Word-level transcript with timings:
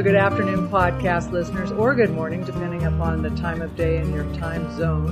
So, 0.00 0.04
good 0.04 0.14
afternoon, 0.14 0.70
podcast 0.70 1.30
listeners, 1.30 1.70
or 1.72 1.94
good 1.94 2.08
morning, 2.08 2.42
depending 2.42 2.86
upon 2.86 3.20
the 3.20 3.28
time 3.38 3.60
of 3.60 3.76
day 3.76 3.98
and 3.98 4.14
your 4.14 4.24
time 4.36 4.74
zone. 4.78 5.10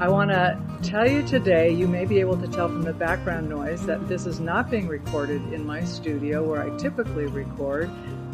I 0.00 0.08
want 0.08 0.32
to 0.32 0.60
tell 0.82 1.08
you 1.08 1.22
today, 1.22 1.70
you 1.70 1.86
may 1.86 2.06
be 2.06 2.18
able 2.18 2.36
to 2.38 2.48
tell 2.48 2.66
from 2.66 2.82
the 2.82 2.92
background 2.92 3.48
noise 3.48 3.86
that 3.86 4.08
this 4.08 4.26
is 4.26 4.40
not 4.40 4.68
being 4.68 4.88
recorded 4.88 5.52
in 5.52 5.64
my 5.64 5.84
studio 5.84 6.42
where 6.42 6.60
I 6.60 6.76
typically 6.76 7.26
record, 7.26 7.88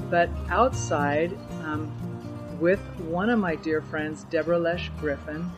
but 0.08 0.30
outside 0.48 1.36
um, 1.63 1.93
with 2.58 2.80
one 3.00 3.29
of 3.29 3.38
my 3.38 3.54
dear 3.54 3.82
friends, 3.82 4.24
Deborah 4.30 4.58
Lesh 4.58 4.90
Griffin. 4.99 5.50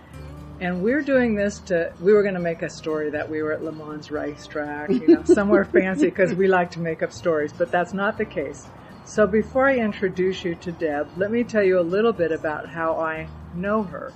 And 0.59 0.83
we're 0.83 1.03
doing 1.03 1.37
this 1.37 1.61
to, 1.67 1.93
we 2.01 2.13
were 2.13 2.23
going 2.23 2.35
to 2.35 2.41
make 2.41 2.63
a 2.63 2.71
story 2.71 3.09
that 3.11 3.31
we 3.31 3.41
were 3.41 3.53
at 3.53 3.63
Le 3.63 3.71
Mans 3.71 4.11
racetrack, 4.11 4.91
you 4.91 5.07
know, 5.07 5.23
somewhere 5.23 5.65
fancy 5.73 6.07
because 6.07 6.35
we 6.35 6.49
like 6.49 6.73
to 6.73 6.81
make 6.81 7.05
up 7.05 7.13
stories, 7.13 7.53
but 7.53 7.71
that's 7.71 7.95
not 7.95 8.19
the 8.19 8.25
case. 8.25 8.67
So 9.07 9.27
before 9.27 9.69
I 9.69 9.77
introduce 9.77 10.45
you 10.45 10.55
to 10.55 10.73
Deb, 10.73 11.13
let 11.17 11.31
me 11.31 11.45
tell 11.45 11.63
you 11.63 11.79
a 11.79 11.83
little 11.83 12.13
bit 12.13 12.33
about 12.33 12.71
how 12.71 12.99
I 12.99 13.29
know 13.53 13.83
her. 13.83 14.15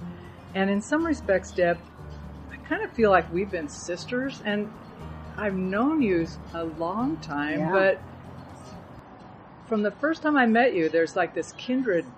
And 0.55 0.71
in 0.71 0.81
some 0.81 1.05
respects, 1.05 1.53
Deb, 1.53 1.79
I 2.51 2.57
kind 2.69 2.83
of 2.83 2.91
feel 2.93 3.11
like 3.11 3.31
we've 3.31 3.51
been 3.51 3.69
sisters 3.69 4.41
and 4.45 4.73
I've 5.37 5.55
known 5.55 6.03
you 6.03 6.27
a 6.55 6.65
long 6.65 7.17
time, 7.19 7.61
Yeah. 7.61 7.73
but 7.73 8.03
from 9.67 9.83
the 9.83 9.91
first 9.91 10.23
time 10.23 10.37
I 10.37 10.47
met 10.47 10.75
you, 10.75 10.89
there's 10.89 11.15
like 11.15 11.35
this 11.35 11.53
kindred 11.53 12.11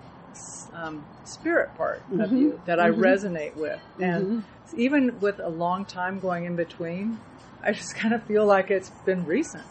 um, 0.73 1.05
spirit 1.25 1.75
part 1.75 2.03
of 2.17 2.31
Mhm. 2.31 2.39
you 2.39 2.61
that 2.65 2.79
I 2.79 2.89
Mhm. 2.89 2.97
resonate 2.99 3.55
with. 3.57 3.81
And 3.99 4.45
even 4.73 5.19
with 5.19 5.39
a 5.39 5.49
long 5.49 5.83
time 5.85 6.19
going 6.19 6.45
in 6.45 6.55
between, 6.55 7.19
I 7.61 7.73
just 7.73 7.95
kind 7.95 8.13
of 8.13 8.23
feel 8.23 8.45
like 8.45 8.71
it's 8.71 8.89
been 9.05 9.25
recent. 9.25 9.65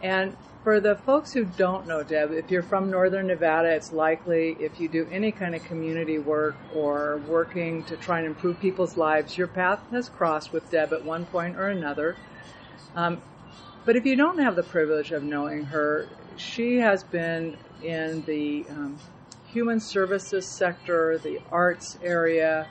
And 0.00 0.36
for 0.64 0.80
the 0.80 0.96
folks 0.96 1.32
who 1.32 1.44
don't 1.44 1.86
know 1.86 2.02
Deb, 2.02 2.32
if 2.32 2.50
you're 2.50 2.62
from 2.62 2.90
Northern 2.90 3.28
Nevada, 3.28 3.68
it's 3.68 3.92
likely 3.92 4.56
if 4.60 4.80
you 4.80 4.88
do 4.88 5.06
any 5.10 5.32
kind 5.32 5.54
of 5.54 5.64
community 5.64 6.18
work 6.18 6.56
or 6.74 7.20
working 7.28 7.84
to 7.84 7.96
try 7.96 8.18
and 8.18 8.26
improve 8.26 8.58
people's 8.60 8.96
lives, 8.96 9.38
your 9.38 9.46
path 9.46 9.80
has 9.90 10.08
crossed 10.08 10.52
with 10.52 10.70
Deb 10.70 10.92
at 10.92 11.04
one 11.04 11.26
point 11.26 11.56
or 11.56 11.68
another. 11.68 12.16
Um, 12.94 13.22
but 13.84 13.96
if 13.96 14.04
you 14.04 14.16
don't 14.16 14.38
have 14.38 14.56
the 14.56 14.62
privilege 14.62 15.12
of 15.12 15.22
knowing 15.22 15.64
her, 15.66 16.08
she 16.36 16.76
has 16.76 17.02
been 17.04 17.56
in 17.82 18.22
the 18.22 18.66
um, 18.70 18.98
human 19.46 19.80
services 19.80 20.46
sector, 20.46 21.18
the 21.18 21.40
arts 21.50 21.98
area. 22.02 22.66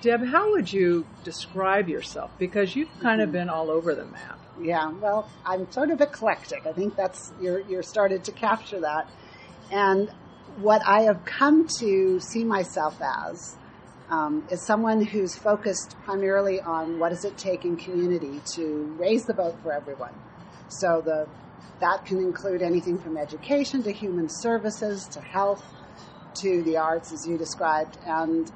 Deb, 0.00 0.24
how 0.24 0.50
would 0.50 0.72
you 0.72 1.06
describe 1.22 1.88
yourself? 1.88 2.30
Because 2.38 2.74
you've 2.74 2.98
kind 3.00 3.20
of 3.20 3.30
been 3.30 3.48
all 3.48 3.70
over 3.70 3.94
the 3.94 4.04
map. 4.06 4.38
Yeah, 4.60 4.92
well, 4.92 5.28
I'm 5.44 5.70
sort 5.70 5.90
of 5.90 6.00
eclectic. 6.00 6.66
I 6.66 6.72
think 6.72 6.96
that's 6.96 7.32
you're 7.40 7.60
you're 7.60 7.82
started 7.82 8.24
to 8.24 8.32
capture 8.32 8.80
that. 8.80 9.08
And 9.70 10.10
what 10.58 10.82
I 10.86 11.02
have 11.02 11.24
come 11.24 11.66
to 11.80 12.20
see 12.20 12.44
myself 12.44 13.00
as 13.02 13.56
um, 14.10 14.46
is 14.50 14.64
someone 14.64 15.04
who's 15.04 15.36
focused 15.36 15.96
primarily 16.04 16.60
on 16.60 16.98
what 16.98 17.08
does 17.08 17.24
it 17.24 17.36
take 17.36 17.64
in 17.64 17.76
community 17.76 18.40
to 18.54 18.94
raise 18.98 19.24
the 19.24 19.34
boat 19.34 19.58
for 19.62 19.72
everyone. 19.72 20.12
So 20.68 21.00
the 21.04 21.28
that 21.80 22.04
can 22.04 22.18
include 22.18 22.62
anything 22.62 22.98
from 22.98 23.16
education 23.16 23.82
to 23.82 23.92
human 23.92 24.28
services 24.28 25.08
to 25.12 25.20
health 25.20 25.64
to 26.42 26.62
the 26.62 26.76
arts, 26.76 27.12
as 27.12 27.26
you 27.26 27.36
described, 27.36 27.98
and 28.06 28.50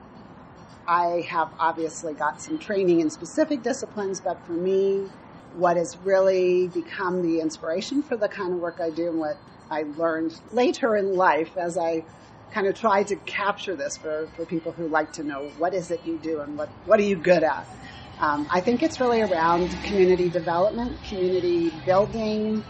I 0.86 1.26
have 1.28 1.52
obviously 1.58 2.14
got 2.14 2.40
some 2.40 2.58
training 2.58 3.00
in 3.00 3.10
specific 3.10 3.62
disciplines, 3.62 4.20
but 4.20 4.44
for 4.46 4.52
me, 4.52 5.10
what 5.58 5.76
has 5.76 5.96
really 6.04 6.68
become 6.68 7.20
the 7.20 7.40
inspiration 7.40 8.02
for 8.02 8.16
the 8.16 8.28
kind 8.28 8.52
of 8.52 8.60
work 8.60 8.78
I 8.80 8.90
do 8.90 9.08
and 9.08 9.18
what 9.18 9.36
I 9.70 9.84
learned 9.96 10.32
later 10.52 10.96
in 10.96 11.16
life 11.16 11.56
as 11.56 11.76
I 11.76 12.04
kind 12.52 12.66
of 12.66 12.78
try 12.78 13.02
to 13.02 13.16
capture 13.16 13.74
this 13.74 13.96
for, 13.98 14.28
for 14.36 14.46
people 14.46 14.72
who 14.72 14.86
like 14.86 15.12
to 15.14 15.24
know 15.24 15.50
what 15.58 15.74
is 15.74 15.90
it 15.90 16.00
you 16.06 16.16
do 16.18 16.40
and 16.40 16.56
what, 16.56 16.68
what 16.86 17.00
are 17.00 17.04
you 17.04 17.16
good 17.16 17.42
at. 17.42 17.66
Um, 18.20 18.48
I 18.50 18.60
think 18.60 18.82
it's 18.82 19.00
really 19.00 19.20
around 19.20 19.70
community 19.82 20.28
development, 20.28 20.96
community 21.04 21.70
building, 21.84 22.64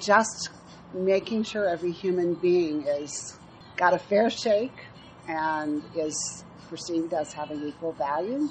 just 0.00 0.50
making 0.94 1.44
sure 1.44 1.68
every 1.68 1.92
human 1.92 2.34
being 2.34 2.82
is 2.86 3.38
got 3.76 3.94
a 3.94 3.98
fair 3.98 4.30
shake 4.30 4.86
and 5.28 5.82
is 5.94 6.44
perceived 6.68 7.12
as 7.12 7.32
having 7.32 7.62
equal 7.66 7.92
value. 7.92 8.48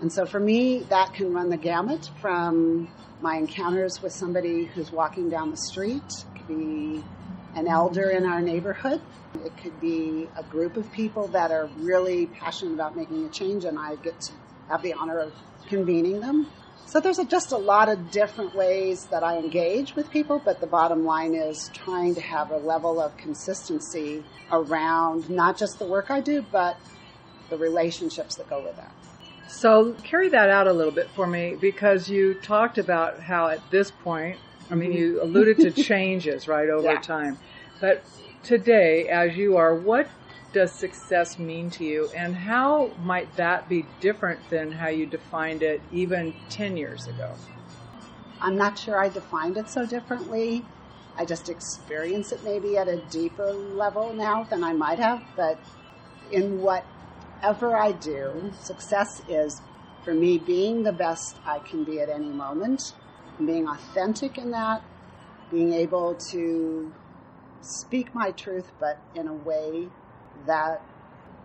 And 0.00 0.12
so 0.12 0.24
for 0.24 0.40
me, 0.40 0.80
that 0.90 1.14
can 1.14 1.32
run 1.32 1.48
the 1.48 1.56
gamut 1.56 2.10
from 2.20 2.88
my 3.24 3.36
encounters 3.36 4.02
with 4.02 4.12
somebody 4.12 4.66
who's 4.66 4.92
walking 4.92 5.30
down 5.30 5.50
the 5.50 5.56
street, 5.56 6.02
it 6.04 6.36
could 6.36 6.46
be 6.46 7.02
an 7.54 7.66
elder 7.66 8.10
in 8.10 8.26
our 8.26 8.42
neighborhood, 8.42 9.00
it 9.42 9.56
could 9.56 9.80
be 9.80 10.28
a 10.36 10.42
group 10.42 10.76
of 10.76 10.92
people 10.92 11.28
that 11.28 11.50
are 11.50 11.70
really 11.78 12.26
passionate 12.26 12.74
about 12.74 12.94
making 12.94 13.24
a 13.24 13.30
change, 13.30 13.64
and 13.64 13.78
I 13.78 13.96
get 13.96 14.20
to 14.20 14.32
have 14.68 14.82
the 14.82 14.92
honor 14.92 15.20
of 15.20 15.32
convening 15.68 16.20
them. 16.20 16.50
So 16.84 17.00
there's 17.00 17.18
a, 17.18 17.24
just 17.24 17.52
a 17.52 17.56
lot 17.56 17.88
of 17.88 18.10
different 18.10 18.54
ways 18.54 19.06
that 19.06 19.22
I 19.22 19.38
engage 19.38 19.96
with 19.96 20.10
people, 20.10 20.38
but 20.44 20.60
the 20.60 20.66
bottom 20.66 21.06
line 21.06 21.34
is 21.34 21.70
trying 21.72 22.14
to 22.16 22.20
have 22.20 22.50
a 22.50 22.58
level 22.58 23.00
of 23.00 23.16
consistency 23.16 24.22
around 24.52 25.30
not 25.30 25.56
just 25.56 25.78
the 25.78 25.86
work 25.86 26.10
I 26.10 26.20
do, 26.20 26.44
but 26.52 26.78
the 27.48 27.56
relationships 27.56 28.36
that 28.36 28.50
go 28.50 28.62
with 28.62 28.76
that. 28.76 28.92
So 29.46 29.94
carry 30.02 30.28
that 30.30 30.50
out 30.50 30.66
a 30.66 30.72
little 30.72 30.92
bit 30.92 31.10
for 31.10 31.26
me 31.26 31.56
because 31.60 32.08
you 32.08 32.34
talked 32.34 32.78
about 32.78 33.20
how 33.20 33.48
at 33.48 33.70
this 33.70 33.90
point, 33.90 34.38
I 34.70 34.74
mean, 34.74 34.90
mm-hmm. 34.90 34.98
you 34.98 35.22
alluded 35.22 35.58
to 35.60 35.70
changes, 35.82 36.48
right, 36.48 36.68
over 36.68 36.92
Yeah. 36.92 37.00
time. 37.00 37.38
But 37.80 38.02
today, 38.42 39.08
as 39.08 39.36
you 39.36 39.56
are, 39.56 39.74
what 39.74 40.08
does 40.52 40.72
success 40.72 41.38
mean 41.38 41.68
to 41.68 41.84
you 41.84 42.08
and 42.14 42.34
how 42.34 42.90
might 43.02 43.34
that 43.36 43.68
be 43.68 43.84
different 44.00 44.38
than 44.50 44.70
how 44.70 44.88
you 44.88 45.04
defined 45.04 45.62
it 45.62 45.82
even 45.92 46.32
10 46.48 46.76
years 46.76 47.06
ago? 47.08 47.32
I'm 48.40 48.56
not 48.56 48.78
sure 48.78 48.98
I 48.98 49.08
defined 49.08 49.56
it 49.56 49.68
so 49.68 49.84
differently. 49.84 50.64
I 51.16 51.24
just 51.24 51.48
experience 51.48 52.32
it 52.32 52.44
maybe 52.44 52.76
at 52.76 52.88
a 52.88 52.96
deeper 53.10 53.52
level 53.52 54.12
now 54.12 54.44
than 54.44 54.62
I 54.62 54.72
might 54.72 54.98
have, 54.98 55.22
but 55.36 55.58
in 56.30 56.60
whatever 57.44 57.76
I 57.76 57.92
do, 57.92 58.52
success 58.58 59.20
is 59.28 59.60
for 60.02 60.14
me 60.14 60.38
being 60.38 60.82
the 60.82 60.92
best 60.92 61.36
I 61.44 61.58
can 61.58 61.84
be 61.84 62.00
at 62.00 62.08
any 62.08 62.30
moment, 62.30 62.80
being 63.38 63.68
authentic 63.68 64.38
in 64.38 64.50
that, 64.52 64.82
being 65.50 65.74
able 65.74 66.14
to 66.30 66.90
speak 67.60 68.14
my 68.14 68.30
truth, 68.30 68.72
but 68.80 68.98
in 69.14 69.28
a 69.28 69.34
way 69.34 69.90
that 70.46 70.80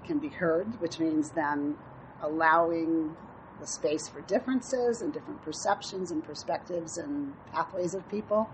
can 0.06 0.20
be 0.20 0.30
heard, 0.30 0.80
which 0.80 1.00
means 1.00 1.32
then 1.32 1.76
allowing 2.22 3.18
the 3.60 3.68
space 3.68 4.08
for 4.08 4.22
differences 4.22 5.02
and 5.02 5.12
different 5.12 5.42
perceptions 5.44 6.12
and 6.12 6.24
perspectives 6.24 6.98
and 6.98 7.34
pathways 7.52 7.94
of 7.94 8.08
people. 8.08 8.50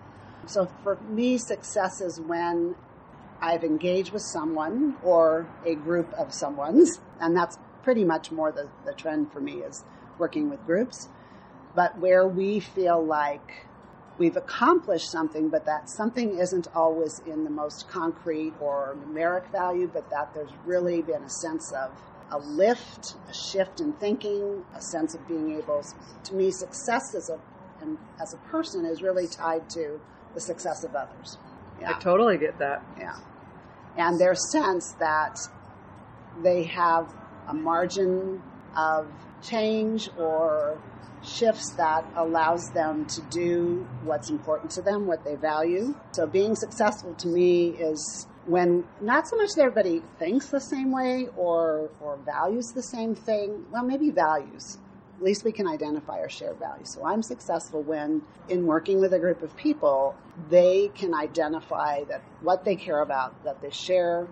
So 0.48 0.68
for 0.82 0.98
me, 1.10 1.38
success 1.38 2.02
is 2.02 2.20
when 2.20 2.74
I've 3.42 3.64
engaged 3.64 4.12
with 4.12 4.24
someone 4.34 4.98
or 5.04 5.48
a 5.66 5.76
group 5.76 6.12
of 6.14 6.34
someone's, 6.34 7.00
and 7.20 7.36
that's 7.36 7.58
pretty 7.84 8.04
much 8.04 8.32
more 8.32 8.52
the, 8.52 8.70
the 8.86 8.94
trend 8.94 9.32
for 9.32 9.40
me 9.40 9.54
is 9.56 9.84
working 10.18 10.50
with 10.50 10.66
groups, 10.66 11.10
but 11.76 11.98
where 12.00 12.28
we 12.28 12.60
feel 12.60 13.04
like 13.04 13.68
we've 14.18 14.38
accomplished 14.38 15.12
something, 15.12 15.50
but 15.50 15.66
that 15.66 15.90
something 15.90 16.38
isn't 16.38 16.68
always 16.74 17.20
in 17.26 17.44
the 17.44 17.50
most 17.50 17.88
concrete 17.88 18.54
or 18.60 18.96
numeric 19.06 19.52
value, 19.52 19.90
but 19.92 20.10
that 20.10 20.34
there's 20.34 20.52
really 20.66 21.02
been 21.02 21.22
a 21.24 21.30
sense 21.30 21.72
of 21.74 21.92
a 22.32 22.40
lift, 22.40 23.16
a 23.30 23.34
shift 23.34 23.80
in 23.80 23.94
thinking, 23.94 24.64
a 24.74 24.82
sense 24.82 25.14
of 25.14 25.28
being 25.28 25.52
able. 25.52 25.84
To 26.24 26.34
me, 26.34 26.52
success 26.52 27.14
as 27.14 27.30
a 27.30 27.40
and 27.82 27.98
as 28.22 28.34
a 28.34 28.38
person 28.38 28.86
is 28.86 29.02
really 29.02 29.28
tied 29.28 29.70
to 29.72 30.00
the 30.34 30.42
success 30.42 30.84
of 30.84 30.96
others. 30.96 31.38
I 31.84 32.00
totally 32.00 32.38
get 32.38 32.60
that. 32.60 32.84
Yeah. 32.98 33.16
And 33.98 34.20
their 34.20 34.36
sense 34.36 34.94
that 35.00 35.38
they 36.42 36.64
have 36.64 37.14
a 37.48 37.54
margin 37.54 38.42
of 38.76 39.08
change 39.42 40.10
or 40.18 40.78
shifts 41.24 41.74
that 41.78 42.06
allows 42.16 42.70
them 42.74 43.06
to 43.06 43.22
do 43.32 43.88
what's 44.04 44.30
important 44.30 44.72
to 44.72 44.82
them, 44.82 45.08
what 45.08 45.24
they 45.24 45.36
value. 45.36 45.96
So 46.12 46.28
being 46.28 46.56
successful 46.56 47.14
to 47.16 47.28
me 47.28 47.70
is 47.70 48.28
when 48.46 48.86
not 49.02 49.28
so 49.28 49.38
much 49.38 49.50
that 49.56 49.64
everybody 49.64 50.04
thinks 50.20 50.50
the 50.50 50.60
same 50.60 50.92
way 50.92 51.28
or 51.36 51.90
or 52.00 52.18
values 52.18 52.72
the 52.76 52.84
same 52.84 53.16
thing. 53.16 53.66
Well, 53.72 53.84
maybe 53.84 54.12
values. 54.12 54.78
At 55.18 55.24
least 55.24 55.46
we 55.46 55.52
can 55.52 55.68
identify 55.68 56.20
our 56.20 56.30
shared 56.30 56.58
values. 56.58 56.94
So 56.94 57.06
I'm 57.06 57.24
successful 57.24 57.82
when, 57.82 58.22
in 58.50 58.66
working 58.66 59.00
with 59.00 59.14
a 59.14 59.20
group 59.20 59.42
of 59.42 59.56
people, 59.56 60.16
they 60.50 60.90
can 60.90 61.14
identify 61.14 62.04
that 62.06 62.22
what 62.42 62.66
they 62.66 62.76
care 62.76 63.02
about, 63.02 63.44
that 63.44 63.62
they 63.62 63.72
share 63.72 64.28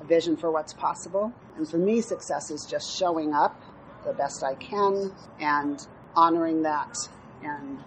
a 0.00 0.04
vision 0.04 0.36
for 0.36 0.50
what's 0.50 0.72
possible. 0.72 1.32
And 1.56 1.68
for 1.68 1.78
me, 1.78 2.00
success 2.00 2.50
is 2.50 2.66
just 2.70 2.96
showing 2.96 3.34
up 3.34 3.60
the 4.04 4.12
best 4.12 4.42
I 4.44 4.54
can 4.54 5.12
and 5.40 5.78
honoring 6.14 6.62
that 6.62 6.94
and 7.42 7.80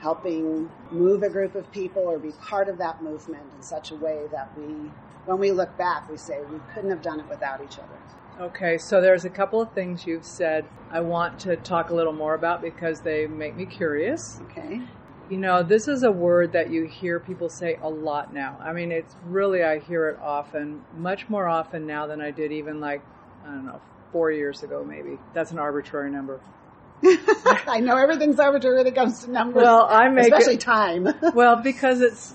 helping 0.00 0.70
move 0.90 1.22
a 1.22 1.28
group 1.28 1.54
of 1.54 1.70
people 1.72 2.02
or 2.02 2.18
be 2.18 2.32
part 2.48 2.68
of 2.68 2.78
that 2.78 3.02
movement 3.02 3.44
in 3.54 3.62
such 3.62 3.90
a 3.90 3.96
way 3.96 4.26
that 4.32 4.50
we, 4.56 4.90
when 5.26 5.38
we 5.38 5.50
look 5.50 5.76
back, 5.76 6.08
we 6.08 6.16
say 6.16 6.40
we 6.50 6.60
couldn't 6.72 6.90
have 6.90 7.02
done 7.02 7.20
it 7.20 7.28
without 7.28 7.60
each 7.62 7.78
other. 7.78 7.98
Okay, 8.40 8.78
so 8.78 9.02
there's 9.02 9.26
a 9.26 9.30
couple 9.30 9.60
of 9.60 9.70
things 9.72 10.06
you've 10.06 10.24
said 10.24 10.64
I 10.90 11.00
want 11.00 11.40
to 11.40 11.56
talk 11.56 11.90
a 11.90 11.94
little 11.94 12.14
more 12.14 12.34
about 12.34 12.62
because 12.62 13.02
they 13.02 13.26
make 13.26 13.54
me 13.54 13.66
curious. 13.66 14.40
Okay. 14.50 14.80
You 15.28 15.36
know, 15.36 15.62
this 15.62 15.88
is 15.88 16.04
a 16.04 16.10
word 16.10 16.52
that 16.52 16.70
you 16.70 16.86
hear 16.86 17.20
people 17.20 17.50
say 17.50 17.78
a 17.82 17.88
lot 17.88 18.32
now. 18.32 18.58
I 18.58 18.72
mean, 18.72 18.92
it's 18.92 19.14
really, 19.26 19.62
I 19.62 19.78
hear 19.78 20.08
it 20.08 20.18
often, 20.20 20.82
much 20.96 21.28
more 21.28 21.46
often 21.46 21.86
now 21.86 22.06
than 22.06 22.22
I 22.22 22.30
did 22.30 22.50
even 22.50 22.80
like, 22.80 23.02
I 23.44 23.48
don't 23.48 23.66
know, 23.66 23.80
four 24.10 24.30
years 24.30 24.62
ago 24.62 24.84
maybe. 24.88 25.18
That's 25.34 25.50
an 25.50 25.58
arbitrary 25.58 26.10
number. 26.10 26.40
I 27.04 27.80
know 27.80 27.96
everything's 27.98 28.40
arbitrary 28.40 28.78
when 28.78 28.86
it 28.86 28.94
comes 28.94 29.22
to 29.24 29.30
numbers. 29.30 29.62
Well, 29.62 29.86
I 29.88 30.08
make 30.08 30.32
especially 30.32 30.54
it, 30.54 30.60
time. 30.60 31.08
well, 31.34 31.56
because 31.56 32.00
it's, 32.00 32.34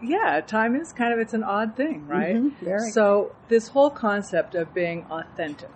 yeah, 0.00 0.40
time 0.40 0.76
is 0.76 0.92
kind 0.92 1.12
of, 1.12 1.18
it's 1.18 1.34
an 1.34 1.42
odd 1.44 1.76
thing, 1.76 2.06
right? 2.06 2.36
Mhm, 2.36 2.52
very. 2.60 2.90
So 2.92 3.32
this 3.48 3.68
whole 3.68 3.90
concept 3.90 4.54
of 4.54 4.72
being 4.74 5.04
authentic, 5.10 5.70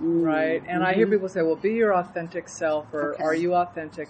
right? 0.00 0.62
And 0.68 0.82
I 0.84 0.94
hear 0.94 1.06
people 1.06 1.28
say, 1.28 1.42
well, 1.42 1.56
be 1.56 1.72
your 1.74 1.94
authentic 1.94 2.48
self 2.48 2.92
or 2.92 3.12
Mm-hmm. 3.12 3.14
Okay. 3.14 3.22
are 3.24 3.34
you 3.34 3.54
authentic? 3.54 4.08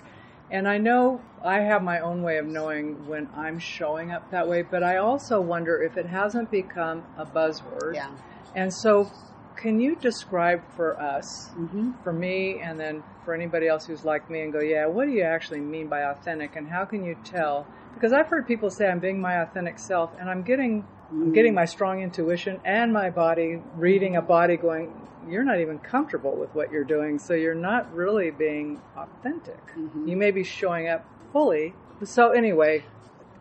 And 0.50 0.68
I 0.68 0.78
know 0.78 1.20
I 1.42 1.60
have 1.60 1.82
my 1.82 2.00
own 2.00 2.22
way 2.22 2.38
of 2.38 2.46
knowing 2.46 3.08
when 3.08 3.28
I'm 3.34 3.58
showing 3.58 4.12
up 4.12 4.30
that 4.30 4.46
way, 4.48 4.62
but 4.62 4.82
I 4.82 4.96
also 4.96 5.40
wonder 5.40 5.82
if 5.82 5.96
it 5.96 6.06
hasn't 6.06 6.50
become 6.50 7.04
a 7.16 7.26
buzzword. 7.26 7.94
Yeah. 7.94 8.10
And 8.54 8.72
so, 8.72 9.10
can 9.56 9.80
you 9.80 9.96
describe 9.96 10.62
for 10.76 11.00
us, 11.00 11.24
hmm 11.54 11.90
for 12.04 12.12
me, 12.12 12.60
and 12.60 12.78
then 12.78 13.02
for 13.24 13.34
anybody 13.34 13.66
else 13.66 13.86
who's 13.86 14.04
like 14.04 14.30
me 14.30 14.42
and 14.42 14.52
go, 14.52 14.60
yeah, 14.60 14.86
what 14.86 15.06
do 15.06 15.10
you 15.10 15.22
actually 15.24 15.60
mean 15.60 15.88
by 15.88 16.02
authentic 16.02 16.54
and 16.54 16.68
how 16.68 16.84
can 16.84 17.04
you 17.04 17.16
tell? 17.24 17.66
Because 17.96 18.12
I've 18.12 18.28
heard 18.28 18.46
people 18.46 18.70
say 18.70 18.88
I'm 18.88 18.98
being 18.98 19.18
my 19.18 19.40
authentic 19.40 19.78
self 19.78 20.10
and 20.20 20.28
I'm 20.28 20.42
getting 20.42 20.84
I'm 21.10 21.32
getting 21.32 21.54
my 21.54 21.64
strong 21.64 22.02
intuition 22.02 22.60
and 22.64 22.92
my 22.92 23.10
body 23.10 23.62
reading 23.76 24.16
a 24.16 24.22
body 24.22 24.56
going, 24.56 24.92
you're 25.28 25.44
not 25.44 25.60
even 25.60 25.78
comfortable 25.78 26.36
with 26.36 26.54
what 26.54 26.70
you're 26.70 26.84
doing, 26.84 27.18
so 27.18 27.32
you're 27.32 27.54
not 27.54 27.92
really 27.94 28.30
being 28.30 28.82
authentic. 28.96 29.64
Mhm. 29.76 30.08
You 30.08 30.16
may 30.16 30.30
be 30.30 30.42
showing 30.44 30.88
up 30.88 31.06
fully. 31.32 31.74
So 32.04 32.32
anyway, 32.32 32.84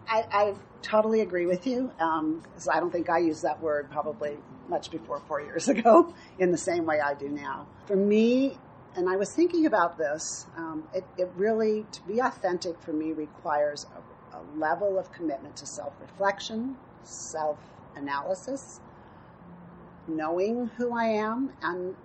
I, 0.07 0.25
I 0.31 0.53
totally 0.83 1.21
agree 1.21 1.47
with 1.47 1.67
you. 1.67 1.91
Um, 1.99 2.43
I 2.71 2.79
don't 2.79 2.91
think 2.91 3.09
I 3.09 3.17
used 3.17 3.41
that 3.43 3.61
word 3.61 3.89
probably 3.91 4.37
much 4.69 4.89
before 4.91 5.19
four 5.27 5.41
years 5.41 5.67
ago 5.75 6.13
in 6.39 6.51
the 6.51 6.57
same 6.57 6.85
way 6.85 7.01
I 7.01 7.13
do 7.13 7.27
now. 7.27 7.67
For 7.87 7.95
me, 7.95 8.57
and 8.95 9.09
I 9.09 9.17
was 9.17 9.33
thinking 9.33 9.65
about 9.65 9.97
this, 9.97 10.45
um, 10.55 10.87
it, 10.93 11.03
it 11.17 11.29
really, 11.35 11.85
to 11.91 12.01
be 12.03 12.19
authentic 12.19 12.79
for 12.79 12.93
me 12.93 13.11
requires 13.11 13.85
a, 13.95 14.14
a 14.53 14.59
level 14.59 14.97
of 14.97 15.11
commitment 15.11 15.55
to 15.57 15.65
self 15.65 15.93
reflection, 16.01 16.77
self 17.03 17.57
analysis, 17.95 18.79
knowing 20.07 20.67
who 20.77 20.97
I 20.97 21.05
am, 21.05 21.53
and 21.61 21.95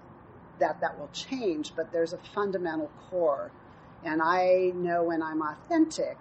that 0.59 0.81
that 0.81 0.99
will 0.99 1.11
change, 1.13 1.73
but 1.75 1.93
there's 1.93 2.13
a 2.13 2.19
fundamental 2.19 2.91
core. 3.09 3.51
And 4.05 4.23
I 4.23 4.73
know 4.75 5.05
when 5.05 5.23
I'm 5.23 5.43
authentic, 5.43 6.17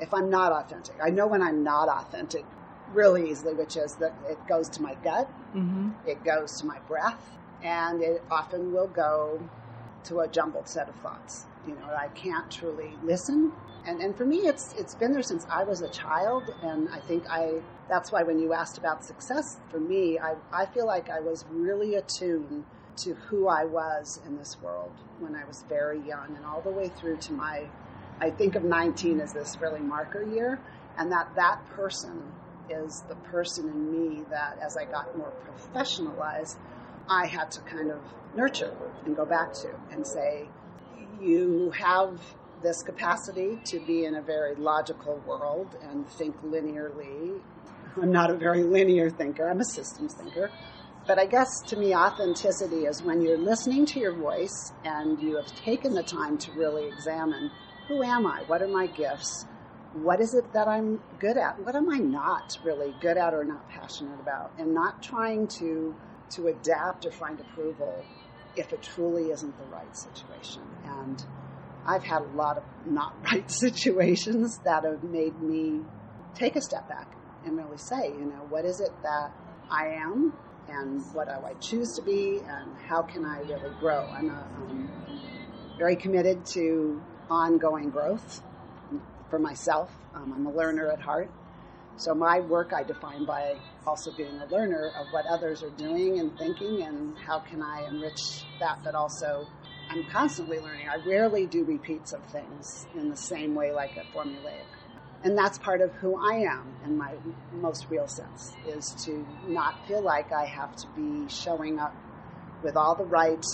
if 0.00 0.14
I'm 0.14 0.30
not 0.30 0.52
authentic. 0.52 0.96
I 1.02 1.10
know 1.10 1.26
when 1.26 1.42
I'm 1.42 1.62
not 1.64 1.88
authentic 1.88 2.44
really 2.92 3.30
easily, 3.30 3.54
which 3.54 3.76
is 3.76 3.96
that 3.96 4.14
it 4.28 4.38
goes 4.46 4.68
to 4.70 4.82
my 4.82 4.94
gut, 5.02 5.28
mm-hmm. 5.54 5.90
it 6.06 6.22
goes 6.24 6.60
to 6.60 6.66
my 6.66 6.78
breath, 6.80 7.30
and 7.62 8.02
it 8.02 8.22
often 8.30 8.72
will 8.72 8.86
go 8.86 9.40
to 10.04 10.20
a 10.20 10.28
jumbled 10.28 10.68
set 10.68 10.88
of 10.88 10.94
thoughts. 10.96 11.46
You 11.66 11.74
know, 11.74 11.86
I 11.94 12.08
can't 12.08 12.50
truly 12.50 12.92
listen. 13.02 13.52
And, 13.86 14.00
and 14.00 14.16
for 14.16 14.24
me, 14.24 14.38
it's 14.38 14.74
it's 14.76 14.94
been 14.94 15.12
there 15.12 15.22
since 15.22 15.46
I 15.50 15.64
was 15.64 15.80
a 15.82 15.88
child, 15.88 16.44
and 16.62 16.88
I 16.90 17.00
think 17.00 17.24
I 17.30 17.60
that's 17.88 18.12
why 18.12 18.22
when 18.22 18.38
you 18.38 18.52
asked 18.52 18.76
about 18.78 19.04
success, 19.04 19.44
for 19.70 19.80
me, 19.80 20.18
I, 20.18 20.34
I 20.52 20.66
feel 20.66 20.86
like 20.86 21.08
I 21.08 21.20
was 21.20 21.44
really 21.50 21.94
attuned 21.94 22.64
to 23.04 23.14
who 23.14 23.48
I 23.48 23.64
was 23.64 24.20
in 24.26 24.36
this 24.36 24.56
world 24.60 24.90
when 25.20 25.34
I 25.34 25.44
was 25.44 25.64
very 25.68 26.00
young, 26.06 26.36
and 26.36 26.44
all 26.44 26.60
the 26.60 26.70
way 26.70 26.88
through 26.88 27.16
to 27.16 27.32
my 27.32 27.66
I 28.20 28.30
think 28.30 28.56
of 28.56 28.64
19 28.64 29.20
as 29.20 29.32
this 29.32 29.56
really 29.60 29.80
marker 29.80 30.22
year, 30.22 30.58
and 30.98 31.10
that 31.12 31.34
that 31.36 31.64
person 31.76 32.22
is 32.68 33.04
the 33.08 33.14
person 33.30 33.68
in 33.68 33.92
me 33.92 34.24
that, 34.30 34.58
as 34.60 34.76
I 34.76 34.84
got 34.84 35.16
more 35.16 35.32
professionalized, 35.46 36.56
I 37.08 37.26
had 37.26 37.50
to 37.52 37.60
kind 37.60 37.90
of 37.90 38.00
nurture 38.34 38.76
and 39.06 39.16
go 39.16 39.24
back 39.24 39.52
to 39.62 39.70
and 39.90 40.06
say, 40.06 40.48
you 41.20 41.70
have 41.70 42.20
this 42.62 42.82
capacity 42.82 43.58
to 43.66 43.80
be 43.80 44.04
in 44.04 44.16
a 44.16 44.22
very 44.22 44.54
logical 44.56 45.20
world 45.26 45.76
and 45.82 46.06
think 46.08 46.34
linearly. 46.42 47.40
I'm 48.00 48.12
not 48.12 48.30
a 48.30 48.34
very 48.34 48.62
linear 48.62 49.10
thinker, 49.10 49.48
I'm 49.48 49.60
a 49.60 49.64
systems 49.64 50.14
thinker. 50.14 50.50
But 51.06 51.18
I 51.18 51.24
guess 51.24 51.48
to 51.68 51.76
me, 51.76 51.94
authenticity 51.94 52.84
is 52.84 53.02
when 53.02 53.22
you're 53.22 53.38
listening 53.38 53.86
to 53.86 54.00
your 54.00 54.12
voice 54.12 54.72
and 54.84 55.18
you 55.20 55.36
have 55.36 55.46
taken 55.64 55.94
the 55.94 56.02
time 56.02 56.36
to 56.38 56.52
really 56.52 56.86
examine 56.86 57.50
who 57.86 58.02
am 58.02 58.26
I? 58.26 58.42
What 58.46 58.60
are 58.60 58.68
my 58.68 58.86
gifts? 58.86 59.46
What 59.94 60.20
is 60.20 60.34
it 60.34 60.52
that 60.52 60.68
I'm 60.68 61.00
good 61.18 61.38
at? 61.38 61.64
What 61.64 61.74
am 61.74 61.88
I 61.90 61.96
not 61.96 62.58
really 62.62 62.94
good 63.00 63.16
at 63.16 63.32
or 63.32 63.44
not 63.44 63.66
passionate 63.70 64.20
about? 64.20 64.52
And 64.58 64.74
not 64.74 65.02
trying 65.02 65.48
to 65.58 65.94
to 66.32 66.48
adapt 66.48 67.06
or 67.06 67.10
find 67.10 67.40
approval 67.40 68.04
if 68.54 68.70
it 68.72 68.82
truly 68.82 69.30
isn't 69.30 69.56
the 69.56 69.64
right 69.74 69.96
situation. 69.96 70.62
And 70.84 71.24
I've 71.88 72.04
had 72.04 72.20
a 72.20 72.36
lot 72.36 72.58
of 72.58 72.64
not 72.86 73.14
right 73.32 73.50
situations 73.50 74.58
that 74.64 74.84
have 74.84 75.02
made 75.02 75.40
me 75.40 75.80
take 76.34 76.54
a 76.54 76.60
step 76.60 76.86
back 76.88 77.10
and 77.46 77.56
really 77.56 77.78
say, 77.78 78.12
you 78.12 78.26
know, 78.26 78.44
what 78.50 78.64
is 78.66 78.80
it 78.80 78.92
that 79.02 79.32
I 79.70 79.86
am 79.86 80.34
and 80.68 81.02
what 81.14 81.28
do 81.28 81.46
I 81.46 81.54
choose 81.54 81.94
to 81.94 82.02
be 82.02 82.40
and 82.46 82.76
how 82.86 83.02
can 83.02 83.24
I 83.24 83.40
really 83.40 83.74
grow? 83.80 84.06
I'm 84.12 84.28
a, 84.28 84.46
um, 84.56 84.90
very 85.78 85.96
committed 85.96 86.44
to 86.54 87.00
ongoing 87.30 87.88
growth 87.88 88.42
for 89.30 89.38
myself. 89.38 89.90
Um, 90.14 90.32
I'm 90.34 90.46
a 90.46 90.52
learner 90.52 90.90
at 90.90 91.00
heart. 91.00 91.30
So 91.96 92.14
my 92.14 92.40
work 92.40 92.72
I 92.72 92.82
define 92.82 93.24
by 93.24 93.56
also 93.86 94.12
being 94.12 94.38
a 94.38 94.46
learner 94.46 94.92
of 94.98 95.06
what 95.10 95.24
others 95.26 95.62
are 95.62 95.70
doing 95.70 96.18
and 96.18 96.36
thinking 96.36 96.82
and 96.82 97.16
how 97.18 97.38
can 97.40 97.62
I 97.62 97.86
enrich 97.88 98.20
that, 98.60 98.78
but 98.84 98.94
also 98.94 99.48
I'm 99.90 100.04
constantly 100.04 100.58
learning. 100.60 100.88
I 100.88 100.96
rarely 100.96 101.46
do 101.46 101.64
repeats 101.64 102.12
of 102.12 102.22
things 102.24 102.86
in 102.96 103.08
the 103.08 103.16
same 103.16 103.54
way 103.54 103.72
like 103.72 103.96
a 103.96 104.04
formulaic. 104.16 104.64
And 105.24 105.36
that's 105.36 105.58
part 105.58 105.80
of 105.80 105.92
who 105.94 106.16
I 106.16 106.36
am 106.36 106.74
in 106.84 106.96
my 106.96 107.12
most 107.60 107.86
real 107.90 108.06
sense, 108.06 108.56
is 108.68 108.94
to 109.06 109.26
not 109.48 109.86
feel 109.86 110.02
like 110.02 110.32
I 110.32 110.44
have 110.44 110.76
to 110.76 110.86
be 110.94 111.28
showing 111.28 111.78
up 111.78 111.94
with 112.62 112.76
all 112.76 112.94
the 112.94 113.04
right 113.04 113.44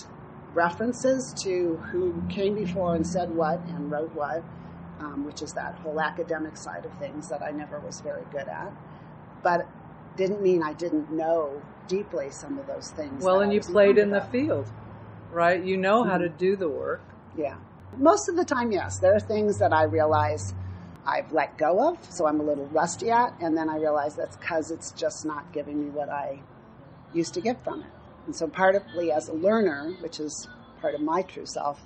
references 0.52 1.34
to 1.44 1.76
who 1.90 2.22
came 2.28 2.54
before 2.54 2.94
and 2.94 3.06
said 3.06 3.30
what 3.30 3.60
and 3.66 3.90
wrote 3.90 4.14
what, 4.14 4.44
um, 5.00 5.24
which 5.24 5.42
is 5.42 5.52
that 5.52 5.74
whole 5.76 6.00
academic 6.00 6.56
side 6.56 6.84
of 6.84 6.92
things 6.98 7.28
that 7.28 7.42
I 7.42 7.50
never 7.50 7.80
was 7.80 8.00
very 8.00 8.24
good 8.30 8.48
at. 8.48 8.72
But 9.42 9.66
didn't 10.16 10.42
mean 10.42 10.62
I 10.62 10.72
didn't 10.74 11.10
know 11.10 11.62
deeply 11.88 12.30
some 12.30 12.58
of 12.58 12.66
those 12.66 12.90
things. 12.90 13.22
well, 13.22 13.40
and 13.40 13.52
you 13.52 13.60
played 13.60 13.98
in 13.98 14.12
informed 14.12 14.14
the 14.14 14.30
field, 14.30 14.70
right? 15.34 15.62
You 15.62 15.76
know 15.76 16.04
how 16.04 16.16
to 16.16 16.28
do 16.28 16.56
the 16.56 16.68
work. 16.68 17.02
Yeah. 17.36 17.56
Most 17.96 18.28
of 18.28 18.36
the 18.36 18.44
time, 18.44 18.72
yes. 18.72 18.98
There 18.98 19.14
are 19.14 19.20
things 19.20 19.58
that 19.58 19.72
I 19.72 19.82
realize 19.82 20.54
I've 21.06 21.32
let 21.32 21.58
go 21.58 21.88
of, 21.88 21.98
so 22.10 22.26
I'm 22.26 22.40
a 22.40 22.42
little 22.42 22.66
rusty 22.66 23.10
at, 23.10 23.34
and 23.40 23.56
then 23.56 23.68
I 23.68 23.76
realize 23.76 24.14
that's 24.14 24.36
because 24.36 24.70
it's 24.70 24.92
just 24.92 25.26
not 25.26 25.52
giving 25.52 25.82
me 25.82 25.90
what 25.90 26.08
I 26.08 26.40
used 27.12 27.34
to 27.34 27.40
get 27.40 27.62
from 27.62 27.82
it. 27.82 27.90
And 28.26 28.34
so, 28.34 28.46
partly 28.46 29.12
as 29.12 29.28
a 29.28 29.34
learner, 29.34 29.94
which 30.00 30.18
is 30.18 30.48
part 30.80 30.94
of 30.94 31.02
my 31.02 31.22
true 31.22 31.44
self, 31.44 31.82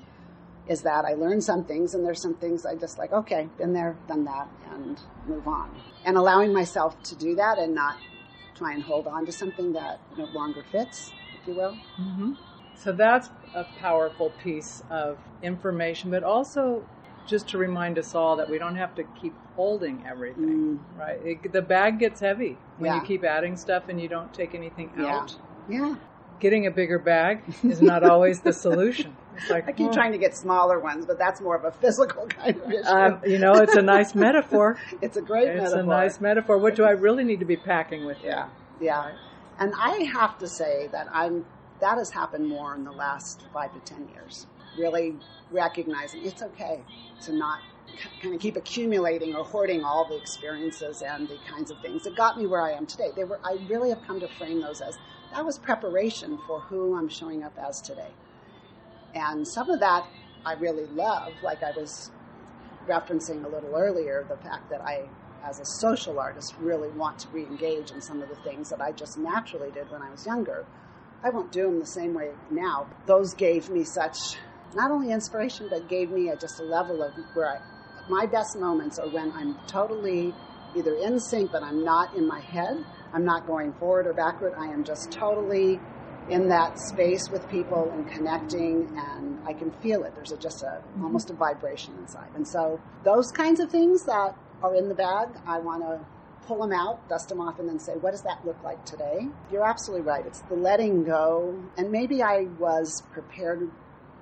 is 0.68 0.82
that 0.82 1.04
I 1.04 1.14
learn 1.14 1.40
some 1.40 1.64
things, 1.64 1.94
and 1.94 2.04
there's 2.04 2.22
some 2.22 2.34
things 2.34 2.64
I 2.64 2.76
just 2.76 2.98
like, 2.98 3.12
okay, 3.12 3.48
been 3.58 3.72
there, 3.72 3.96
done 4.06 4.24
that, 4.24 4.48
and 4.70 5.00
move 5.26 5.48
on. 5.48 5.74
And 6.04 6.16
allowing 6.16 6.52
myself 6.52 7.02
to 7.04 7.16
do 7.16 7.34
that 7.34 7.58
and 7.58 7.74
not 7.74 7.98
try 8.54 8.72
and 8.72 8.82
hold 8.82 9.06
on 9.06 9.26
to 9.26 9.32
something 9.32 9.72
that 9.72 10.00
no 10.16 10.28
longer 10.32 10.62
fits, 10.62 11.12
if 11.40 11.48
you 11.48 11.54
will. 11.54 11.72
hmm 11.96 12.32
So 12.76 12.92
that's 12.92 13.30
a 13.54 13.64
powerful 13.80 14.30
piece 14.30 14.82
of 14.90 15.18
information, 15.42 16.10
but 16.10 16.22
also 16.22 16.84
just 17.26 17.48
to 17.48 17.58
remind 17.58 17.98
us 17.98 18.14
all 18.14 18.36
that 18.36 18.48
we 18.48 18.58
don't 18.58 18.76
have 18.76 18.94
to 18.94 19.04
keep 19.20 19.34
holding 19.54 20.02
everything, 20.06 20.82
right? 20.96 21.18
It, 21.24 21.52
the 21.52 21.60
bag 21.62 21.98
gets 21.98 22.20
heavy 22.20 22.56
when 22.78 22.94
you 22.94 23.00
keep 23.02 23.22
adding 23.24 23.56
stuff 23.56 23.88
and 23.88 24.00
you 24.00 24.08
don't 24.08 24.32
take 24.32 24.54
anything 24.54 24.90
Yeah. 24.98 25.16
out. 25.16 25.36
Yeah. 25.68 25.96
Getting 26.40 26.66
a 26.66 26.70
bigger 26.70 26.98
bag 26.98 27.42
is 27.64 27.82
not 27.82 28.02
always 28.04 28.40
the 28.40 28.52
solution. 28.52 29.14
It's 29.36 29.50
like, 29.50 29.68
I 29.68 29.72
keep 29.72 29.88
oh, 29.88 29.92
trying 29.92 30.12
to 30.12 30.18
get 30.18 30.36
smaller 30.36 30.78
ones, 30.78 31.04
but 31.04 31.18
that's 31.18 31.40
more 31.40 31.56
of 31.56 31.64
a 31.64 31.70
physical 31.72 32.26
kind 32.28 32.56
of 32.56 32.70
issue. 32.72 32.88
um, 32.88 33.20
you 33.26 33.38
know, 33.38 33.52
it's 33.58 33.74
a 33.74 33.82
nice 33.82 34.14
metaphor. 34.14 34.78
it's 35.02 35.16
a 35.16 35.22
great 35.22 35.48
It's 35.48 35.72
metaphor. 35.72 35.80
a 35.80 35.86
nice 35.86 36.20
metaphor. 36.20 36.58
What 36.58 36.76
do 36.76 36.84
I 36.84 36.90
really 36.92 37.24
need 37.24 37.40
to 37.40 37.44
be 37.46 37.56
packing 37.56 38.04
with? 38.06 38.22
you? 38.22 38.28
yeah, 38.30 38.48
yeah. 38.80 39.12
And 39.60 39.74
I 39.76 40.08
have 40.14 40.38
to 40.38 40.46
say 40.48 40.88
that 40.92 41.08
I'm 41.12 41.44
that 41.80 41.98
has 41.98 42.10
happened 42.10 42.48
more 42.48 42.74
in 42.74 42.84
the 42.84 42.92
last 42.92 43.42
five 43.52 43.72
to 43.72 43.80
ten 43.80 44.08
years. 44.08 44.46
Really 44.76 45.16
recognizing 45.50 46.24
it's 46.24 46.42
okay 46.42 46.82
to 47.22 47.32
not 47.32 47.60
kind 48.22 48.34
of 48.34 48.40
keep 48.40 48.56
accumulating 48.56 49.34
or 49.34 49.44
hoarding 49.44 49.84
all 49.84 50.04
the 50.04 50.16
experiences 50.16 51.02
and 51.02 51.28
the 51.28 51.36
kinds 51.48 51.70
of 51.70 51.80
things 51.80 52.04
that 52.04 52.16
got 52.16 52.38
me 52.38 52.46
where 52.46 52.62
I 52.62 52.72
am 52.72 52.86
today. 52.86 53.10
They 53.14 53.24
were, 53.24 53.40
I 53.44 53.54
really 53.68 53.88
have 53.90 54.06
come 54.06 54.20
to 54.20 54.28
frame 54.28 54.60
those 54.60 54.80
as 54.80 54.98
that 55.32 55.44
was 55.44 55.58
preparation 55.58 56.38
for 56.46 56.60
who 56.60 56.96
I'm 56.96 57.08
showing 57.08 57.42
up 57.42 57.56
as 57.58 57.80
today. 57.80 58.10
And 59.14 59.46
some 59.46 59.70
of 59.70 59.80
that 59.80 60.06
I 60.44 60.54
really 60.54 60.86
love, 60.86 61.32
like 61.42 61.62
I 61.62 61.72
was 61.72 62.10
referencing 62.86 63.44
a 63.44 63.48
little 63.48 63.74
earlier, 63.74 64.24
the 64.28 64.36
fact 64.36 64.70
that 64.70 64.80
I, 64.80 65.08
as 65.44 65.60
a 65.60 65.64
social 65.64 66.18
artist, 66.18 66.54
really 66.60 66.88
want 66.90 67.18
to 67.20 67.28
re 67.28 67.44
engage 67.44 67.90
in 67.90 68.00
some 68.00 68.22
of 68.22 68.28
the 68.28 68.36
things 68.36 68.70
that 68.70 68.80
I 68.80 68.92
just 68.92 69.18
naturally 69.18 69.70
did 69.70 69.90
when 69.90 70.02
I 70.02 70.10
was 70.10 70.24
younger. 70.26 70.64
I 71.22 71.30
won't 71.30 71.50
do 71.50 71.62
them 71.62 71.80
the 71.80 71.86
same 71.86 72.14
way 72.14 72.30
now. 72.50 72.86
Those 73.06 73.34
gave 73.34 73.70
me 73.70 73.84
such, 73.84 74.16
not 74.74 74.90
only 74.90 75.12
inspiration, 75.12 75.68
but 75.68 75.88
gave 75.88 76.10
me 76.10 76.28
a, 76.28 76.36
just 76.36 76.60
a 76.60 76.64
level 76.64 77.02
of 77.02 77.12
where 77.34 77.48
I, 77.48 77.58
my 78.08 78.26
best 78.26 78.56
moments 78.58 78.98
are 78.98 79.08
when 79.08 79.32
I'm 79.32 79.56
totally 79.66 80.32
either 80.76 80.94
in 80.94 81.18
sync, 81.18 81.50
but 81.50 81.62
I'm 81.62 81.84
not 81.84 82.14
in 82.14 82.26
my 82.26 82.40
head. 82.40 82.84
I'm 83.12 83.24
not 83.24 83.46
going 83.46 83.72
forward 83.74 84.06
or 84.06 84.12
backward. 84.12 84.54
I 84.56 84.66
am 84.66 84.84
just 84.84 85.10
totally 85.10 85.80
in 86.30 86.48
that 86.48 86.78
space 86.78 87.30
with 87.30 87.48
people 87.48 87.90
and 87.92 88.06
connecting 88.08 88.86
and 88.96 89.38
I 89.46 89.54
can 89.54 89.70
feel 89.70 90.04
it. 90.04 90.14
There's 90.14 90.32
a, 90.32 90.36
just 90.36 90.62
a 90.62 90.66
mm-hmm. 90.66 91.04
almost 91.04 91.30
a 91.30 91.32
vibration 91.32 91.94
inside. 91.98 92.28
And 92.34 92.46
so 92.46 92.80
those 93.02 93.32
kinds 93.32 93.60
of 93.60 93.70
things 93.70 94.04
that 94.04 94.36
are 94.62 94.74
in 94.74 94.88
the 94.88 94.94
bag, 94.94 95.28
I 95.46 95.58
want 95.58 95.82
to 95.82 96.00
pull 96.46 96.60
them 96.60 96.72
out, 96.72 97.06
dust 97.08 97.28
them 97.28 97.40
off, 97.40 97.58
and 97.58 97.68
then 97.68 97.78
say, 97.78 97.92
what 97.94 98.12
does 98.12 98.22
that 98.22 98.44
look 98.44 98.62
like 98.62 98.84
today? 98.84 99.28
You're 99.50 99.66
absolutely 99.66 100.06
right. 100.06 100.24
It's 100.26 100.40
the 100.42 100.54
letting 100.54 101.04
go. 101.04 101.54
And 101.76 101.90
maybe 101.90 102.22
I 102.22 102.46
was 102.58 103.02
prepared 103.12 103.70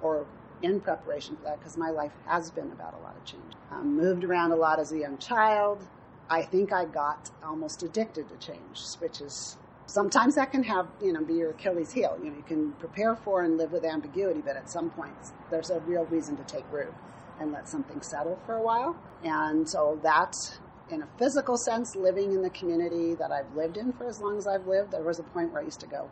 or 0.03 0.27
in 0.63 0.81
preparation 0.81 1.37
for 1.37 1.45
that 1.45 1.59
because 1.59 1.77
my 1.77 1.91
life 1.91 2.13
has 2.27 2.51
been 2.51 2.71
about 2.73 2.95
a 2.95 3.03
lot 3.03 3.17
of 3.17 3.25
change. 3.25 3.53
Um, 3.71 3.97
moved 3.97 4.25
around 4.25 4.53
a 4.53 4.57
lot 4.57 4.79
as 4.79 4.93
a 4.93 4.99
young 4.99 5.19
child. 5.19 5.83
I 6.29 6.43
think 6.43 6.73
I 6.73 6.85
got 6.87 7.31
almost 7.45 7.83
addicted 7.83 8.29
to 8.29 8.37
change, 8.37 8.81
which 8.99 9.21
is 9.21 9.57
sometimes 9.87 10.35
that 10.35 10.51
can 10.51 10.65
have 10.65 10.89
you 11.01 11.13
know 11.13 11.23
be 11.23 11.35
your 11.35 11.51
Achilles 11.51 11.93
heel. 11.93 12.19
You 12.23 12.31
know, 12.31 12.37
you 12.37 12.43
can 12.43 12.73
prepare 12.73 13.15
for 13.15 13.43
and 13.43 13.57
live 13.57 13.73
with 13.73 13.85
ambiguity, 13.85 14.41
but 14.45 14.57
at 14.57 14.69
some 14.69 14.91
points 14.91 15.33
there's 15.51 15.71
a 15.71 15.81
real 15.81 16.05
reason 16.07 16.37
to 16.37 16.43
take 16.45 16.65
root 16.73 16.93
and 17.39 17.53
let 17.53 17.69
something 17.69 18.01
settle 18.03 18.39
for 18.47 18.55
a 18.55 18.63
while. 18.63 18.97
And 19.23 19.69
so 19.69 19.99
that, 20.03 20.35
in 20.91 21.03
a 21.03 21.09
physical 21.19 21.57
sense, 21.57 21.97
living 21.97 22.33
in 22.33 22.43
the 22.43 22.51
community 22.51 23.15
that 23.15 23.33
I've 23.33 23.55
lived 23.55 23.77
in 23.77 23.93
for 23.93 24.07
as 24.09 24.21
long 24.21 24.39
as 24.39 24.47
I've 24.47 24.67
lived, 24.67 24.93
there 24.93 25.03
was 25.03 25.19
a 25.19 25.25
point 25.25 25.53
where 25.53 25.63
I 25.63 25.65
used 25.65 25.81
to 25.81 25.87
go, 25.87 26.11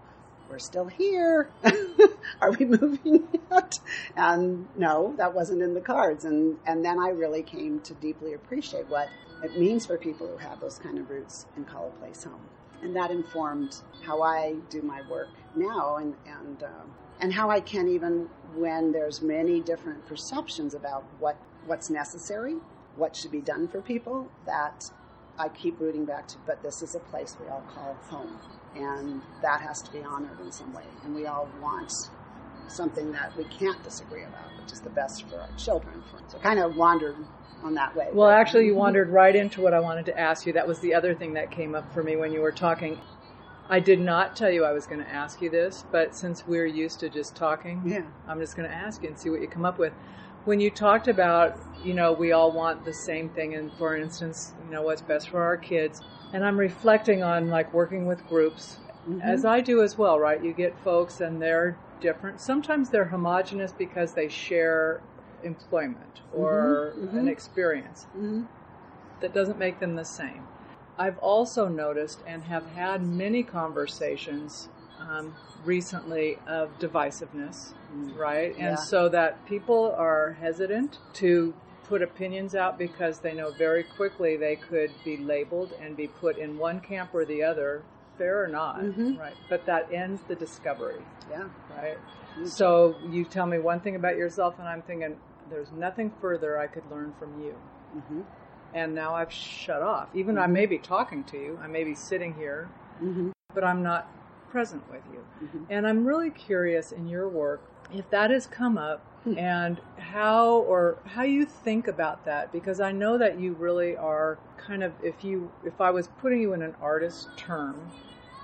"We're 0.49 0.59
still 0.59 0.87
here. 0.87 1.51
Are 2.41 2.53
we 2.53 2.65
moving 2.67 3.29
yet?" 3.51 3.79
And 4.17 4.69
no, 4.77 5.15
that 5.17 5.35
wasn't 5.35 5.63
in 5.63 5.75
the 5.75 5.81
cards. 5.81 6.25
And 6.25 6.59
and 6.67 6.85
then 6.85 6.99
I 6.99 7.11
really 7.11 7.43
came 7.43 7.81
to 7.81 7.95
deeply 7.95 8.33
appreciate 8.33 8.89
what 8.89 9.09
it 9.43 9.59
means 9.59 9.87
for 9.87 9.99
people 9.99 10.27
who 10.27 10.39
have 10.39 10.61
those 10.61 10.79
kind 10.79 10.99
of 10.99 11.11
roots 11.11 11.47
and 11.57 11.67
call 11.67 11.89
a 11.89 12.01
place 12.01 12.25
home 12.25 12.49
and 12.85 12.95
that 12.95 13.11
informed 13.11 13.81
how 14.03 14.23
I 14.23 14.57
do 14.69 14.83
my 14.83 15.01
work 15.09 15.31
now, 15.57 15.97
and 15.97 16.15
and 16.27 16.63
uh, 16.63 16.85
and 17.21 17.33
how 17.33 17.51
I 17.51 17.61
can 17.61 17.89
even 17.89 18.29
when 18.55 18.93
there's 18.93 19.23
many 19.23 19.61
different 19.61 20.07
perceptions 20.07 20.75
about 20.75 21.05
what 21.19 21.37
what's 21.67 21.91
necessary, 21.91 22.57
what 22.97 23.17
should 23.17 23.31
be 23.31 23.41
done 23.41 23.69
for 23.69 23.81
people, 23.81 24.31
that 24.47 24.85
I 25.39 25.49
keep 25.49 25.81
rooting 25.81 26.05
back 26.05 26.29
to. 26.29 26.37
But 26.47 26.63
this 26.63 26.83
is 26.83 26.95
a 26.95 27.01
place 27.01 27.37
we 27.41 27.49
all 27.49 27.65
call 27.75 27.97
home, 28.09 28.39
and 28.77 29.23
that 29.43 29.61
has 29.61 29.83
to 29.83 29.93
be 29.93 30.03
honored 30.03 30.41
in 30.41 30.53
some 30.53 30.73
way, 30.73 30.85
and 31.05 31.15
we 31.15 31.27
all 31.27 31.49
want 31.61 31.93
something 32.69 33.13
that 33.13 33.37
we 33.37 33.45
can't 33.45 33.83
disagree 33.85 34.23
about, 34.23 34.61
which 34.61 34.73
is 34.73 34.81
the 34.81 34.91
best 34.91 35.29
for 35.29 35.41
our 35.41 35.51
children. 35.57 36.03
So 36.29 36.39
kind 36.39 36.59
of 36.59 36.77
wandered 36.77 37.17
on 37.63 37.75
that 37.75 37.95
way. 37.97 38.09
Well, 38.13 38.29
actually, 38.31 38.67
you 38.67 38.75
wandered 38.75 39.11
right 39.11 39.35
into 39.35 39.61
what 39.61 39.75
I 39.75 39.81
wanted 39.81 40.07
to 40.07 40.19
ask 40.19 40.47
you. 40.47 40.53
That 40.53 40.69
was 40.69 40.81
the 40.81 40.95
other 40.95 41.15
thing 41.15 41.35
that 41.35 41.51
came 41.51 41.75
up 41.75 41.93
for 41.93 42.03
me 42.03 42.17
when 42.17 42.33
you 42.33 42.41
were 42.41 42.53
talking. 42.53 43.01
I 43.69 43.81
did 43.81 43.99
not 43.99 44.37
tell 44.37 44.51
you 44.51 44.65
I 44.65 44.73
was 44.73 44.87
going 44.87 45.03
to 45.03 45.09
ask 45.09 45.41
you 45.41 45.49
this, 45.49 45.85
but 45.91 46.15
since 46.15 46.47
we're 46.47 46.67
used 46.67 47.01
to 47.01 47.09
just 47.09 47.35
talking, 47.35 47.83
yeah. 47.87 48.03
I'm 48.29 48.39
just 48.39 48.57
going 48.57 48.69
to 48.69 48.75
ask 48.75 49.03
you 49.03 49.09
and 49.09 49.19
see 49.19 49.31
what 49.31 49.41
you 49.41 49.49
come 49.49 49.65
up 49.65 49.79
with. 49.79 49.95
When 50.45 50.61
you 50.61 50.71
talked 50.71 51.09
about, 51.09 51.59
you 51.83 51.95
know, 51.95 52.13
we 52.13 52.33
all 52.33 52.53
want 52.53 52.85
the 52.85 52.93
same 52.93 53.29
thing, 53.31 53.55
and 53.55 53.73
for 53.75 53.97
instance, 53.97 54.53
you 54.65 54.71
know, 54.71 54.83
what's 54.83 55.01
best 55.01 55.31
for 55.31 55.43
our 55.43 55.57
kids, 55.57 56.03
and 56.33 56.45
I'm 56.45 56.59
reflecting 56.59 57.23
on 57.23 57.49
like 57.49 57.73
working 57.73 58.07
with 58.07 58.27
groups, 58.29 58.79
mm-hmm. 59.09 59.21
as 59.23 59.45
I 59.45 59.61
do 59.61 59.83
as 59.83 59.97
well, 59.97 60.19
right? 60.19 60.43
You 60.43 60.53
get 60.53 60.79
folks 60.83 61.21
and 61.21 61.41
they're 61.41 61.79
different. 62.01 62.41
Sometimes 62.41 62.91
they're 62.91 63.07
homogenous 63.07 63.73
because 63.73 64.13
they 64.13 64.29
share 64.29 65.01
employment 65.43 66.21
or 66.33 66.93
mm-hmm, 66.93 67.07
mm-hmm. 67.07 67.19
an 67.19 67.29
experience. 67.29 68.07
Mm-hmm. 68.17 68.43
That 69.21 69.33
doesn't 69.33 69.59
make 69.59 69.81
them 69.81 69.97
the 69.97 70.05
same. 70.05 70.43
I've 70.99 71.19
also 71.19 71.69
noticed 71.69 72.21
and 72.27 72.45
have 72.45 72.67
had 72.67 73.03
many 73.03 73.43
conversations 73.43 74.69
um, 75.01 75.35
recently 75.65 76.39
of 76.47 76.79
divisiveness, 76.79 77.75
mm. 77.95 78.17
right? 78.17 78.55
And 78.59 78.79
so 78.79 79.09
that 79.11 79.45
people 79.47 79.95
are 79.97 80.37
hesitant 80.41 80.99
to 81.15 81.55
put 81.85 82.03
opinions 82.03 82.55
out 82.55 82.79
because 82.79 83.19
they 83.19 83.35
know 83.35 83.51
very 83.53 83.85
quickly 83.85 84.37
they 84.37 84.57
could 84.57 84.91
be 85.05 85.17
labeled 85.19 85.73
and 85.81 85.97
be 85.97 86.09
put 86.09 86.39
in 86.39 86.59
one 86.59 86.81
camp 86.81 87.11
or 87.13 87.25
the 87.25 87.43
other, 87.43 87.83
fair 88.19 88.43
or 88.43 88.49
not, 88.49 88.81
mm-hmm. 88.81 89.17
right? 89.17 89.35
But 89.49 89.67
that 89.67 89.93
ends 89.93 90.23
the 90.27 90.35
discovery. 90.35 91.03
Yeah. 91.31 91.49
Right? 91.77 91.99
Mm-hmm. 91.99 92.47
So 92.47 92.97
you 93.11 93.25
tell 93.25 93.47
me 93.47 93.59
one 93.59 93.81
thing 93.81 93.97
about 93.97 94.17
yourself, 94.17 94.59
and 94.59 94.67
I'm 94.67 94.83
thinking, 94.83 95.17
there's 95.51 95.73
nothing 95.73 96.11
further 96.21 96.59
I 96.59 96.67
could 96.67 96.89
learn 96.91 97.13
from 97.19 97.43
you. 97.43 97.55
Mm-hmm. 97.97 98.21
And 98.73 98.95
now 98.95 99.15
I've 99.15 99.33
shut 99.33 99.83
off. 99.83 100.09
Even 100.15 100.37
mm-hmm. 100.37 100.45
I 100.45 100.47
may 100.49 100.67
be 100.67 100.79
talking 100.79 101.23
to 101.25 101.37
you, 101.37 101.59
I 101.63 101.67
may 101.67 101.85
be 101.85 101.95
sitting 101.95 102.35
here, 102.35 102.69
mm-hmm. 103.03 103.31
but 103.55 103.63
I'm 103.63 103.83
not 103.83 104.11
present 104.51 104.83
with 104.91 105.03
you. 105.13 105.25
Mm-hmm. 105.43 105.65
And 105.69 105.87
I'm 105.87 106.05
really 106.07 106.31
curious 106.31 106.93
in 106.93 107.09
your 107.09 107.29
work 107.29 107.71
if 107.93 108.09
that 108.11 108.31
has 108.31 108.47
come 108.47 108.79
up 108.79 109.05
hmm. 109.25 109.39
and 109.39 109.81
how 109.99 110.59
or 110.59 110.99
how 111.05 111.23
you 111.23 111.45
think 111.45 111.89
about 111.89 112.25
that 112.25 112.53
because 112.53 112.81
I 112.81 112.93
know 112.93 113.19
that 113.19 113.39
you 113.39 113.55
really 113.55 113.97
are 113.97 114.39
kind 114.57 114.83
of 114.83 114.93
if 115.03 115.25
you 115.25 115.51
if 115.65 115.81
I 115.81 115.91
was 115.91 116.09
putting 116.21 116.41
you 116.41 116.53
in 116.53 116.63
an 116.63 116.75
artist 116.81 117.29
term, 117.37 117.91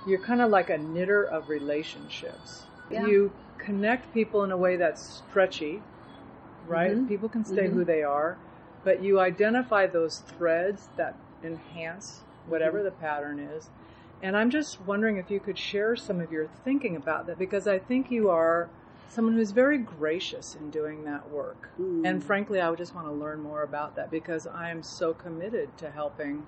you're 0.07 0.23
kind 0.23 0.41
of 0.41 0.51
like 0.51 0.71
a 0.71 0.79
knitter 0.79 1.25
of 1.25 1.49
relationships. 1.49 2.65
Yeah. 2.91 3.07
You 3.07 3.33
connect 3.59 4.13
people 4.15 4.43
in 4.45 4.51
a 4.51 4.57
way 4.57 4.77
that's 4.77 5.23
stretchy 5.29 5.83
right? 6.71 6.93
Mm-hmm. 6.93 7.09
People 7.09 7.29
can 7.29 7.45
stay 7.45 7.65
mm-hmm. 7.65 7.79
who 7.79 7.85
they 7.85 8.03
are, 8.03 8.39
but 8.85 9.03
you 9.03 9.21
identify 9.21 9.87
those 9.87 10.21
threads 10.21 10.89
that 10.97 11.17
enhance 11.43 12.21
whatever 12.47 12.79
mm-hmm. 12.79 12.87
the 12.87 12.93
pattern 12.93 13.39
is. 13.39 13.69
And 14.23 14.37
I'm 14.37 14.51
just 14.51 14.81
wondering 14.83 15.17
if 15.17 15.31
you 15.31 15.41
could 15.41 15.59
share 15.59 15.97
some 15.97 16.21
of 16.21 16.31
your 16.31 16.49
thinking 16.65 16.95
about 16.95 17.27
that 17.27 17.39
because 17.39 17.67
I 17.67 17.79
think 17.79 18.11
you 18.11 18.29
are 18.31 18.69
someone 19.11 19.35
who's 19.35 19.51
very 19.51 19.77
gracious 19.77 20.55
in 20.55 20.71
doing 20.71 21.05
that 21.05 21.31
work. 21.31 21.71
Mm. 21.79 22.09
And 22.09 22.25
frankly, 22.25 22.61
I 22.61 22.71
would 22.71 22.79
just 22.79 22.95
want 22.95 23.07
to 23.07 23.13
learn 23.13 23.41
more 23.41 23.63
about 23.63 23.97
that 23.97 24.11
because 24.11 24.47
I 24.47 24.71
am 24.71 24.83
so 24.83 25.13
committed 25.13 25.77
to 25.79 25.91
helping. 25.91 26.47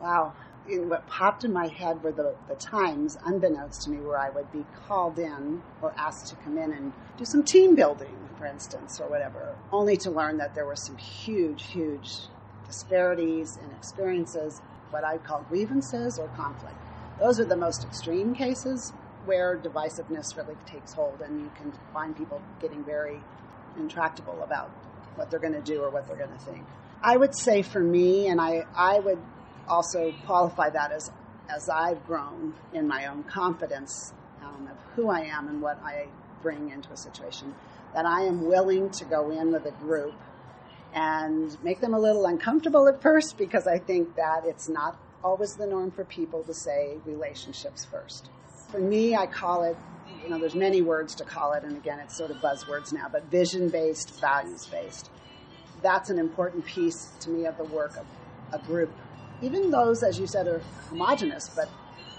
Wow 0.00 0.32
what 0.78 1.06
popped 1.06 1.44
in 1.44 1.52
my 1.52 1.66
head 1.66 2.02
were 2.02 2.12
the, 2.12 2.34
the 2.48 2.54
times, 2.54 3.18
unbeknownst 3.24 3.82
to 3.82 3.90
me, 3.90 3.98
where 3.98 4.18
I 4.18 4.30
would 4.30 4.50
be 4.52 4.64
called 4.86 5.18
in 5.18 5.62
or 5.82 5.92
asked 5.96 6.28
to 6.28 6.36
come 6.36 6.58
in 6.58 6.72
and 6.72 6.92
do 7.16 7.24
some 7.24 7.42
team 7.42 7.74
building, 7.74 8.14
for 8.38 8.46
instance, 8.46 9.00
or 9.00 9.08
whatever, 9.08 9.56
only 9.72 9.96
to 9.98 10.10
learn 10.10 10.36
that 10.38 10.54
there 10.54 10.66
were 10.66 10.76
some 10.76 10.96
huge, 10.96 11.66
huge 11.66 12.18
disparities 12.66 13.58
in 13.62 13.70
experiences, 13.72 14.60
what 14.90 15.04
I 15.04 15.18
call 15.18 15.44
grievances 15.48 16.18
or 16.18 16.28
conflict. 16.28 16.76
Those 17.18 17.40
are 17.40 17.44
the 17.44 17.56
most 17.56 17.84
extreme 17.84 18.34
cases 18.34 18.92
where 19.24 19.56
divisiveness 19.56 20.36
really 20.36 20.56
takes 20.66 20.92
hold, 20.92 21.20
and 21.20 21.40
you 21.40 21.50
can 21.56 21.72
find 21.92 22.16
people 22.16 22.40
getting 22.60 22.82
very 22.84 23.20
intractable 23.78 24.42
about 24.42 24.70
what 25.16 25.30
they're 25.30 25.40
going 25.40 25.52
to 25.52 25.60
do 25.60 25.82
or 25.82 25.90
what 25.90 26.06
they're 26.06 26.16
going 26.16 26.32
to 26.32 26.44
think. 26.44 26.64
I 27.02 27.16
would 27.16 27.34
say 27.34 27.62
for 27.62 27.80
me, 27.80 28.28
and 28.28 28.40
I, 28.40 28.64
I 28.74 29.00
would 29.00 29.22
also 29.68 30.12
qualify 30.26 30.70
that 30.70 30.92
as 30.92 31.10
as 31.48 31.68
I've 31.68 32.06
grown 32.06 32.54
in 32.72 32.86
my 32.86 33.06
own 33.06 33.24
confidence 33.24 34.12
um, 34.42 34.68
of 34.70 34.76
who 34.94 35.08
I 35.08 35.22
am 35.22 35.48
and 35.48 35.60
what 35.60 35.82
I 35.82 36.06
bring 36.42 36.70
into 36.70 36.92
a 36.92 36.96
situation, 36.96 37.54
that 37.92 38.06
I 38.06 38.22
am 38.22 38.46
willing 38.46 38.90
to 38.90 39.04
go 39.04 39.30
in 39.30 39.52
with 39.52 39.66
a 39.66 39.72
group 39.72 40.14
and 40.94 41.62
make 41.62 41.80
them 41.80 41.94
a 41.94 41.98
little 41.98 42.26
uncomfortable 42.26 42.88
at 42.88 43.02
first 43.02 43.36
because 43.36 43.66
I 43.66 43.78
think 43.78 44.16
that 44.16 44.44
it's 44.44 44.68
not 44.68 44.96
always 45.22 45.54
the 45.54 45.66
norm 45.66 45.90
for 45.90 46.04
people 46.04 46.42
to 46.44 46.54
say 46.54 46.98
relationships 47.04 47.84
first. 47.84 48.30
For 48.70 48.78
me, 48.78 49.16
I 49.16 49.26
call 49.26 49.64
it, 49.64 49.76
you 50.22 50.30
know, 50.30 50.38
there's 50.38 50.54
many 50.54 50.82
words 50.82 51.14
to 51.16 51.24
call 51.24 51.52
it, 51.52 51.64
and 51.64 51.76
again, 51.76 51.98
it's 51.98 52.16
sort 52.16 52.30
of 52.30 52.38
buzzwords 52.38 52.92
now, 52.92 53.08
but 53.10 53.24
vision 53.24 53.68
based, 53.68 54.20
values 54.20 54.66
based. 54.70 55.10
That's 55.82 56.10
an 56.10 56.18
important 56.18 56.64
piece 56.64 57.10
to 57.20 57.30
me 57.30 57.46
of 57.46 57.56
the 57.56 57.64
work 57.64 57.96
of 57.96 58.06
a 58.52 58.64
group 58.64 58.94
even 59.42 59.70
those, 59.70 60.02
as 60.02 60.18
you 60.18 60.26
said, 60.26 60.46
are 60.46 60.60
homogenous, 60.88 61.48
but 61.56 61.70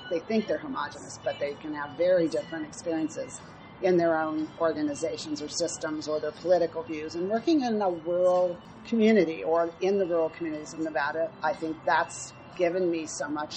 they 0.10 0.20
think 0.20 0.48
they're 0.48 0.58
homogenous, 0.58 1.20
but 1.24 1.40
they 1.40 1.54
can 1.54 1.74
have 1.74 1.92
very 1.92 2.28
different 2.28 2.66
experiences. 2.66 3.40
in 3.84 3.98
their 3.98 4.16
own 4.16 4.48
organizations 4.60 5.42
or 5.42 5.50
systems 5.50 6.08
or 6.08 6.20
their 6.20 6.32
political 6.34 6.84
views. 6.84 7.16
And 7.16 7.28
working 7.28 7.62
in 7.62 7.82
a 7.82 7.90
rural 7.90 8.56
community 8.86 9.44
or 9.44 9.72
in 9.82 9.98
the 9.98 10.06
rural 10.06 10.30
communities 10.30 10.72
of 10.76 10.82
Nevada, 10.82 11.32
I 11.42 11.54
think 11.54 11.84
that's 11.84 12.32
given 12.56 12.92
me 12.92 13.08
so 13.08 13.28
much 13.28 13.56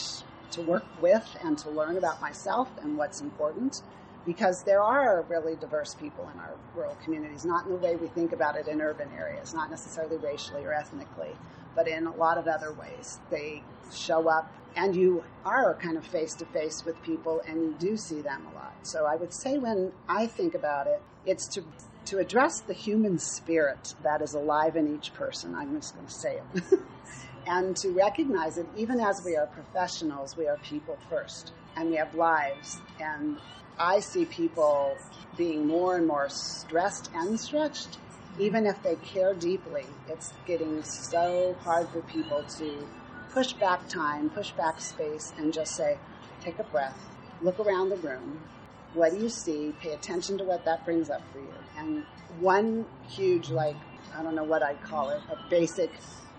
to 0.52 0.60
work 0.62 0.86
with 1.00 1.36
and 1.42 1.58
to 1.58 1.70
learn 1.70 1.96
about 1.96 2.20
myself 2.20 2.68
and 2.82 2.96
what's 2.96 3.20
important 3.20 3.82
because 4.24 4.62
there 4.62 4.82
are 4.82 5.24
really 5.28 5.54
diverse 5.56 5.94
people 5.94 6.28
in 6.32 6.40
our 6.40 6.54
rural 6.74 6.96
communities, 7.04 7.44
not 7.44 7.66
in 7.66 7.72
the 7.72 7.78
way 7.78 7.96
we 7.96 8.06
think 8.08 8.32
about 8.32 8.56
it 8.56 8.66
in 8.68 8.80
urban 8.80 9.08
areas, 9.16 9.52
not 9.52 9.70
necessarily 9.70 10.16
racially 10.16 10.64
or 10.64 10.72
ethnically, 10.72 11.32
but 11.74 11.86
in 11.86 12.06
a 12.06 12.14
lot 12.14 12.38
of 12.38 12.48
other 12.48 12.72
ways. 12.72 13.18
They 13.30 13.62
show 13.92 14.28
up 14.28 14.50
and 14.76 14.96
you 14.96 15.24
are 15.44 15.74
kind 15.74 15.96
of 15.96 16.06
face 16.06 16.34
to 16.34 16.44
face 16.46 16.84
with 16.84 17.00
people 17.02 17.42
and 17.46 17.60
you 17.60 17.76
do 17.78 17.96
see 17.96 18.20
them 18.20 18.46
a 18.50 18.54
lot. 18.54 18.74
So 18.82 19.04
I 19.04 19.16
would 19.16 19.32
say 19.32 19.58
when 19.58 19.92
I 20.08 20.26
think 20.26 20.54
about 20.54 20.86
it, 20.86 21.02
it's 21.26 21.46
to 21.54 21.64
to 22.06 22.18
address 22.18 22.60
the 22.60 22.74
human 22.74 23.18
spirit 23.18 23.94
that 24.02 24.20
is 24.20 24.34
alive 24.34 24.76
in 24.76 24.94
each 24.94 25.14
person. 25.14 25.54
I'm 25.54 25.74
just 25.74 25.94
going 25.94 26.06
to 26.06 26.12
say 26.12 26.38
it. 26.54 26.80
and 27.46 27.76
to 27.78 27.90
recognize 27.90 28.56
that 28.56 28.66
even 28.76 29.00
as 29.00 29.22
we 29.24 29.36
are 29.36 29.46
professionals, 29.46 30.36
we 30.36 30.46
are 30.46 30.56
people 30.58 30.98
first 31.08 31.52
and 31.76 31.90
we 31.90 31.96
have 31.96 32.14
lives. 32.14 32.80
And 33.00 33.38
I 33.78 34.00
see 34.00 34.24
people 34.24 34.96
being 35.36 35.66
more 35.66 35.96
and 35.96 36.06
more 36.06 36.28
stressed 36.28 37.10
and 37.14 37.38
stretched. 37.38 37.98
Even 38.38 38.66
if 38.66 38.82
they 38.82 38.96
care 38.96 39.34
deeply, 39.34 39.86
it's 40.08 40.32
getting 40.46 40.82
so 40.82 41.56
hard 41.62 41.88
for 41.88 42.00
people 42.02 42.44
to 42.58 42.86
push 43.30 43.52
back 43.52 43.88
time, 43.88 44.30
push 44.30 44.50
back 44.52 44.80
space, 44.80 45.32
and 45.38 45.52
just 45.52 45.76
say, 45.76 45.98
take 46.40 46.58
a 46.58 46.64
breath, 46.64 46.98
look 47.42 47.60
around 47.60 47.90
the 47.90 47.96
room. 47.96 48.40
What 48.92 49.12
do 49.12 49.18
you 49.18 49.28
see? 49.28 49.74
Pay 49.80 49.92
attention 49.92 50.38
to 50.38 50.44
what 50.44 50.64
that 50.64 50.84
brings 50.84 51.10
up 51.10 51.22
for 51.32 51.38
you. 51.38 51.54
And 51.76 52.04
one 52.40 52.86
huge, 53.08 53.50
like, 53.50 53.76
I 54.16 54.22
don't 54.22 54.34
know 54.34 54.44
what 54.44 54.62
I'd 54.62 54.80
call 54.82 55.10
it, 55.10 55.20
a 55.30 55.36
basic 55.50 55.90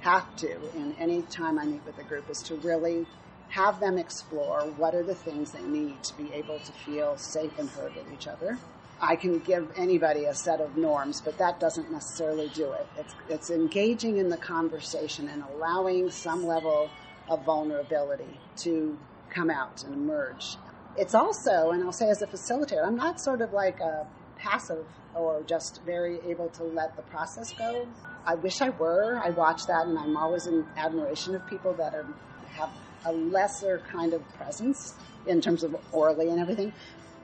have 0.06 0.36
to 0.38 0.54
in 0.76 0.96
any 1.00 1.24
time 1.24 1.60
I 1.60 1.66
meet 1.66 1.86
with 1.86 1.98
a 1.98 2.04
group 2.04 2.30
is 2.30 2.42
to 2.44 2.56
really 2.56 3.06
have 3.50 3.80
them 3.80 3.98
explore 3.98 4.62
what 4.78 4.94
are 4.94 5.04
the 5.04 5.16
things 5.16 5.52
they 5.52 5.64
need 5.64 6.04
to 6.04 6.18
be 6.18 6.32
able 6.34 6.60
to 6.60 6.72
feel 6.72 7.18
safe 7.18 7.58
and 7.58 7.70
heard 7.70 7.96
with 7.96 8.12
each 8.14 8.28
other 8.28 8.58
I 9.02 9.16
can 9.18 9.40
give 9.40 9.72
anybody 9.76 10.26
a 10.26 10.34
set 10.34 10.62
of 10.62 10.78
norms, 10.78 11.22
but 11.22 11.38
that 11.38 11.60
doesn't 11.60 11.92
necessarily 11.92 12.50
do 12.50 12.72
it. 12.72 12.88
It's, 12.98 13.14
it's 13.28 13.50
engaging 13.50 14.18
in 14.18 14.30
the 14.30 14.38
conversation 14.38 15.28
and 15.28 15.44
allowing 15.44 16.10
some 16.12 16.46
level 16.46 16.90
of 17.28 17.44
vulnerability 17.44 18.40
to 18.58 18.98
come 19.30 19.50
out 19.50 19.84
and 19.84 19.94
emerge. 19.94 20.58
It's 20.98 21.14
also, 21.14 21.72
and 21.72 21.84
I'll 21.84 21.92
say 21.92 22.10
as 22.10 22.22
a 22.22 22.28
facilitator, 22.28 22.86
I'm 22.86 22.96
not 22.96 23.20
sort 23.20 23.42
of 23.42 23.52
like 23.52 23.82
a 23.82 24.08
passive 24.46 24.86
or 25.16 25.44
just 25.44 25.82
very 25.86 26.20
able 26.26 26.50
to 26.50 26.64
let 26.64 26.96
the 26.96 27.02
process 27.04 27.52
go. 27.54 27.88
I 28.26 28.36
wish 28.36 28.62
I 28.62 28.70
were. 28.70 29.20
I 29.24 29.30
watch 29.32 29.66
that 29.68 29.88
and 29.88 29.98
I'm 29.98 30.18
always 30.18 30.48
in 30.48 30.66
admiration 30.78 31.36
of 31.36 31.46
people 31.48 31.74
that 31.74 31.94
are, 31.94 32.06
have 32.54 32.70
a 33.06 33.12
lesser 33.12 33.82
kind 33.92 34.14
of 34.14 34.22
presence 34.34 34.96
in 35.28 35.42
terms 35.42 35.64
of 35.64 35.76
orally 35.92 36.30
and 36.30 36.40
everything 36.40 36.72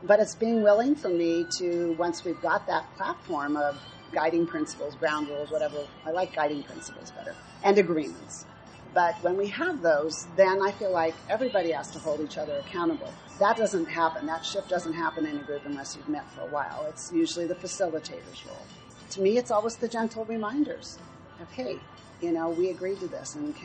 but 0.03 0.19
it's 0.19 0.35
being 0.35 0.61
willing 0.61 0.95
for 0.95 1.09
me 1.09 1.45
to, 1.57 1.95
once 1.97 2.23
we've 2.23 2.41
got 2.41 2.65
that 2.67 2.85
platform 2.95 3.55
of 3.55 3.79
guiding 4.11 4.45
principles, 4.45 4.95
ground 4.95 5.27
rules, 5.27 5.51
whatever, 5.51 5.87
I 6.05 6.11
like 6.11 6.35
guiding 6.35 6.63
principles 6.63 7.11
better, 7.11 7.35
and 7.63 7.77
agreements. 7.77 8.45
But 8.93 9.15
when 9.23 9.37
we 9.37 9.47
have 9.47 9.81
those, 9.81 10.27
then 10.35 10.61
I 10.61 10.71
feel 10.71 10.91
like 10.91 11.15
everybody 11.29 11.71
has 11.71 11.89
to 11.91 11.99
hold 11.99 12.21
each 12.21 12.37
other 12.37 12.57
accountable. 12.57 13.13
That 13.39 13.57
doesn't 13.57 13.85
happen. 13.85 14.25
That 14.25 14.45
shift 14.45 14.69
doesn't 14.69 14.93
happen 14.93 15.25
in 15.25 15.37
a 15.37 15.43
group 15.43 15.61
unless 15.65 15.95
you've 15.95 16.09
met 16.09 16.29
for 16.31 16.41
a 16.41 16.47
while. 16.47 16.85
It's 16.89 17.11
usually 17.13 17.47
the 17.47 17.55
facilitator's 17.55 18.45
role. 18.45 18.65
To 19.11 19.21
me, 19.21 19.37
it's 19.37 19.51
always 19.51 19.75
the 19.77 19.87
gentle 19.87 20.25
reminders 20.25 20.99
of, 21.39 21.49
hey, 21.51 21.79
you 22.21 22.31
know, 22.31 22.49
we 22.49 22.69
agreed 22.69 22.99
to 22.99 23.07
this, 23.07 23.35
and 23.35 23.55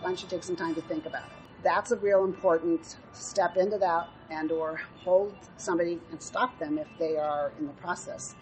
why 0.00 0.10
don't 0.10 0.22
you 0.22 0.28
take 0.28 0.44
some 0.44 0.56
time 0.56 0.74
to 0.74 0.82
think 0.82 1.06
about 1.06 1.24
it? 1.24 1.40
that's 1.62 1.90
a 1.90 1.96
real 1.96 2.24
important 2.24 2.96
step 3.12 3.56
into 3.56 3.78
that 3.78 4.08
and 4.30 4.50
or 4.50 4.80
hold 5.04 5.34
somebody 5.56 6.00
and 6.10 6.22
stop 6.22 6.58
them 6.58 6.78
if 6.78 6.86
they 6.98 7.16
are 7.16 7.52
in 7.58 7.66
the 7.66 7.72
process 7.74 8.34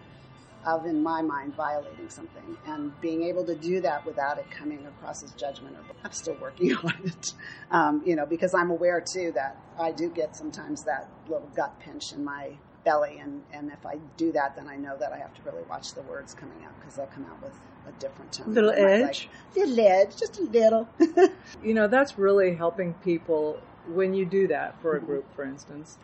of 0.66 0.86
in 0.86 1.02
my 1.02 1.22
mind 1.22 1.54
violating 1.54 2.08
something 2.08 2.56
and 2.66 2.98
being 3.00 3.22
able 3.22 3.44
to 3.44 3.54
do 3.54 3.80
that 3.80 4.04
without 4.04 4.38
it 4.38 4.50
coming 4.50 4.84
across 4.86 5.22
as 5.22 5.32
judgment 5.32 5.76
or 5.76 5.82
i'm 6.04 6.12
still 6.12 6.36
working 6.40 6.74
on 6.84 6.94
it 7.04 7.32
um, 7.70 8.02
you 8.04 8.16
know 8.16 8.26
because 8.26 8.54
i'm 8.54 8.70
aware 8.70 9.00
too 9.00 9.32
that 9.32 9.56
i 9.78 9.90
do 9.92 10.08
get 10.10 10.36
sometimes 10.36 10.84
that 10.84 11.08
little 11.28 11.48
gut 11.54 11.78
pinch 11.80 12.12
in 12.12 12.24
my 12.24 12.50
belly 12.84 13.18
and, 13.18 13.42
and 13.52 13.70
if 13.70 13.84
i 13.86 13.96
do 14.16 14.32
that 14.32 14.56
then 14.56 14.68
i 14.68 14.76
know 14.76 14.96
that 14.98 15.12
i 15.12 15.18
have 15.18 15.34
to 15.34 15.42
really 15.42 15.62
watch 15.68 15.94
the 15.94 16.02
words 16.02 16.34
coming 16.34 16.64
out 16.64 16.72
because 16.80 16.96
they'll 16.96 17.06
come 17.06 17.24
out 17.26 17.42
with 17.42 17.52
a 17.88 18.00
different 18.00 18.32
tone. 18.32 18.54
Little 18.54 18.70
edge. 18.70 19.28
Like, 19.54 19.56
little 19.56 19.86
edge, 19.86 20.16
just 20.16 20.38
a 20.38 20.42
little. 20.42 20.88
you 21.62 21.74
know, 21.74 21.88
that's 21.88 22.18
really 22.18 22.54
helping 22.54 22.94
people 22.94 23.60
when 23.88 24.14
you 24.14 24.26
do 24.26 24.48
that 24.48 24.80
for 24.80 24.94
a 24.94 24.98
mm-hmm. 24.98 25.06
group, 25.06 25.34
for 25.34 25.44
instance, 25.44 25.98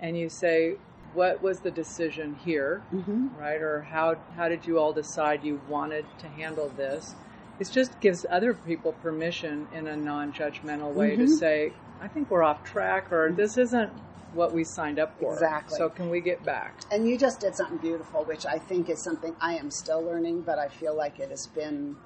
and 0.00 0.16
you 0.16 0.28
say, 0.28 0.76
what 1.16 1.42
was 1.42 1.60
the 1.60 1.70
decision 1.70 2.36
here, 2.44 2.82
mm-hmm. 2.94 3.28
right? 3.38 3.60
Or 3.60 3.82
how, 3.82 4.16
how 4.36 4.48
did 4.48 4.66
you 4.66 4.78
all 4.78 4.92
decide 4.92 5.42
you 5.42 5.60
wanted 5.68 6.04
to 6.18 6.28
handle 6.28 6.68
this? 6.76 7.14
It 7.58 7.70
just 7.72 7.98
gives 8.00 8.26
other 8.28 8.52
people 8.52 8.92
permission 8.92 9.66
in 9.72 9.86
a 9.86 9.96
non 9.96 10.32
judgmental 10.32 10.92
way 10.92 11.12
mm-hmm. 11.12 11.24
to 11.24 11.28
say, 11.28 11.72
I 12.00 12.08
think 12.08 12.30
we're 12.30 12.42
off 12.42 12.62
track, 12.64 13.10
or 13.10 13.32
this 13.32 13.56
isn't 13.56 13.90
what 14.34 14.52
we 14.52 14.62
signed 14.62 14.98
up 14.98 15.18
for. 15.18 15.32
Exactly. 15.32 15.78
So 15.78 15.88
can 15.88 16.10
we 16.10 16.20
get 16.20 16.44
back? 16.44 16.78
And 16.92 17.08
you 17.08 17.16
just 17.16 17.40
did 17.40 17.56
something 17.56 17.78
beautiful, 17.78 18.24
which 18.24 18.44
I 18.44 18.58
think 18.58 18.90
is 18.90 19.02
something 19.02 19.34
I 19.40 19.54
am 19.54 19.70
still 19.70 20.02
learning, 20.02 20.42
but 20.42 20.58
I 20.58 20.68
feel 20.68 20.94
like 20.94 21.18
it 21.18 21.30
has 21.30 21.46
been 21.46 21.96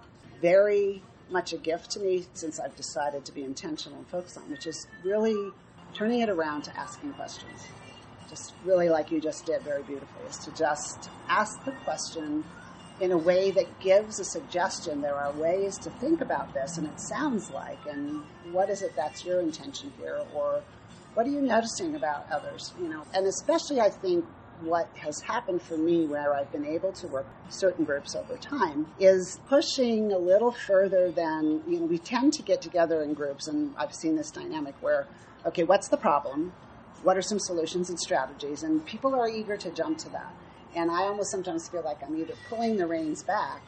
very 0.40 1.02
much 1.28 1.52
a 1.52 1.56
gift 1.56 1.90
to 1.92 2.00
me 2.00 2.26
since 2.34 2.60
I've 2.60 2.76
decided 2.76 3.24
to 3.24 3.32
be 3.32 3.42
intentional 3.42 3.98
and 3.98 4.06
focus 4.06 4.36
on, 4.36 4.48
which 4.50 4.66
is 4.66 4.86
really 5.04 5.50
turning 5.94 6.20
it 6.20 6.28
around 6.28 6.62
to 6.62 6.76
asking 6.78 7.12
questions. 7.14 7.66
Just 8.30 8.54
really 8.64 8.88
like 8.88 9.10
you 9.10 9.20
just 9.20 9.44
did 9.44 9.60
very 9.62 9.82
beautifully, 9.82 10.24
is 10.28 10.38
to 10.38 10.52
just 10.52 11.10
ask 11.28 11.62
the 11.64 11.72
question 11.84 12.44
in 13.00 13.12
a 13.12 13.18
way 13.18 13.50
that 13.50 13.80
gives 13.80 14.20
a 14.20 14.24
suggestion. 14.24 15.00
There 15.00 15.16
are 15.16 15.32
ways 15.32 15.76
to 15.78 15.90
think 15.90 16.20
about 16.20 16.54
this, 16.54 16.78
and 16.78 16.86
it 16.86 17.00
sounds 17.00 17.50
like, 17.50 17.78
and 17.86 18.22
what 18.52 18.70
is 18.70 18.82
it 18.82 18.94
that's 18.94 19.24
your 19.24 19.40
intention 19.40 19.92
here, 19.98 20.20
or 20.34 20.62
what 21.14 21.26
are 21.26 21.30
you 21.30 21.40
noticing 21.40 21.96
about 21.96 22.30
others? 22.30 22.72
You 22.80 22.88
know, 22.88 23.02
and 23.12 23.26
especially 23.26 23.80
I 23.80 23.90
think 23.90 24.24
what 24.60 24.88
has 24.96 25.20
happened 25.20 25.62
for 25.62 25.76
me 25.76 26.06
where 26.06 26.34
I've 26.34 26.52
been 26.52 26.66
able 26.66 26.92
to 26.92 27.08
work 27.08 27.26
certain 27.48 27.84
groups 27.84 28.14
over 28.14 28.36
time 28.36 28.86
is 28.98 29.40
pushing 29.48 30.12
a 30.12 30.18
little 30.18 30.52
further 30.52 31.10
than, 31.10 31.62
you 31.66 31.80
know, 31.80 31.86
we 31.86 31.98
tend 31.98 32.34
to 32.34 32.42
get 32.42 32.60
together 32.60 33.02
in 33.02 33.14
groups 33.14 33.48
and 33.48 33.74
I've 33.76 33.94
seen 33.94 34.16
this 34.16 34.30
dynamic 34.30 34.74
where, 34.80 35.06
okay, 35.46 35.64
what's 35.64 35.88
the 35.88 35.96
problem? 35.96 36.52
What 37.02 37.16
are 37.16 37.22
some 37.22 37.38
solutions 37.38 37.88
and 37.88 37.98
strategies? 37.98 38.62
And 38.62 38.84
people 38.84 39.14
are 39.14 39.28
eager 39.28 39.56
to 39.56 39.70
jump 39.70 39.98
to 39.98 40.10
that. 40.10 40.32
And 40.74 40.90
I 40.90 41.02
almost 41.02 41.30
sometimes 41.30 41.68
feel 41.68 41.82
like 41.82 42.02
I'm 42.02 42.18
either 42.20 42.34
pulling 42.48 42.76
the 42.76 42.86
reins 42.86 43.22
back 43.22 43.62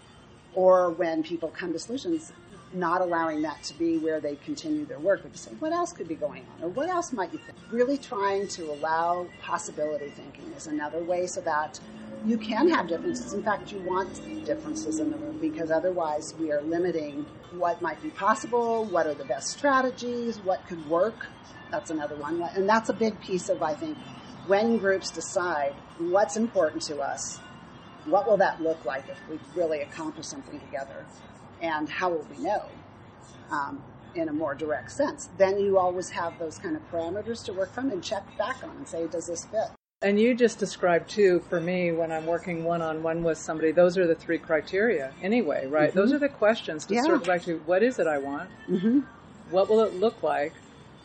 or 0.55 0.91
when 0.91 1.23
people 1.23 1.49
come 1.49 1.73
to 1.73 1.79
solutions, 1.79 2.33
not 2.75 3.01
allowing 3.01 3.43
that 3.43 3.63
to 3.65 3.75
be 3.75 3.99
where 3.99 4.21
they 4.21 4.37
continue 4.37 4.85
their 4.85 4.99
work, 4.99 5.23
but 5.23 5.33
to 5.33 5.39
say, 5.39 5.51
what 5.59 5.73
else 5.73 5.93
could 5.93 6.09
be 6.09 6.15
going 6.15 6.45
on? 6.57 6.65
Or 6.65 6.69
what 6.69 6.89
else 6.89 7.13
might 7.13 7.33
you 7.33 7.39
think? 7.39 7.57
Really 7.71 7.97
trying 7.97 8.49
to 8.49 8.71
allow 8.71 9.27
possibility 9.41 10.11
thinking 10.11 10.53
is 10.53 10.67
another 10.67 11.03
way 11.03 11.27
so 11.27 11.41
that 11.41 11.81
you 12.25 12.37
can 12.37 12.69
have 12.69 12.87
differences. 12.87 13.33
In 13.33 13.43
fact, 13.43 13.73
you 13.73 13.81
want 13.81 14.21
differences 14.45 15.01
in 15.01 15.11
the 15.11 15.17
room 15.17 15.39
because 15.39 15.71
otherwise 15.71 16.35
we 16.39 16.53
are 16.53 16.63
limiting 16.63 17.27
what 17.53 17.81
might 17.83 18.01
be 18.03 18.11
possible, 18.11 18.85
what 18.85 19.07
are 19.07 19.15
the 19.15 19.25
best 19.25 19.49
strategies, 19.49 20.39
what 20.41 20.65
could 20.67 20.87
work. 20.89 21.27
That's 21.73 21.91
another 21.91 22.15
one. 22.15 22.41
And 22.55 22.69
that's 22.69 22.89
a 22.89 22.93
big 22.93 23.21
piece 23.21 23.49
of, 23.49 23.63
I 23.63 23.75
think, 23.75 23.99
when 24.47 24.79
groups 24.79 25.11
decide 25.11 25.75
what's 25.99 26.37
important 26.37 26.83
to 26.83 27.01
us, 27.01 27.41
what 28.05 28.29
will 28.29 28.37
that 28.37 28.63
look 28.63 28.85
like 28.85 29.09
if 29.09 29.19
we 29.29 29.41
really 29.61 29.81
accomplish 29.81 30.27
something 30.27 30.61
together? 30.61 31.05
and 31.63 31.89
how 31.89 32.11
will 32.11 32.27
we 32.37 32.45
know 32.45 32.65
um, 33.51 33.83
in 34.15 34.29
a 34.29 34.33
more 34.33 34.55
direct 34.55 34.91
sense? 34.91 35.31
Then 35.39 35.59
you 35.59 35.79
always 35.79 36.11
have 36.11 36.39
those 36.39 36.59
kind 36.59 36.77
of 36.77 36.83
parameters 36.91 37.45
to 37.45 37.53
work 37.53 37.73
from 37.73 37.91
and 37.91 38.03
check 38.05 38.25
back 38.37 38.63
on 38.63 38.77
and 38.77 38.87
say, 38.87 39.07
does 39.07 39.29
this 39.29 39.47
fit? 39.47 39.71
And 40.03 40.19
you 40.19 40.35
just 40.35 40.59
described 40.59 41.09
too, 41.09 41.45
for 41.49 41.61
me, 41.61 41.93
when 41.93 42.11
I'm 42.11 42.27
working 42.27 42.65
one 42.65 42.83
on 42.83 43.05
one 43.05 43.23
with 43.23 43.39
somebody, 43.39 43.71
those 43.71 43.97
are 43.97 44.07
the 44.07 44.17
three 44.17 44.39
criteria 44.39 45.13
anyway, 45.23 45.69
right? 45.69 45.91
Mm-hmm. 45.91 45.99
Those 45.99 46.13
are 46.13 46.19
the 46.19 46.29
questions 46.29 46.85
to 46.87 46.95
yeah. 46.95 47.03
circle 47.03 47.25
back 47.25 47.43
to 47.43 47.59
what 47.67 47.85
is 47.85 48.01
it 48.01 48.09
I 48.09 48.19
want? 48.19 48.51
Mm-hmm. 48.69 49.01
What 49.51 49.69
will 49.71 49.81
it 49.83 49.95
look 49.95 50.25
like? 50.25 50.55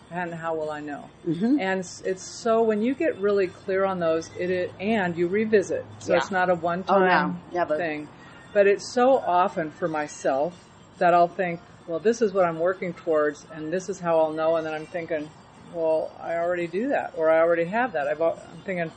And 0.10 0.34
how 0.34 0.56
will 0.56 0.72
I 0.72 0.80
know? 0.80 1.10
Mm-hmm. 1.28 1.60
And 1.60 1.80
it's 2.06 2.24
so 2.24 2.63
when 2.63 2.82
you 2.82 2.96
get 2.96 3.17
really 3.17 3.48
clear 3.48 3.84
on 3.84 4.00
those, 4.00 4.30
it, 4.38 4.50
it 4.50 4.72
and 4.80 5.17
you 5.17 5.28
revisit. 5.28 5.86
So 6.00 6.13
yeah. 6.13 6.20
it's 6.20 6.32
not 6.32 6.50
a 6.50 6.56
one 6.56 6.84
time 6.84 7.41
oh, 7.54 7.58
no. 7.58 7.65
thing. 7.78 8.08
But 8.54 8.67
it's 8.67 8.93
so 8.93 9.17
often 9.17 9.72
for 9.72 9.88
myself 9.88 10.54
that 10.98 11.13
I'll 11.13 11.28
think, 11.28 11.60
well, 11.88 12.00
this 12.00 12.22
is 12.22 12.34
what 12.34 12.46
I'm 12.46 12.60
working 12.60 12.93
towards, 12.93 13.46
and 13.54 13.72
this 13.72 13.89
is 13.89 14.00
how 14.00 14.20
I'll 14.20 14.34
know. 14.34 14.56
And 14.56 14.65
then 14.65 14.74
I'm 14.74 14.86
thinking, 14.86 15.30
well, 15.74 16.12
I 16.22 16.36
already 16.36 16.67
do 16.67 16.89
that, 16.89 17.13
or 17.17 17.30
I 17.30 17.39
already 17.39 17.65
have 17.65 17.93
that. 17.93 18.08
i 18.08 18.12
am 18.12 18.38
thinking, 18.63 18.91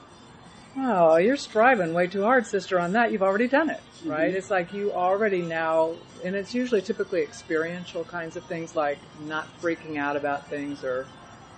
Oh, 0.77 1.17
you're 1.17 1.37
striving 1.37 1.93
way 1.93 2.07
too 2.07 2.23
hard, 2.23 2.47
sister, 2.47 2.79
on 2.79 2.93
that. 2.93 3.13
You've 3.13 3.23
already 3.23 3.49
done 3.49 3.71
it, 3.71 3.81
right? 4.05 4.29
Mm-hmm. 4.29 4.37
It's 4.37 4.51
like 4.51 4.73
you 4.73 4.93
already 4.93 5.43
now, 5.43 5.95
and 6.25 6.37
it's 6.37 6.55
usually 6.55 6.81
typically 6.81 7.23
experiential 7.23 8.05
kinds 8.05 8.37
of 8.37 8.45
things 8.45 8.77
like 8.77 8.99
not 9.27 9.49
freaking 9.61 9.97
out 9.99 10.17
about 10.17 10.47
things 10.49 10.85
or 10.85 11.07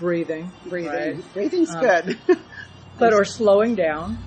breathing. 0.00 0.50
Breathing. 0.66 0.92
right? 1.16 1.34
Breathing's 1.34 1.74
Um, 1.74 1.80
good. 1.80 2.18
But, 2.98 3.14
or 3.14 3.24
slowing 3.24 3.74
down. 3.74 4.18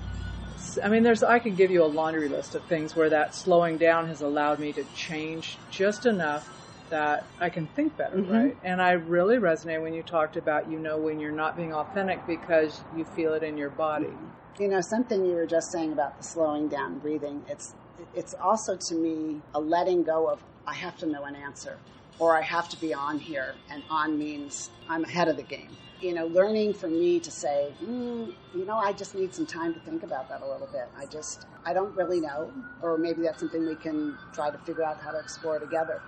I 0.82 0.88
mean, 0.88 1.02
there's, 1.04 1.22
I 1.22 1.38
could 1.38 1.56
give 1.56 1.70
you 1.70 1.82
a 1.84 1.86
laundry 1.86 2.28
list 2.28 2.54
of 2.54 2.62
things 2.64 2.94
where 2.96 3.08
that 3.10 3.34
slowing 3.34 3.78
down 3.78 4.08
has 4.08 4.20
allowed 4.22 4.58
me 4.58 4.72
to 4.72 4.84
change 4.94 5.56
just 5.70 6.04
enough 6.04 6.46
that 6.90 7.26
I 7.40 7.48
can 7.48 7.68
think 7.68 7.96
better, 7.96 8.16
Mhm. 8.16 8.30
right? 8.30 8.56
And 8.64 8.82
I 8.82 8.92
really 8.92 9.36
resonate 9.38 9.80
when 9.80 9.94
you 9.94 10.02
talked 10.02 10.36
about, 10.36 10.68
you 10.70 10.78
know, 10.78 10.98
when 10.98 11.20
you're 11.20 11.32
not 11.32 11.56
being 11.56 11.72
authentic 11.72 12.26
because 12.26 12.82
you 12.92 13.04
feel 13.04 13.32
it 13.34 13.42
in 13.42 13.56
your 13.56 13.70
body. 13.70 14.12
You 14.58 14.68
know, 14.68 14.80
something 14.80 15.24
you 15.24 15.34
were 15.34 15.46
just 15.46 15.70
saying 15.70 15.92
about 15.92 16.16
the 16.16 16.24
slowing 16.24 16.68
down 16.68 16.98
breathing, 16.98 17.42
it's 17.48 17.74
it's 18.14 18.34
also 18.34 18.76
to 18.88 18.94
me 18.94 19.40
a 19.54 19.60
letting 19.60 20.02
go 20.02 20.28
of 20.28 20.40
I 20.66 20.74
have 20.74 20.96
to 20.98 21.06
know 21.06 21.24
an 21.24 21.36
answer 21.36 21.78
or 22.18 22.36
I 22.36 22.42
have 22.42 22.68
to 22.70 22.80
be 22.80 22.94
on 22.94 23.18
here 23.18 23.54
and 23.70 23.82
on 23.90 24.18
means 24.18 24.70
I'm 24.88 25.04
ahead 25.04 25.28
of 25.28 25.36
the 25.36 25.42
game. 25.42 25.68
You 26.00 26.14
know, 26.14 26.26
learning 26.26 26.74
for 26.74 26.88
me 26.88 27.20
to 27.20 27.30
say, 27.30 27.72
mm, 27.82 28.32
you 28.54 28.64
know, 28.64 28.76
I 28.76 28.92
just 28.92 29.14
need 29.14 29.34
some 29.34 29.46
time 29.46 29.74
to 29.74 29.80
think 29.80 30.02
about 30.02 30.28
that 30.28 30.42
a 30.42 30.46
little 30.46 30.68
bit. 30.72 30.88
I 30.96 31.06
just, 31.06 31.46
I 31.64 31.72
don't 31.72 31.94
really 31.96 32.20
know, 32.20 32.52
or 32.82 32.98
maybe 32.98 33.22
that's 33.22 33.40
something 33.40 33.66
we 33.66 33.76
can 33.76 34.16
try 34.32 34.50
to 34.50 34.58
figure 34.58 34.84
out 34.84 35.00
how 35.00 35.12
to 35.12 35.18
explore 35.18 35.58
together. 35.58 36.00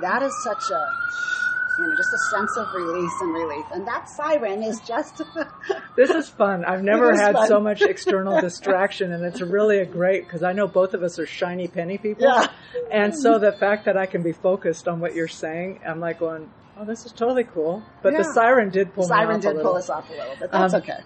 That 0.00 0.22
is 0.22 0.32
such 0.42 0.70
a, 0.70 0.92
you 1.80 1.88
know, 1.88 1.96
just 1.96 2.12
a 2.12 2.18
sense 2.36 2.56
of 2.56 2.72
release 2.74 3.12
and 3.20 3.32
relief. 3.34 3.64
And 3.72 3.86
that 3.86 4.08
siren 4.08 4.62
is 4.62 4.80
just 4.86 5.22
This 5.96 6.10
is 6.10 6.28
fun. 6.28 6.64
I've 6.64 6.82
never 6.82 7.14
had 7.14 7.34
fun. 7.34 7.48
so 7.48 7.60
much 7.60 7.82
external 7.82 8.40
distraction, 8.48 9.12
and 9.12 9.24
it's 9.24 9.40
really 9.40 9.78
a 9.78 9.86
great 9.86 10.24
because 10.24 10.42
I 10.42 10.52
know 10.52 10.66
both 10.66 10.94
of 10.94 11.02
us 11.02 11.18
are 11.18 11.26
shiny 11.26 11.68
penny 11.68 11.98
people. 11.98 12.24
Yeah. 12.24 12.46
And 12.92 13.14
so 13.16 13.38
the 13.38 13.52
fact 13.52 13.84
that 13.86 13.96
I 13.96 14.06
can 14.06 14.22
be 14.22 14.32
focused 14.32 14.88
on 14.88 15.00
what 15.00 15.14
you're 15.14 15.28
saying, 15.28 15.80
I'm 15.86 16.00
like 16.00 16.18
going, 16.20 16.50
"Oh, 16.76 16.84
this 16.84 17.04
is 17.06 17.12
totally 17.12 17.44
cool." 17.44 17.82
But 18.02 18.16
the 18.16 18.24
siren 18.24 18.70
did 18.70 18.94
pull 18.94 19.04
me 19.04 19.08
siren 19.08 19.36
off 19.36 19.44
a 19.44 19.52
did 19.54 19.62
pull 19.62 19.76
us 19.76 19.90
off 19.90 20.08
a 20.10 20.12
little, 20.12 20.36
but 20.38 20.52
that's 20.52 20.74
Um, 20.74 20.80
okay. 20.82 21.00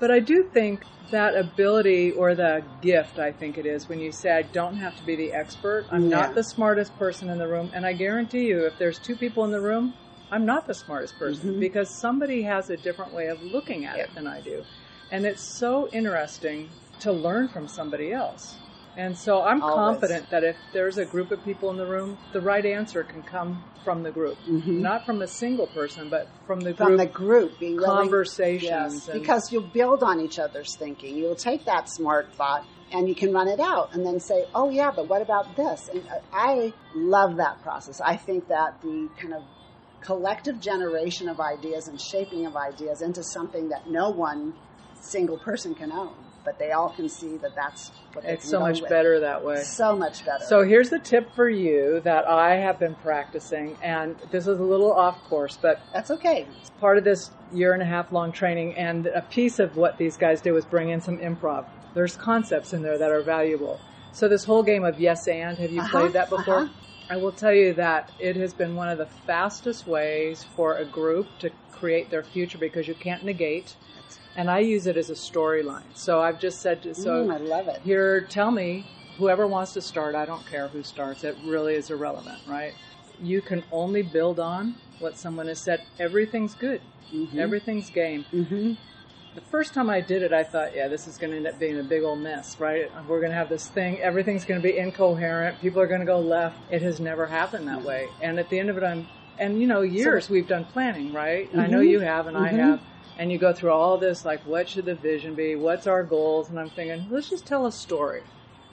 But 0.00 0.10
I 0.12 0.20
do 0.20 0.44
think 0.44 0.84
that 1.10 1.36
ability 1.36 2.12
or 2.12 2.34
the 2.34 2.62
gift, 2.82 3.18
I 3.18 3.32
think 3.32 3.58
it 3.58 3.66
is, 3.66 3.88
when 3.88 3.98
you 3.98 4.12
say, 4.12 4.30
I 4.30 4.42
don't 4.42 4.76
have 4.76 4.94
to 4.98 5.02
be 5.04 5.16
the 5.16 5.32
expert. 5.32 5.86
I'm 5.90 6.04
Yeah. 6.08 6.18
not 6.20 6.34
the 6.34 6.44
smartest 6.44 6.96
person 6.98 7.28
in 7.30 7.38
the 7.38 7.48
room. 7.48 7.70
And 7.74 7.84
I 7.86 7.94
guarantee 7.94 8.46
you, 8.46 8.64
if 8.66 8.78
there's 8.78 8.98
two 8.98 9.16
people 9.16 9.44
in 9.44 9.50
the 9.50 9.60
room, 9.60 9.94
I'm 10.30 10.44
not 10.44 10.66
the 10.66 10.74
smartest 10.74 11.18
person 11.18 11.54
Mhm. 11.54 11.60
because 11.60 11.88
somebody 12.00 12.42
has 12.42 12.68
a 12.70 12.76
different 12.76 13.12
way 13.14 13.28
of 13.28 13.42
looking 13.52 13.84
at 13.86 13.98
it 13.98 14.14
than 14.14 14.26
I 14.26 14.40
do. 14.40 14.64
And 15.10 15.24
it's 15.24 15.58
so 15.58 15.88
interesting 15.90 16.68
to 17.00 17.12
learn 17.12 17.48
from 17.48 17.66
somebody 17.68 18.12
else. 18.12 18.56
And 18.96 19.16
so 19.16 19.42
I'm 19.42 19.62
Always. 19.62 20.00
confident 20.00 20.28
that 20.30 20.42
if 20.44 20.56
there's 20.72 20.98
a 20.98 21.04
group 21.04 21.30
of 21.30 21.42
people 21.44 21.70
in 21.70 21.76
the 21.76 21.86
room, 21.86 22.18
the 22.32 22.40
right 22.40 22.66
answer 22.66 23.04
can 23.04 23.22
come 23.22 23.62
from 23.84 24.02
the 24.02 24.10
group. 24.10 24.36
Mhm. 24.46 24.80
Not 24.80 25.06
from 25.06 25.22
a 25.22 25.26
single 25.28 25.68
person, 25.68 26.08
but 26.10 26.28
from 26.46 26.60
the 26.60 26.74
From 26.74 26.96
group 26.96 26.98
From 26.98 27.06
the 27.06 27.12
group 27.12 27.58
being 27.60 27.78
conversations. 27.78 29.06
yes, 29.06 29.08
because 29.18 29.52
you'll 29.52 29.62
build 29.62 30.02
on 30.02 30.20
each 30.20 30.38
other's 30.38 30.76
thinking. 30.76 31.16
You'll 31.16 31.36
take 31.36 31.64
that 31.66 31.88
smart 31.88 32.34
thought 32.34 32.66
and 32.90 33.08
you 33.08 33.14
can 33.14 33.32
run 33.32 33.48
it 33.48 33.60
out 33.60 33.90
and 33.94 34.04
then 34.04 34.18
say, 34.18 34.46
"Oh 34.54 34.68
yeah, 34.70 34.90
but 34.90 35.08
what 35.08 35.22
about 35.22 35.56
this?" 35.56 35.88
And 35.92 36.02
uh, 36.08 36.16
I 36.32 36.72
love 36.94 37.36
that 37.36 37.62
process. 37.62 38.00
I 38.00 38.16
think 38.16 38.48
that 38.48 38.80
the 38.82 39.08
kind 39.20 39.32
of 39.32 39.42
collective 40.00 40.60
generation 40.60 41.28
of 41.28 41.40
ideas 41.40 41.88
and 41.88 42.00
shaping 42.00 42.46
of 42.46 42.56
ideas 42.56 43.02
into 43.02 43.22
something 43.22 43.68
that 43.68 43.88
no 43.90 44.10
one 44.10 44.54
single 45.00 45.38
person 45.38 45.74
can 45.74 45.92
own, 45.92 46.14
but 46.44 46.58
they 46.58 46.72
all 46.72 46.90
can 46.90 47.08
see 47.08 47.36
that 47.38 47.54
that's 47.54 47.90
what 48.12 48.24
it's 48.24 48.48
so 48.48 48.60
much 48.60 48.80
with. 48.80 48.90
better 48.90 49.20
that 49.20 49.44
way. 49.44 49.62
So 49.62 49.96
much 49.96 50.24
better. 50.24 50.44
So 50.48 50.64
here's 50.64 50.90
the 50.90 50.98
tip 50.98 51.32
for 51.34 51.48
you 51.48 52.00
that 52.00 52.28
I 52.28 52.56
have 52.56 52.78
been 52.78 52.94
practicing, 52.96 53.76
and 53.82 54.16
this 54.30 54.46
is 54.46 54.58
a 54.58 54.62
little 54.64 54.92
off 54.92 55.22
course, 55.28 55.56
but 55.60 55.80
that's 55.92 56.10
okay. 56.10 56.46
it's 56.60 56.70
part 56.80 56.98
of 56.98 57.04
this 57.04 57.30
year 57.52 57.72
and 57.72 57.82
a 57.82 57.86
half 57.86 58.12
long 58.12 58.32
training, 58.32 58.74
and 58.76 59.06
a 59.06 59.22
piece 59.22 59.58
of 59.58 59.76
what 59.76 59.98
these 59.98 60.16
guys 60.16 60.40
do 60.40 60.56
is 60.56 60.64
bring 60.64 60.88
in 60.90 61.00
some 61.00 61.18
improv. 61.18 61.66
There's 61.94 62.16
concepts 62.16 62.72
in 62.72 62.82
there 62.82 62.98
that 62.98 63.10
are 63.10 63.22
valuable. 63.22 63.80
So 64.12 64.28
this 64.28 64.44
whole 64.44 64.62
game 64.62 64.84
of 64.84 64.98
yes 65.00 65.28
and, 65.28 65.58
have 65.58 65.70
you 65.70 65.80
Uh-huh, 65.80 65.90
played 66.00 66.12
that 66.14 66.28
before? 66.30 66.60
uh-huh. 66.62 66.72
I 67.10 67.16
will 67.16 67.32
tell 67.32 67.54
you 67.54 67.72
that 67.74 68.10
it 68.18 68.36
has 68.36 68.52
been 68.52 68.76
one 68.76 68.88
of 68.90 68.98
the 68.98 69.06
fastest 69.06 69.86
ways 69.86 70.44
for 70.44 70.76
a 70.76 70.84
group 70.84 71.38
to 71.38 71.50
create 71.72 72.10
their 72.10 72.22
future 72.22 72.58
because 72.58 72.86
you 72.86 72.94
can't 72.94 73.24
negate. 73.24 73.76
And 74.36 74.50
I 74.50 74.58
use 74.58 74.86
it 74.86 74.96
as 74.96 75.08
a 75.08 75.14
storyline. 75.14 75.84
So 75.94 76.20
I've 76.20 76.38
just 76.38 76.60
said, 76.60 76.82
to, 76.82 76.94
so 76.94 77.24
Mm, 77.24 77.32
I 77.32 77.36
love 77.38 77.66
it. 77.68 77.80
here, 77.82 78.20
tell 78.20 78.50
me, 78.50 78.84
whoever 79.16 79.46
wants 79.46 79.72
to 79.72 79.80
start, 79.80 80.14
I 80.14 80.26
don't 80.26 80.46
care 80.46 80.68
who 80.68 80.82
starts, 80.82 81.24
it 81.24 81.36
really 81.42 81.74
is 81.74 81.90
irrelevant, 81.90 82.38
right? 82.46 82.74
You 83.20 83.40
can 83.40 83.64
only 83.72 84.02
build 84.02 84.38
on 84.38 84.76
what 84.98 85.16
someone 85.16 85.48
has 85.48 85.60
said. 85.60 85.82
Everything's 85.98 86.54
good. 86.54 86.82
Mhm. 87.12 87.38
Everything's 87.38 87.90
game. 87.90 88.26
Mhm. 88.32 88.76
The 89.34 89.40
first 89.42 89.74
time 89.74 89.90
I 89.90 90.00
did 90.00 90.22
it, 90.22 90.32
I 90.32 90.42
thought, 90.42 90.74
yeah, 90.74 90.88
this 90.88 91.06
is 91.06 91.18
going 91.18 91.30
to 91.32 91.36
end 91.36 91.46
up 91.46 91.58
being 91.58 91.78
a 91.78 91.82
big 91.82 92.02
old 92.02 92.18
mess, 92.18 92.58
right? 92.58 92.90
We're 93.06 93.20
going 93.20 93.30
to 93.30 93.36
have 93.36 93.48
this 93.48 93.68
thing, 93.68 93.98
everything's 94.00 94.44
going 94.44 94.60
to 94.60 94.66
be 94.66 94.76
incoherent, 94.76 95.60
people 95.60 95.80
are 95.80 95.86
going 95.86 96.00
to 96.00 96.06
go 96.06 96.18
left. 96.18 96.58
It 96.70 96.82
has 96.82 96.98
never 96.98 97.26
happened 97.26 97.68
that 97.68 97.82
way. 97.84 98.08
And 98.20 98.38
at 98.38 98.48
the 98.48 98.58
end 98.58 98.70
of 98.70 98.76
it, 98.78 98.82
I'm, 98.82 99.06
and 99.38 99.60
you 99.60 99.66
know, 99.66 99.82
years 99.82 100.28
we've 100.30 100.48
done 100.48 100.64
planning, 100.64 101.12
right? 101.12 101.48
I 101.54 101.66
know 101.66 101.80
Mhm. 101.80 101.88
you 101.88 102.00
have, 102.00 102.26
and 102.26 102.36
I 102.36 102.52
Mhm. 102.52 102.58
have. 102.58 102.80
And 103.18 103.30
you 103.30 103.38
go 103.38 103.52
through 103.52 103.72
all 103.72 103.98
this, 103.98 104.24
like, 104.24 104.44
what 104.46 104.68
should 104.68 104.86
the 104.86 104.94
vision 104.94 105.34
be? 105.34 105.56
What's 105.56 105.86
our 105.86 106.02
goals? 106.04 106.48
And 106.50 106.58
I'm 106.58 106.70
thinking, 106.70 107.06
let's 107.10 107.28
just 107.28 107.46
tell 107.46 107.66
a 107.66 107.72
story. 107.72 108.22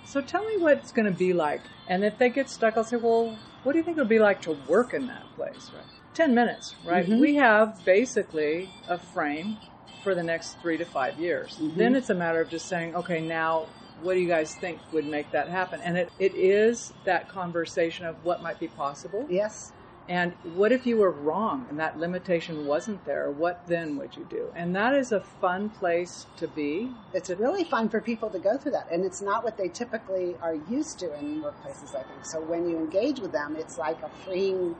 So 0.03 0.21
tell 0.21 0.45
me 0.45 0.57
what 0.57 0.77
it's 0.77 0.91
going 0.91 1.11
to 1.11 1.17
be 1.17 1.33
like. 1.33 1.63
And 1.87 2.05
if 2.05 2.17
they 2.17 2.29
get 2.29 2.49
stuck, 2.49 2.77
I'll 2.77 2.83
say, 2.83 2.97
well, 2.97 3.37
what 3.63 3.71
do 3.73 3.79
you 3.79 3.83
think 3.83 3.97
it'll 3.97 4.07
be 4.07 4.19
like 4.19 4.41
to 4.43 4.51
work 4.51 4.93
in 4.93 5.07
that 5.07 5.35
place? 5.35 5.71
Right? 5.73 5.83
10 6.13 6.33
minutes, 6.35 6.75
right? 6.83 7.09
Mhm. 7.09 7.19
We 7.19 7.35
have 7.35 7.83
basically 7.83 8.69
a 8.87 8.97
frame 8.99 9.59
for 10.05 10.13
the 10.15 10.23
next 10.23 10.61
three 10.61 10.77
to 10.77 10.85
five 10.85 11.19
years. 11.19 11.57
Mhm. 11.59 11.75
Then 11.75 11.95
it's 11.95 12.11
a 12.11 12.15
matter 12.15 12.39
of 12.39 12.47
just 12.49 12.67
saying, 12.67 12.95
okay, 12.95 13.19
now 13.19 13.65
what 14.03 14.13
do 14.13 14.19
you 14.19 14.27
guys 14.27 14.53
think 14.55 14.79
would 14.93 15.05
make 15.05 15.31
that 15.31 15.49
happen? 15.49 15.81
And 15.81 15.97
it, 15.97 16.11
it 16.19 16.35
is 16.35 16.93
that 17.05 17.27
conversation 17.27 18.05
of 18.05 18.15
what 18.23 18.43
might 18.43 18.59
be 18.59 18.67
possible. 18.67 19.25
Yes. 19.29 19.71
And 20.07 20.33
what 20.53 20.71
if 20.71 20.85
you 20.85 20.97
were 20.97 21.09
wrong 21.09 21.65
and 21.69 21.79
that 21.79 21.97
limitation 21.97 22.67
wasn't 22.67 23.03
there? 23.05 23.31
What 23.31 23.65
then 23.65 23.97
would 23.97 24.15
you 24.15 24.23
do? 24.29 24.51
And 24.55 24.75
that 24.75 24.93
is 24.93 25.11
a 25.11 25.21
fun 25.21 25.69
place 25.69 26.27
to 26.37 26.47
be. 26.47 26.91
it's 27.11 27.31
really 27.31 27.63
fun 27.63 27.89
for 27.89 27.99
people 27.99 28.29
to 28.29 28.37
go 28.37 28.55
through 28.59 28.73
that 28.73 28.87
and 28.91 29.03
it's 29.03 29.21
not 29.23 29.43
what 29.43 29.57
they 29.57 29.69
typically 29.69 30.35
are 30.43 30.53
used 30.69 30.99
to 30.99 31.07
in 31.17 31.41
workplaces 31.41 31.95
i 31.95 32.03
think 32.09 32.23
so 32.31 32.37
when 32.51 32.69
you 32.69 32.77
engage 32.77 33.19
with 33.19 33.31
them 33.31 33.55
it's 33.57 33.77
like 33.79 33.99
a 34.03 34.09
freeing 34.23 34.75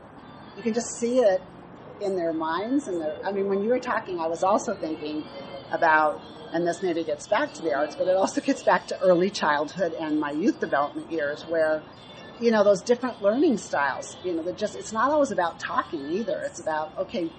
you 0.57 0.61
can 0.61 0.73
just 0.73 0.91
see 0.99 1.15
it 1.19 1.41
in 2.01 2.15
their 2.15 2.33
minds 2.33 2.87
and 2.87 3.01
their 3.01 3.15
i 3.25 3.31
mean 3.31 3.47
when 3.47 3.63
you 3.63 3.69
were 3.69 3.79
talking 3.79 4.19
i 4.19 4.27
was 4.27 4.43
also 4.43 4.73
thinking 4.75 5.23
about 5.71 6.21
and 6.53 6.65
this 6.65 6.81
maybe 6.81 7.03
gets 7.03 7.27
back 7.27 7.53
to 7.53 7.61
the 7.61 7.73
arts 7.73 7.95
but 7.95 8.07
it 8.07 8.15
also 8.15 8.41
gets 8.49 8.63
back 8.63 8.87
to 8.87 8.97
early 8.99 9.29
childhood 9.29 9.93
and 9.99 10.19
my 10.19 10.31
youth 10.31 10.59
development 10.59 11.09
years 11.11 11.43
where 11.43 11.81
you 12.39 12.51
know 12.51 12.63
those 12.63 12.81
different 12.81 13.21
learning 13.21 13.57
styles 13.57 14.17
you 14.23 14.33
know 14.33 14.43
that 14.43 14.57
just 14.57 14.75
it's 14.75 14.91
not 14.91 15.11
always 15.11 15.31
about 15.31 15.59
talking 15.59 16.11
either. 16.11 16.41
It's 16.45 16.61
about 16.61 16.97
okay 16.97 17.29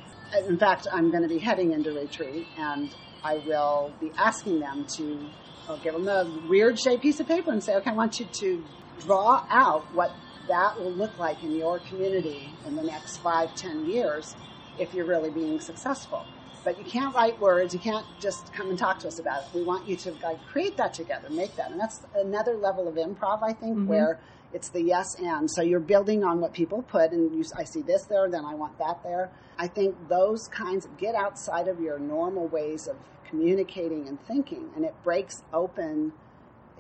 in 0.49 0.59
fact 0.59 0.87
i'm 0.93 1.11
going 1.11 1.23
to 1.23 1.29
be 1.29 1.39
heading 1.39 1.73
into 1.73 1.93
retreat 1.93 2.47
and 2.57 2.95
i 3.23 3.37
will 3.37 3.93
be 4.01 4.11
asking 4.19 4.59
them 4.59 4.85
to 4.97 5.29
i'll 5.69 5.77
give 5.79 5.93
them 5.93 6.09
a 6.09 6.25
weird 6.49 6.79
shaped 6.79 7.03
piece 7.03 7.21
of 7.21 7.29
paper 7.29 7.53
and 7.53 7.63
say 7.63 7.75
okay 7.75 7.91
i 7.91 7.95
want 7.95 8.19
you 8.19 8.27
to 8.41 8.65
draw 9.01 9.45
out 9.51 9.85
what 9.95 10.15
that 10.49 10.81
will 10.81 10.93
look 10.93 11.19
like 11.19 11.43
in 11.43 11.57
your 11.57 11.79
community 11.79 12.51
in 12.67 12.77
the 12.77 12.83
next 12.83 13.19
five 13.19 13.55
ten 13.55 13.89
years 13.89 14.35
if 14.79 14.95
you're 14.95 15.07
really 15.07 15.31
being 15.31 15.61
successful. 15.61 16.25
But 16.65 16.79
you 16.79 16.85
can't 16.85 17.15
write 17.15 17.41
words 17.41 17.73
you 17.75 17.81
can't 17.81 18.07
just 18.21 18.53
come 18.53 18.71
and 18.71 18.79
talk 18.79 18.99
to 19.01 19.09
us 19.09 19.19
about 19.19 19.43
it. 19.45 19.49
We 19.55 19.63
want 19.63 19.89
you 19.89 19.97
to 19.97 20.13
like 20.23 20.45
create 20.47 20.77
that 20.77 20.95
together 20.95 21.31
make 21.31 21.57
that. 21.57 21.71
And 21.71 21.81
that's 21.81 22.01
another 22.15 22.55
level 22.57 22.89
of 22.89 22.95
improv 22.97 23.43
i 23.43 23.53
think 23.53 23.79
Mhm. 23.79 23.87
where 23.87 24.19
it's 24.53 24.69
the 24.71 24.81
yes 24.83 25.15
and. 25.21 25.51
So 25.51 25.63
you're 25.63 25.81
building 25.81 26.25
on 26.25 26.41
what 26.41 26.53
people 26.53 26.83
put 26.83 27.13
and 27.13 27.35
you, 27.37 27.45
i 27.57 27.65
see 27.65 27.83
this 27.83 28.05
there 28.05 28.29
then 28.29 28.45
i 28.45 28.55
want 28.55 28.79
that 28.79 29.03
there. 29.05 29.31
I 29.59 29.69
think 29.69 30.09
those 30.09 30.49
kinds 30.49 30.85
of 30.85 30.97
get 30.99 31.15
outside 31.15 31.67
of 31.69 31.81
your 31.81 31.99
normal 31.99 32.47
ways 32.49 32.87
of 32.87 32.97
communicating 33.29 34.07
and 34.09 34.21
thinking 34.27 34.71
and 34.77 34.85
it 34.85 34.95
breaks 35.03 35.43
open 35.53 36.13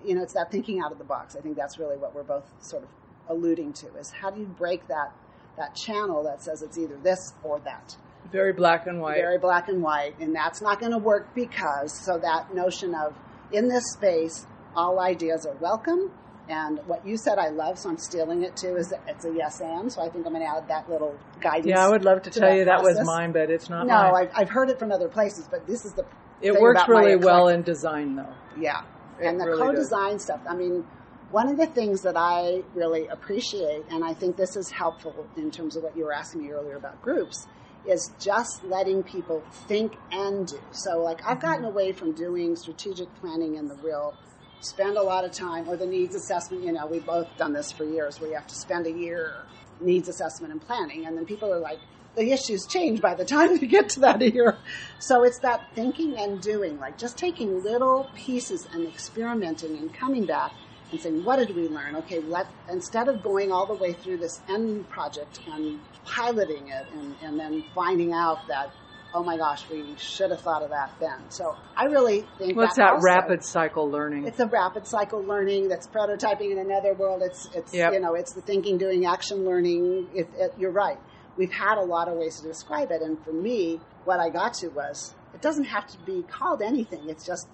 you 0.04 0.14
know 0.14 0.22
it's 0.22 0.34
that 0.34 0.50
thinking 0.50 0.80
out 0.80 0.92
of 0.92 0.98
the 0.98 1.04
box. 1.04 1.34
I 1.36 1.40
think 1.40 1.56
that's 1.56 1.78
really 1.78 1.96
what 1.96 2.14
we're 2.14 2.22
both 2.22 2.44
sort 2.60 2.82
of 2.82 2.88
alluding 3.28 3.72
to 3.72 3.86
is 3.98 4.10
how 4.10 4.30
do 4.30 4.40
you 4.40 4.46
break 4.46 4.86
that 4.88 5.12
that 5.56 5.74
channel 5.74 6.22
that 6.24 6.42
says 6.42 6.62
it's 6.62 6.76
either 6.78 6.96
this 7.02 7.32
or 7.42 7.58
that 7.60 7.96
Very 8.30 8.52
black 8.52 8.86
and 8.86 9.00
white. 9.00 9.16
very 9.16 9.38
black 9.38 9.68
and 9.68 9.82
white, 9.82 10.14
and 10.20 10.34
that's 10.34 10.60
not 10.60 10.80
going 10.80 10.92
to 10.92 10.98
work 10.98 11.34
because 11.34 11.98
so 12.04 12.18
that 12.18 12.54
notion 12.54 12.94
of 12.94 13.14
in 13.52 13.68
this 13.68 13.84
space, 13.94 14.46
all 14.74 15.00
ideas 15.00 15.46
are 15.46 15.54
welcome. 15.54 16.10
And 16.48 16.78
what 16.86 17.04
you 17.04 17.16
said, 17.16 17.38
I 17.38 17.48
love, 17.48 17.76
so 17.78 17.88
I'm 17.88 17.98
stealing 17.98 18.42
it 18.42 18.56
too. 18.56 18.76
Is 18.76 18.90
that 18.90 19.00
it's 19.08 19.24
a 19.24 19.32
yes 19.32 19.60
and, 19.60 19.90
so 19.92 20.00
I 20.00 20.08
think 20.08 20.26
I'm 20.26 20.32
going 20.32 20.44
to 20.44 20.50
add 20.50 20.68
that 20.68 20.88
little 20.88 21.16
guidance. 21.40 21.66
yeah, 21.66 21.84
I 21.84 21.88
would 21.88 22.04
love 22.04 22.22
to 22.22 22.30
to 22.30 22.38
tell 22.40 22.50
that 22.50 22.56
you 22.56 22.64
that 22.66 22.82
was 22.82 23.00
mine, 23.04 23.32
but 23.32 23.50
it's 23.50 23.68
not 23.68 23.86
No, 23.86 23.94
mine. 23.94 24.14
I've, 24.14 24.30
I've 24.42 24.48
heard 24.50 24.68
it 24.70 24.78
from 24.78 24.92
other 24.92 25.08
places, 25.08 25.48
but 25.50 25.66
this 25.66 25.84
is 25.84 25.92
the 25.94 26.04
It 26.40 26.52
works 26.60 26.82
really 26.86 27.16
well 27.16 27.48
in 27.48 27.62
design, 27.62 28.14
though. 28.14 28.32
Yeah. 28.60 28.82
It 29.20 29.26
And 29.26 29.40
the 29.40 29.46
really 29.46 29.62
co-design 29.62 30.18
stuff, 30.18 30.40
I 30.48 30.54
mean, 30.54 30.84
one 31.30 31.48
of 31.48 31.56
the 31.56 31.66
things 31.66 32.02
that 32.02 32.16
I 32.16 32.62
really 32.74 33.06
appreciate, 33.08 33.84
and 33.90 34.04
I 34.04 34.14
think 34.14 34.36
this 34.36 34.56
is 34.56 34.70
helpful 34.70 35.26
in 35.36 35.50
terms 35.50 35.76
of 35.76 35.82
what 35.82 35.96
you 35.96 36.04
were 36.04 36.12
asking 36.12 36.42
me 36.42 36.50
earlier 36.50 36.76
about 36.76 37.02
groups, 37.02 37.46
is 37.86 38.12
just 38.20 38.64
letting 38.64 39.02
people 39.02 39.42
think 39.68 39.94
and 40.12 40.48
do. 40.48 40.58
So, 40.72 41.02
like, 41.02 41.20
I've 41.26 41.40
gotten 41.40 41.64
mm-hmm. 41.64 41.72
away 41.72 41.92
from 41.92 42.12
doing 42.12 42.56
strategic 42.56 43.12
planning 43.20 43.56
in 43.56 43.68
the 43.68 43.74
real, 43.76 44.14
spend 44.60 44.96
a 44.96 45.02
lot 45.02 45.24
of 45.24 45.32
time, 45.32 45.68
or 45.68 45.76
the 45.76 45.86
needs 45.86 46.14
assessment. 46.14 46.64
You 46.64 46.72
know, 46.72 46.86
we've 46.86 47.06
both 47.06 47.28
done 47.36 47.52
this 47.52 47.72
for 47.72 47.84
years 47.84 48.20
where 48.20 48.30
you 48.30 48.36
have 48.36 48.46
to 48.46 48.54
spend 48.54 48.86
a 48.86 48.92
year 48.92 49.34
needs 49.80 50.08
assessment 50.08 50.52
and 50.52 50.60
planning, 50.60 51.06
and 51.06 51.16
then 51.16 51.26
people 51.26 51.52
are 51.52 51.60
like, 51.60 51.78
the 52.16 52.32
issues 52.32 52.66
change 52.66 53.02
by 53.02 53.14
the 53.14 53.26
time 53.26 53.52
you 53.56 53.66
get 53.66 53.90
to 53.90 54.00
that 54.00 54.22
year. 54.22 54.56
So 54.98 55.22
it's 55.22 55.38
that 55.40 55.68
thinking 55.74 56.16
and 56.16 56.40
doing, 56.40 56.78
like 56.80 56.96
just 56.96 57.18
taking 57.18 57.62
little 57.62 58.10
pieces 58.14 58.66
and 58.72 58.88
experimenting 58.88 59.76
and 59.76 59.92
coming 59.92 60.24
back 60.24 60.52
and 60.92 61.00
saying, 61.00 61.24
what 61.24 61.36
did 61.36 61.54
we 61.56 61.68
learn? 61.68 61.96
Okay, 61.96 62.20
let 62.20 62.46
instead 62.70 63.08
of 63.08 63.22
going 63.22 63.50
all 63.52 63.66
the 63.66 63.74
way 63.74 63.92
through 63.92 64.18
this 64.18 64.40
end 64.48 64.88
project 64.88 65.40
and 65.46 65.80
piloting 66.04 66.68
it 66.68 66.86
and, 66.94 67.14
and 67.22 67.38
then 67.40 67.64
finding 67.74 68.12
out 68.12 68.46
that, 68.48 68.70
oh 69.14 69.22
my 69.24 69.36
gosh, 69.36 69.68
we 69.70 69.84
should 69.98 70.30
have 70.30 70.40
thought 70.40 70.62
of 70.62 70.70
that 70.70 70.92
then. 71.00 71.18
So 71.30 71.56
I 71.76 71.84
really 71.86 72.24
think 72.38 72.56
What's 72.56 72.76
that 72.76 72.82
that 72.84 72.92
also- 72.94 73.04
rapid 73.04 73.44
cycle 73.44 73.90
learning? 73.90 74.26
it's 74.26 74.38
a 74.40 74.46
rapid 74.46 74.86
cycle 74.86 75.22
learning 75.22 75.68
that's 75.68 75.86
prototyping 75.88 76.52
in 76.52 76.58
another 76.58 76.94
world. 76.94 77.22
It's 77.24 77.48
it's 77.54 77.74
Yep. 77.74 77.92
you 77.94 78.00
know 78.00 78.14
it's 78.14 78.32
the 78.34 78.42
thinking, 78.42 78.78
doing, 78.78 79.06
action, 79.06 79.44
learning. 79.44 80.08
It, 80.14 80.28
it, 80.36 80.52
you're 80.58 80.70
right. 80.72 80.98
We've 81.36 81.52
had 81.52 81.76
a 81.78 81.84
lot 81.84 82.08
of 82.08 82.16
ways 82.16 82.40
to 82.40 82.46
describe 82.48 82.90
it, 82.90 83.02
and 83.02 83.22
for 83.24 83.32
me, 83.32 83.80
what 84.04 84.20
I 84.20 84.30
got 84.30 84.54
to 84.54 84.68
was 84.68 85.14
it 85.34 85.42
doesn't 85.42 85.64
have 85.64 85.86
to 85.88 85.98
be 86.06 86.22
called 86.22 86.62
anything. 86.62 87.08
It's 87.10 87.26
just 87.26 87.48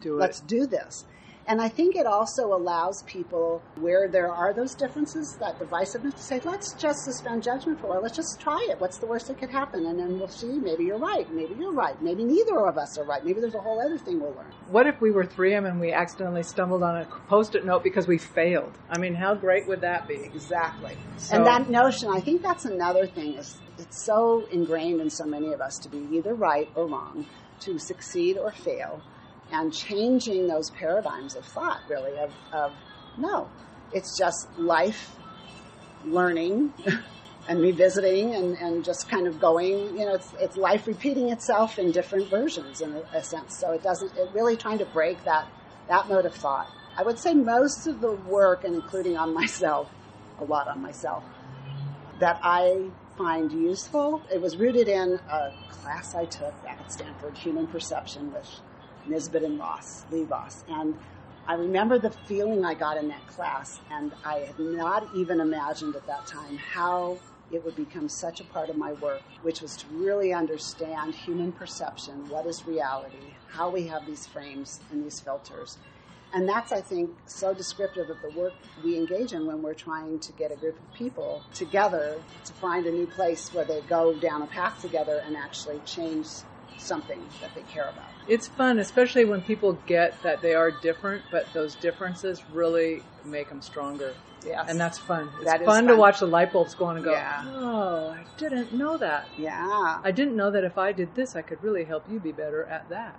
Do 0.00 0.16
let's 0.16 0.40
do 0.40 0.66
this. 0.66 1.04
And 1.48 1.60
I 1.60 1.68
think 1.68 1.94
it 1.94 2.06
also 2.06 2.52
allows 2.52 3.04
people 3.04 3.62
where 3.76 4.08
there 4.08 4.32
are 4.32 4.52
those 4.52 4.74
differences, 4.74 5.36
that 5.38 5.60
divisiveness, 5.60 6.14
to 6.16 6.22
say, 6.22 6.40
let's 6.44 6.72
just 6.72 7.04
suspend 7.04 7.44
judgment 7.44 7.80
for 7.80 7.86
a 7.86 7.90
while. 7.90 8.02
Let's 8.02 8.16
just 8.16 8.40
try 8.40 8.66
it. 8.68 8.80
What's 8.80 8.98
the 8.98 9.06
worst 9.06 9.28
that 9.28 9.38
could 9.38 9.50
happen? 9.50 9.86
And 9.86 9.96
then 9.96 10.18
we'll 10.18 10.26
see. 10.26 10.58
Maybe 10.58 10.84
you're 10.84 10.98
right. 10.98 11.32
Maybe 11.32 11.54
you're 11.54 11.72
right. 11.72 12.00
Maybe 12.02 12.24
neither 12.24 12.66
of 12.66 12.76
us 12.78 12.98
are 12.98 13.04
right. 13.04 13.24
Maybe 13.24 13.40
there's 13.40 13.54
a 13.54 13.60
whole 13.60 13.80
other 13.80 13.96
thing 13.96 14.20
we'll 14.20 14.32
learn. 14.32 14.52
What 14.70 14.88
if 14.88 15.00
we 15.00 15.12
were 15.12 15.24
3M 15.24 15.68
and 15.68 15.78
we 15.78 15.92
accidentally 15.92 16.42
stumbled 16.42 16.82
on 16.82 16.96
a 16.96 17.04
post-it 17.28 17.64
note 17.64 17.84
because 17.84 18.08
we 18.08 18.18
failed? 18.18 18.72
I 18.90 18.98
mean, 18.98 19.14
how 19.14 19.36
great 19.36 19.68
would 19.68 19.82
that 19.82 20.08
be? 20.08 20.16
Exactly. 20.16 20.96
So- 21.16 21.36
and 21.36 21.46
that 21.46 21.70
notion, 21.70 22.10
I 22.12 22.18
think 22.18 22.42
that's 22.42 22.64
another 22.64 23.06
thing 23.06 23.34
is 23.34 23.56
it's 23.78 24.04
so 24.04 24.46
ingrained 24.50 25.00
in 25.00 25.10
so 25.10 25.24
many 25.24 25.52
of 25.52 25.60
us 25.60 25.78
to 25.82 25.88
be 25.88 26.08
either 26.16 26.34
right 26.34 26.68
or 26.74 26.86
wrong, 26.86 27.26
to 27.60 27.78
succeed 27.78 28.36
or 28.36 28.50
fail, 28.50 29.00
and 29.52 29.72
changing 29.72 30.46
those 30.48 30.70
paradigms 30.70 31.36
of 31.36 31.44
thought 31.44 31.80
really 31.88 32.16
of, 32.18 32.32
of 32.52 32.72
no, 33.16 33.48
it's 33.92 34.18
just 34.18 34.48
life, 34.58 35.16
learning, 36.04 36.72
and 37.48 37.60
revisiting 37.60 38.34
and, 38.34 38.56
and 38.56 38.84
just 38.84 39.08
kind 39.08 39.26
of 39.26 39.38
going, 39.40 39.96
you 39.96 40.04
know, 40.04 40.14
it's, 40.14 40.34
it's 40.40 40.56
life 40.56 40.86
repeating 40.86 41.30
itself 41.30 41.78
in 41.78 41.92
different 41.92 42.28
versions 42.28 42.80
in 42.80 42.92
a, 42.92 43.02
a 43.16 43.22
sense. 43.22 43.58
So 43.58 43.72
it 43.72 43.82
doesn't, 43.82 44.16
it 44.16 44.28
really 44.34 44.56
trying 44.56 44.78
to 44.78 44.84
break 44.86 45.24
that, 45.24 45.46
that 45.88 46.08
mode 46.08 46.26
of 46.26 46.34
thought. 46.34 46.68
I 46.96 47.02
would 47.02 47.18
say 47.18 47.34
most 47.34 47.86
of 47.86 48.00
the 48.00 48.12
work, 48.12 48.64
and 48.64 48.74
including 48.74 49.16
on 49.16 49.32
myself, 49.40 49.90
a 50.38 50.44
lot 50.44 50.68
on 50.68 50.82
myself, 50.82 51.24
that 52.18 52.40
I 52.42 52.90
find 53.16 53.52
useful. 53.52 54.22
It 54.32 54.40
was 54.40 54.56
rooted 54.56 54.88
in 54.88 55.20
a 55.30 55.52
class 55.70 56.14
I 56.14 56.24
took 56.24 56.54
at 56.68 56.92
Stanford, 56.92 57.36
Human 57.38 57.66
Perception, 57.66 58.32
with 58.32 58.60
Nisbett 59.08 59.44
and 59.44 59.58
Ross, 59.58 60.04
Lee 60.10 60.24
Ross. 60.24 60.64
And 60.68 60.94
I 61.46 61.54
remember 61.54 61.98
the 61.98 62.10
feeling 62.10 62.64
I 62.64 62.74
got 62.74 62.96
in 62.96 63.08
that 63.08 63.26
class, 63.28 63.80
and 63.90 64.12
I 64.24 64.38
had 64.38 64.58
not 64.58 65.08
even 65.14 65.40
imagined 65.40 65.94
at 65.94 66.06
that 66.06 66.26
time 66.26 66.56
how 66.56 67.18
it 67.52 67.64
would 67.64 67.76
become 67.76 68.08
such 68.08 68.40
a 68.40 68.44
part 68.44 68.68
of 68.68 68.76
my 68.76 68.92
work, 68.94 69.22
which 69.42 69.60
was 69.60 69.76
to 69.76 69.86
really 69.92 70.32
understand 70.32 71.14
human 71.14 71.52
perception, 71.52 72.28
what 72.28 72.46
is 72.46 72.66
reality, 72.66 73.34
how 73.48 73.70
we 73.70 73.86
have 73.86 74.04
these 74.06 74.26
frames 74.26 74.80
and 74.90 75.04
these 75.04 75.20
filters. 75.20 75.78
And 76.34 76.48
that's, 76.48 76.72
I 76.72 76.80
think, 76.80 77.10
so 77.26 77.54
descriptive 77.54 78.10
of 78.10 78.20
the 78.20 78.30
work 78.38 78.54
we 78.84 78.96
engage 78.96 79.32
in 79.32 79.46
when 79.46 79.62
we're 79.62 79.74
trying 79.74 80.18
to 80.18 80.32
get 80.32 80.50
a 80.50 80.56
group 80.56 80.76
of 80.76 80.94
people 80.94 81.42
together 81.54 82.20
to 82.44 82.52
find 82.54 82.86
a 82.86 82.90
new 82.90 83.06
place 83.06 83.54
where 83.54 83.64
they 83.64 83.80
go 83.82 84.12
down 84.14 84.42
a 84.42 84.46
path 84.46 84.80
together 84.82 85.22
and 85.24 85.36
actually 85.36 85.78
change 85.86 86.26
something 86.78 87.22
that 87.40 87.54
they 87.54 87.62
care 87.62 87.88
about. 87.88 88.04
It's 88.28 88.48
fun, 88.48 88.78
especially 88.78 89.24
when 89.24 89.40
people 89.42 89.74
get 89.86 90.20
that 90.22 90.42
they 90.42 90.54
are 90.54 90.70
different, 90.70 91.22
but 91.30 91.52
those 91.52 91.74
differences 91.76 92.42
really 92.52 93.02
make 93.24 93.48
them 93.48 93.62
stronger. 93.62 94.14
Yes. 94.44 94.66
And 94.68 94.78
that's 94.78 94.98
fun. 94.98 95.30
It's 95.40 95.50
That 95.50 95.62
is 95.62 95.66
fun, 95.66 95.86
to 95.86 95.96
watch 95.96 96.20
the 96.20 96.26
light 96.26 96.52
bulbs 96.52 96.74
go 96.74 96.84
on 96.86 96.96
and 96.96 97.04
go, 97.04 97.12
Yeah. 97.12 97.42
oh, 97.46 98.10
I 98.10 98.24
didn't 98.36 98.72
know 98.72 98.96
that. 98.98 99.26
yeah. 99.38 100.00
I 100.02 100.10
didn't 100.12 100.36
know 100.36 100.50
that 100.50 100.64
if 100.64 100.78
I 100.78 100.92
did 100.92 101.14
this, 101.14 101.34
I 101.34 101.42
could 101.42 101.62
really 101.62 101.84
help 101.84 102.04
you 102.10 102.20
be 102.20 102.32
better 102.32 102.64
at 102.64 102.88
that. 102.90 103.18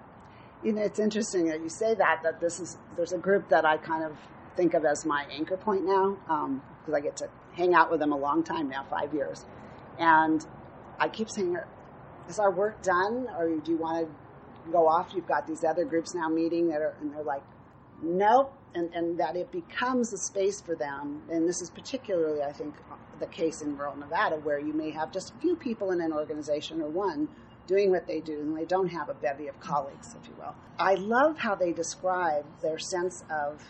You 0.64 0.74
know, 0.74 0.82
it's 0.82 1.00
interesting 1.00 1.46
that 1.48 1.62
you 1.62 1.70
say 1.70 1.94
that, 1.96 2.22
that 2.24 2.40
this 2.40 2.60
is, 2.60 2.78
there's 2.96 3.12
a 3.14 3.18
group 3.18 3.50
that 3.50 3.66
I 3.66 3.78
kind 3.78 4.04
of 4.04 4.18
think 4.56 4.74
of 4.74 4.86
as 4.86 5.06
my 5.06 5.26
anchor 5.32 5.58
point 5.58 5.86
now, 5.86 6.18
um, 6.30 6.62
because 6.82 6.94
I 6.94 7.02
get 7.02 7.18
to 7.18 7.30
hang 7.54 7.74
out 7.74 7.92
with 7.92 8.00
them 8.00 8.12
a 8.12 8.18
long 8.18 8.44
time 8.44 8.70
now, 8.70 8.86
five 8.90 9.14
years. 9.14 9.46
And 10.00 10.46
I 11.00 11.10
keep 11.10 11.30
saying, 11.30 11.58
is 12.30 12.40
our 12.40 12.52
work 12.52 12.82
done, 12.82 13.28
or 13.38 13.50
do 13.50 13.72
you 13.72 13.78
want 13.78 14.08
to 14.08 14.72
go 14.72 14.88
off? 14.88 15.14
You've 15.16 15.28
got 15.28 15.48
these 15.48 15.64
other 15.64 15.86
groups 15.86 16.14
now 16.14 16.28
meeting 16.30 16.68
that 16.70 16.82
are, 16.82 16.96
and 17.02 17.14
they're 17.14 17.24
like, 17.24 17.44
nope. 18.02 18.54
And, 18.76 18.94
and 18.94 19.20
that 19.20 19.36
it 19.36 19.52
becomes 19.52 20.14
a 20.14 20.18
space 20.18 20.62
for 20.62 20.76
them. 20.76 21.24
And 21.32 21.48
this 21.48 21.62
is 21.62 21.70
particularly, 21.72 22.44
I 22.44 22.52
think, 22.52 22.76
the 23.20 23.26
case 23.26 23.62
in 23.62 23.76
rural 23.76 23.96
Nevada, 23.96 24.36
where 24.36 24.60
you 24.60 24.74
may 24.74 24.92
have 24.92 25.12
just 25.12 25.34
a 25.34 25.38
few 25.40 25.56
people 25.56 25.92
in 25.92 26.02
an 26.02 26.14
organization 26.14 26.82
or 26.82 26.90
one 26.90 27.28
doing 27.66 27.92
what 27.92 28.08
they 28.08 28.20
do, 28.20 28.40
and 28.40 28.56
they 28.56 28.66
don't 28.66 28.90
have 28.90 29.10
a 29.10 29.14
bevy 29.16 29.48
of 29.48 29.60
colleagues, 29.60 30.16
if 30.22 30.28
you 30.28 30.36
will. 30.38 30.56
I 30.80 30.96
love 30.96 31.40
how 31.40 31.56
they 31.56 31.72
describe 31.72 32.46
their 32.62 32.80
sense 32.80 33.24
of 33.30 33.62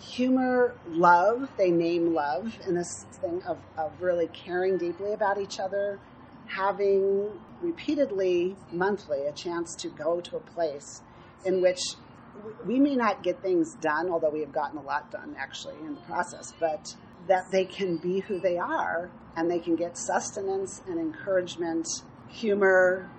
humor, 0.00 0.74
love. 0.88 1.48
They 1.56 1.70
name 1.70 2.14
love 2.14 2.58
in 2.66 2.74
this 2.74 3.04
thing 3.20 3.42
of, 3.42 3.58
of 3.76 3.92
really 4.00 4.28
caring 4.28 4.78
deeply 4.78 5.12
about 5.12 5.38
each 5.38 5.58
other, 5.60 5.98
having 6.46 7.30
repeatedly, 7.60 8.56
monthly, 8.72 9.26
a 9.26 9.32
chance 9.32 9.74
to 9.76 9.88
go 9.88 10.20
to 10.20 10.36
a 10.36 10.40
place 10.40 11.02
in 11.44 11.60
which 11.60 11.80
we 12.64 12.78
may 12.78 12.96
not 12.96 13.22
get 13.22 13.40
things 13.42 13.74
done, 13.74 14.10
although 14.10 14.30
we 14.30 14.40
have 14.40 14.52
gotten 14.52 14.78
a 14.78 14.82
lot 14.82 15.10
done 15.10 15.34
actually 15.38 15.76
in 15.80 15.94
the 15.94 16.00
process, 16.02 16.52
but 16.58 16.94
that 17.28 17.50
they 17.50 17.64
can 17.64 17.96
be 17.96 18.20
who 18.20 18.38
they 18.38 18.58
are 18.58 19.10
and 19.36 19.50
they 19.50 19.58
can 19.58 19.76
get 19.76 19.96
sustenance 19.96 20.82
and 20.88 20.98
encouragement, 20.98 21.86
humor, 22.28 23.10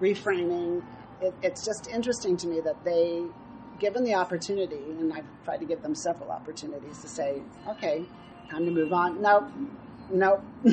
reframing. 0.00 0.82
It, 1.20 1.34
it's 1.42 1.64
just 1.64 1.88
interesting 1.88 2.36
to 2.38 2.46
me 2.46 2.60
that 2.60 2.84
they, 2.84 3.24
given 3.78 4.04
the 4.04 4.14
opportunity, 4.14 4.82
and 4.98 5.12
I've 5.12 5.26
tried 5.44 5.58
to 5.58 5.66
give 5.66 5.82
them 5.82 5.94
several 5.94 6.30
opportunities 6.30 6.98
to 7.00 7.08
say, 7.08 7.42
okay, 7.68 8.04
time 8.50 8.64
to 8.64 8.70
move 8.70 8.92
on. 8.92 9.20
Nope, 9.20 9.50
nope. 10.10 10.42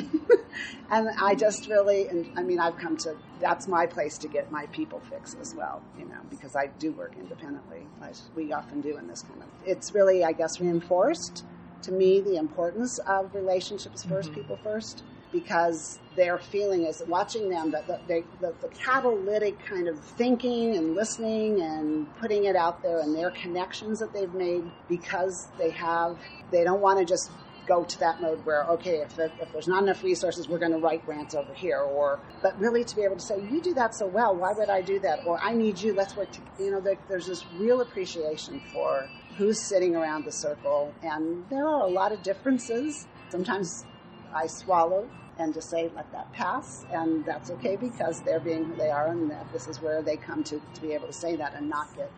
and 0.90 1.10
I 1.22 1.36
just 1.36 1.68
really, 1.68 2.08
and 2.08 2.28
I 2.38 2.44
mean, 2.44 2.60
I've 2.60 2.78
come 2.78 2.98
to, 2.98 3.16
that's 3.40 3.68
my 3.68 3.86
place 3.86 4.18
to 4.20 4.28
get 4.28 4.52
my 4.52 4.66
people 4.68 5.02
fix 5.10 5.36
as 5.40 5.54
well, 5.56 5.82
you 5.98 6.06
know, 6.06 6.20
because 6.30 6.56
I 6.56 6.68
do 6.80 6.92
work 6.92 7.14
independently, 7.20 7.88
as 8.02 8.24
we 8.36 8.54
often 8.54 8.82
do 8.82 8.98
in 8.98 9.08
this 9.08 9.22
kind 9.22 9.42
of, 9.42 9.48
it's 9.66 9.94
really, 9.94 10.24
I 10.24 10.32
guess, 10.32 10.60
reinforced 10.60 11.44
to 11.84 11.92
me 11.92 12.22
the 12.22 12.38
importance 12.38 13.00
of 13.08 13.34
relationships 13.36 14.06
1st 14.06 14.24
mm-hmm. 14.24 14.34
people 14.34 14.60
first, 14.64 15.04
because 15.32 16.00
their 16.16 16.38
feeling 16.38 16.86
is 16.86 17.04
watching 17.08 17.50
them 17.50 17.72
that 17.72 17.86
the, 17.88 18.00
they, 18.08 18.24
the, 18.40 18.54
the 18.62 18.70
catalytic 18.70 19.60
kind 19.66 19.88
of 19.88 20.00
thinking 20.00 20.78
and 20.78 20.96
listening 20.96 21.62
and 21.62 22.08
putting 22.18 22.46
it 22.46 22.56
out 22.56 22.82
there 22.82 23.00
and 23.00 23.14
their 23.14 23.32
connections 23.32 24.00
that 24.00 24.14
they've 24.14 24.34
made 24.34 24.64
because 24.88 25.50
they 25.58 25.72
have, 25.72 26.18
they 26.52 26.64
don't 26.64 26.80
want 26.80 27.00
to 27.00 27.06
just 27.06 27.30
go 27.66 27.84
to 27.84 28.00
that 28.00 28.22
mode 28.22 28.44
where 28.46 28.66
okay 28.66 28.98
if, 28.98 29.16
there, 29.16 29.32
if 29.42 29.52
there's 29.52 29.68
not 29.68 29.84
enough 29.84 30.04
resources 30.04 30.48
we're 30.48 30.60
going 30.60 30.72
to 30.72 30.78
write 30.78 31.06
grants 31.06 31.36
over 31.36 31.54
here 31.54 31.80
or 31.80 32.20
but 32.42 32.58
really 32.60 32.84
to 32.84 32.96
be 32.96 33.04
able 33.04 33.16
to 33.16 33.22
say 33.22 33.40
you 33.50 33.62
do 33.62 33.74
that 33.74 33.94
so 33.96 34.08
well 34.08 34.36
why 34.36 34.52
would 34.54 34.70
i 34.70 34.82
do 34.82 35.00
that? 35.00 35.20
Or 35.26 35.40
i 35.42 35.54
need 35.54 35.80
you 35.80 35.94
let's 35.94 36.16
work 36.16 36.30
you 36.60 36.72
know 36.72 36.82
there, 36.82 36.98
there's 37.08 37.28
this 37.28 37.46
real 37.58 37.82
appreciation 37.82 38.62
for 38.72 39.10
who's 39.38 39.68
sitting 39.68 39.96
around 39.96 40.26
the 40.26 40.32
circle 40.32 40.94
and 41.02 41.46
there 41.50 41.68
are 41.68 41.82
a 41.82 41.88
lot 41.88 42.12
of 42.12 42.24
differences. 42.24 43.08
Sometimes 43.30 43.86
i 44.34 44.48
swallow 44.48 45.10
and 45.38 45.54
just 45.54 45.70
say 45.70 45.90
let 45.96 46.12
that 46.12 46.32
pass 46.34 46.86
and 46.94 47.26
that's 47.26 47.52
okay 47.52 47.76
because 47.76 48.22
they're 48.22 48.40
being 48.40 48.66
who 48.66 48.76
they 48.76 48.90
are 48.90 49.12
and 49.12 49.32
this 49.52 49.68
is 49.68 49.82
where 49.82 50.02
they 50.02 50.18
come 50.18 50.44
to, 50.44 50.62
to 50.74 50.82
be 50.82 50.94
able 50.94 51.08
to 51.08 51.14
say 51.14 51.36
that 51.36 51.54
and 51.56 51.70
not 51.70 51.94
get 51.96 52.12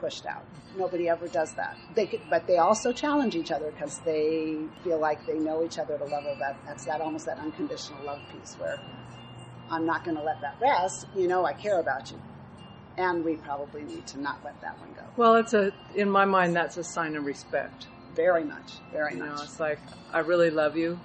pushed 0.00 0.26
out. 0.26 0.44
Nobody 0.76 1.08
ever 1.08 1.28
does 1.28 1.52
that. 1.54 1.76
They 1.94 2.06
could, 2.06 2.20
but 2.28 2.46
they 2.46 2.58
also 2.58 2.92
challenge 2.92 3.34
each 3.34 3.50
other 3.50 3.70
because 3.70 3.98
they 4.00 4.66
feel 4.84 4.98
like 4.98 5.24
they 5.26 5.38
know 5.38 5.62
each 5.64 5.78
other 5.78 5.94
at 5.94 6.00
a 6.00 6.04
level 6.04 6.36
that 6.38 6.58
that's 6.66 6.84
that 6.84 7.00
almost 7.00 7.26
that 7.26 7.38
unconditional 7.38 8.02
love 8.04 8.20
piece 8.32 8.54
where 8.58 8.78
I'm 9.70 9.86
not 9.86 10.04
going 10.04 10.16
to 10.16 10.22
let 10.22 10.40
that 10.42 10.56
rest. 10.60 11.06
You 11.14 11.28
know, 11.28 11.44
I 11.44 11.52
care 11.54 11.80
about 11.80 12.10
you. 12.10 12.18
and 12.98 13.24
we 13.24 13.36
probably 13.36 13.82
need 13.84 14.06
to 14.06 14.18
not 14.20 14.42
let 14.44 14.58
that 14.62 14.78
one 14.80 14.90
go. 14.94 15.02
Well, 15.16 15.36
it's 15.36 15.52
a 15.54 15.72
in 15.94 16.08
my 16.10 16.24
mind 16.24 16.56
that's 16.56 16.76
a 16.78 16.84
sign 16.84 17.14
of 17.16 17.24
respect. 17.24 17.88
Very 18.14 18.44
much, 18.44 18.74
very 18.92 19.12
You 19.14 19.18
much. 19.20 19.28
know, 19.36 19.42
it's 19.42 19.60
like 19.60 19.80
I 20.12 20.20
really 20.20 20.50
love 20.50 20.76
you, 20.76 20.98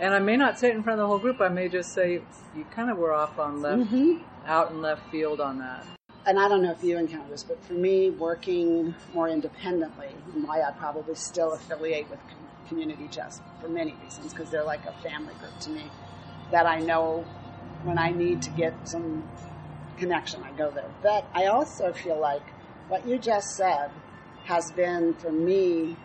and 0.00 0.12
I 0.14 0.18
may 0.18 0.36
not 0.36 0.58
say 0.58 0.70
it 0.70 0.74
in 0.74 0.82
front 0.82 0.98
of 1.00 1.04
the 1.04 1.08
whole 1.08 1.18
group. 1.20 1.40
I 1.40 1.48
may 1.48 1.68
just 1.68 1.92
say 1.92 2.22
you 2.54 2.64
kind 2.72 2.90
of 2.90 2.96
were 2.98 3.12
off 3.12 3.38
on 3.38 3.62
left, 3.62 3.82
Mhm. 3.92 4.24
out 4.46 4.70
in 4.70 4.80
left 4.82 5.02
field 5.10 5.40
on 5.40 5.58
that. 5.58 5.84
And 6.28 6.38
I 6.38 6.46
don't 6.46 6.62
know 6.62 6.72
if 6.72 6.84
you 6.84 6.98
encounter 6.98 7.30
this, 7.30 7.42
but 7.42 7.64
for 7.64 7.72
me, 7.72 8.10
working 8.10 8.94
more 9.14 9.30
independently, 9.30 10.08
why 10.34 10.60
I 10.60 10.70
probably 10.72 11.14
still 11.14 11.54
affiliate 11.54 12.10
with 12.10 12.20
Community 12.68 13.08
Chess 13.08 13.40
for 13.62 13.68
many 13.68 13.94
reasons, 14.04 14.34
because 14.34 14.50
they're 14.50 14.62
like 14.62 14.84
a 14.84 14.92
family 15.02 15.32
group 15.40 15.58
to 15.60 15.70
me, 15.70 15.84
that 16.50 16.66
I 16.66 16.80
know 16.80 17.24
when 17.82 17.96
I 17.96 18.10
need 18.10 18.42
to 18.42 18.50
get 18.50 18.74
some 18.86 19.26
connection, 19.96 20.42
I 20.44 20.52
go 20.52 20.70
there. 20.70 20.90
But 21.02 21.26
I 21.32 21.46
also 21.46 21.94
feel 21.94 22.20
like 22.20 22.42
what 22.88 23.06
you 23.06 23.18
just 23.18 23.56
said 23.56 23.90
has 24.44 24.70
been 24.72 25.14
for 25.14 25.32
me, 25.32 25.96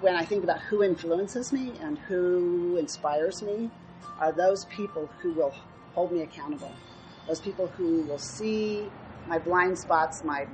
when 0.00 0.14
I 0.14 0.24
think 0.24 0.44
about 0.44 0.60
who 0.60 0.84
influences 0.84 1.52
me 1.52 1.72
and 1.80 1.98
who 1.98 2.76
inspires 2.76 3.42
me, 3.42 3.68
are 4.20 4.30
those 4.30 4.64
people 4.66 5.10
who 5.20 5.32
will 5.32 5.52
hold 5.94 6.12
me 6.12 6.22
accountable. 6.22 6.72
Those 7.26 7.40
people 7.40 7.66
who 7.66 8.02
will 8.02 8.18
see 8.18 8.92
my 9.26 9.38
blind 9.38 9.78
spots, 9.78 10.22
my 10.24 10.46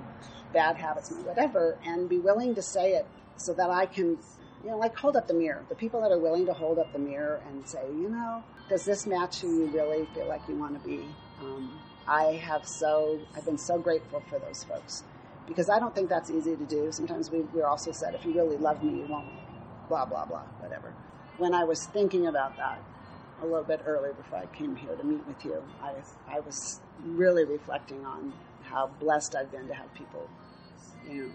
bad 0.52 0.76
habits, 0.76 1.10
my 1.10 1.18
whatever, 1.18 1.76
and 1.84 2.08
be 2.08 2.18
willing 2.18 2.54
to 2.54 2.62
say 2.62 2.92
it 2.92 3.06
so 3.36 3.52
that 3.54 3.70
I 3.70 3.86
can, 3.86 4.18
you 4.64 4.70
know, 4.70 4.78
like 4.78 4.96
hold 4.96 5.16
up 5.16 5.28
the 5.28 5.34
mirror. 5.34 5.64
The 5.68 5.74
people 5.74 6.00
that 6.02 6.10
are 6.10 6.18
willing 6.18 6.46
to 6.46 6.52
hold 6.52 6.78
up 6.78 6.92
the 6.92 6.98
mirror 6.98 7.40
and 7.48 7.66
say, 7.66 7.82
you 8.00 8.08
know, 8.08 8.42
does 8.68 8.84
this 8.84 9.06
match 9.06 9.40
who 9.40 9.48
you 9.48 9.66
really 9.66 10.06
feel 10.14 10.28
like 10.28 10.42
you 10.48 10.56
want 10.56 10.80
to 10.80 10.88
be? 10.88 11.00
Um, 11.40 11.80
I 12.06 12.40
have 12.44 12.66
so, 12.66 13.18
I've 13.36 13.44
been 13.44 13.58
so 13.58 13.78
grateful 13.78 14.22
for 14.28 14.38
those 14.38 14.64
folks 14.64 15.04
because 15.46 15.68
I 15.70 15.78
don't 15.78 15.94
think 15.94 16.08
that's 16.08 16.30
easy 16.30 16.56
to 16.56 16.64
do. 16.64 16.90
Sometimes 16.92 17.30
we, 17.30 17.40
we're 17.54 17.66
also 17.66 17.92
said, 17.92 18.14
if 18.14 18.24
you 18.24 18.34
really 18.34 18.56
love 18.56 18.82
me, 18.82 19.00
you 19.00 19.06
won't, 19.08 19.26
blah, 19.88 20.04
blah, 20.04 20.24
blah, 20.24 20.42
whatever. 20.60 20.92
When 21.38 21.54
I 21.54 21.64
was 21.64 21.86
thinking 21.86 22.26
about 22.26 22.56
that 22.56 22.82
a 23.40 23.46
little 23.46 23.64
bit 23.64 23.82
earlier 23.86 24.12
before 24.12 24.38
I 24.38 24.46
came 24.46 24.74
here 24.76 24.94
to 24.96 25.04
meet 25.04 25.26
with 25.26 25.44
you, 25.44 25.62
I, 25.82 25.92
I 26.28 26.40
was 26.40 26.80
really 27.04 27.44
reflecting 27.44 28.04
on 28.04 28.32
how 28.70 28.90
blessed 29.00 29.34
I've 29.34 29.50
been 29.50 29.66
to 29.68 29.74
have 29.74 29.92
people, 29.94 30.28
you 31.08 31.14
know, 31.22 31.30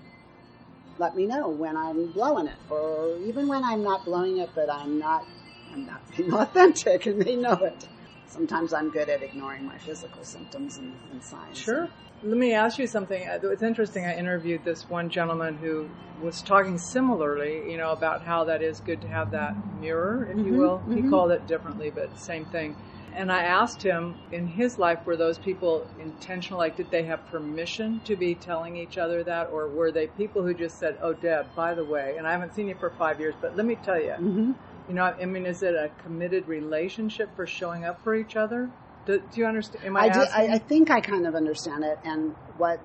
let 0.98 1.16
me 1.16 1.26
know 1.26 1.48
when 1.50 1.76
I'm 1.76 2.08
blowing 2.12 2.48
it, 2.48 2.58
or 2.70 3.18
even 3.26 3.48
when 3.48 3.64
I'm 3.64 3.84
not 3.84 4.06
blowing 4.06 4.38
it, 4.38 4.52
but 4.54 4.70
I'm 4.70 5.00
not, 5.00 5.26
I'm 5.74 5.86
not 5.86 6.02
being 6.16 6.34
authentic, 6.44 7.06
and 7.06 7.22
they 7.22 7.36
know 7.36 7.54
it. 7.64 7.88
Sometimes 8.28 8.74
I'm 8.74 8.90
good 8.90 9.10
at 9.10 9.22
ignoring 9.22 9.66
my 9.66 9.78
physical 9.78 10.24
symptoms 10.24 10.78
and, 10.78 10.94
and 11.12 11.24
signs. 11.24 11.58
Sure. 11.58 11.90
Let 12.24 12.38
me 12.38 12.54
ask 12.54 12.80
you 12.80 12.88
something. 12.88 13.28
Uh, 13.28 13.40
It's 13.50 13.62
interesting. 13.62 14.06
I 14.06 14.16
interviewed 14.16 14.64
this 14.64 14.90
one 14.90 15.10
gentleman 15.10 15.58
who 15.58 15.90
was 16.22 16.42
talking 16.42 16.78
similarly, 16.78 17.70
you 17.70 17.78
know, 17.78 17.92
about 17.92 18.24
how 18.24 18.46
that 18.46 18.62
is 18.62 18.80
good 18.80 19.02
to 19.02 19.08
have 19.10 19.32
that 19.32 19.56
mirror, 19.80 20.26
if 20.32 20.38
you 20.38 20.54
Mhm, 20.54 20.58
will. 20.58 20.82
He 20.94 21.02
mhm. 21.02 21.10
called 21.10 21.32
it 21.32 21.48
differently, 21.48 21.90
but 21.90 22.18
same 22.18 22.46
thing. 22.46 22.76
And 23.16 23.32
I 23.32 23.44
asked 23.44 23.84
him, 23.84 24.16
in 24.32 24.48
his 24.48 24.78
life, 24.78 25.06
were 25.06 25.16
those 25.16 25.38
people 25.38 25.86
intentional? 26.00 26.60
Like, 26.60 26.76
did 26.76 26.90
they 26.92 27.04
have 27.04 27.26
permission 27.28 28.02
to 28.06 28.16
be 28.16 28.36
telling 28.36 28.76
each 28.76 28.98
other 28.98 29.24
that, 29.24 29.50
or 29.52 29.68
were 29.68 29.92
they 29.92 30.08
people 30.08 30.44
who 30.44 30.54
just 30.54 30.78
said, 30.80 30.98
"Oh, 31.02 31.14
Deb, 31.14 31.54
by 31.56 31.74
the 31.74 31.86
way," 31.86 32.16
and 32.18 32.28
I 32.28 32.32
haven't 32.32 32.56
seen 32.56 32.68
you 32.68 32.76
for 32.76 32.90
five 32.90 33.20
years, 33.20 33.36
but 33.40 33.56
let 33.56 33.66
me 33.66 33.76
tell 33.76 34.00
you, 34.02 34.14
hmm 34.14 34.52
you 34.88 34.94
know, 34.94 35.04
I 35.04 35.26
mean, 35.26 35.46
is 35.46 35.64
it 35.64 35.76
a 35.76 35.90
committed 36.04 36.48
relationship 36.48 37.34
for 37.38 37.48
showing 37.48 37.86
up 37.86 38.04
for 38.04 38.16
each 38.16 38.36
other? 38.36 38.70
Do, 39.06 39.20
do 39.20 39.40
you 39.40 39.46
understand? 39.46 39.86
Am 39.86 39.96
I, 39.96 40.02
I, 40.02 40.10
do, 40.10 40.20
asking? 40.20 40.52
I, 40.52 40.54
I 40.56 40.58
think 40.58 40.92
I 40.92 41.00
kind 41.00 41.26
of 41.26 41.36
understand 41.36 41.84
it, 41.86 42.00
and 42.04 42.36
what 42.58 42.82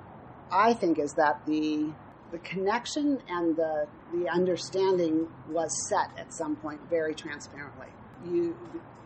I 0.53 0.75
think 0.75 0.99
is 0.99 1.13
that 1.15 1.45
the 1.47 1.91
the 2.31 2.39
connection 2.39 3.21
and 3.29 3.57
the 3.57 3.89
the 4.13 4.29
understanding 4.29 5.29
was 5.49 5.71
set 5.89 6.11
at 6.19 6.33
some 6.35 6.57
point 6.57 6.81
very 6.89 7.15
transparently. 7.15 7.89
You 8.25 8.57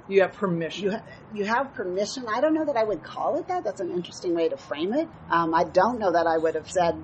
you 0.08 0.22
have 0.22 0.32
permission. 0.34 0.84
you 0.84 0.90
ha- 0.92 1.02
you 1.32 1.44
have 1.44 1.74
permission. 1.74 2.24
I 2.28 2.40
don't 2.40 2.54
know 2.54 2.64
that 2.64 2.76
I 2.76 2.84
would 2.84 3.02
call 3.02 3.38
it 3.38 3.48
that. 3.48 3.64
That's 3.64 3.80
an 3.80 3.90
interesting 3.90 4.34
way 4.34 4.48
to 4.48 4.56
frame 4.56 4.92
it. 4.92 5.08
Um, 5.30 5.54
I 5.54 5.64
don't 5.64 5.98
know 5.98 6.12
that 6.12 6.26
I 6.26 6.38
would 6.38 6.54
have 6.54 6.70
said 6.70 6.94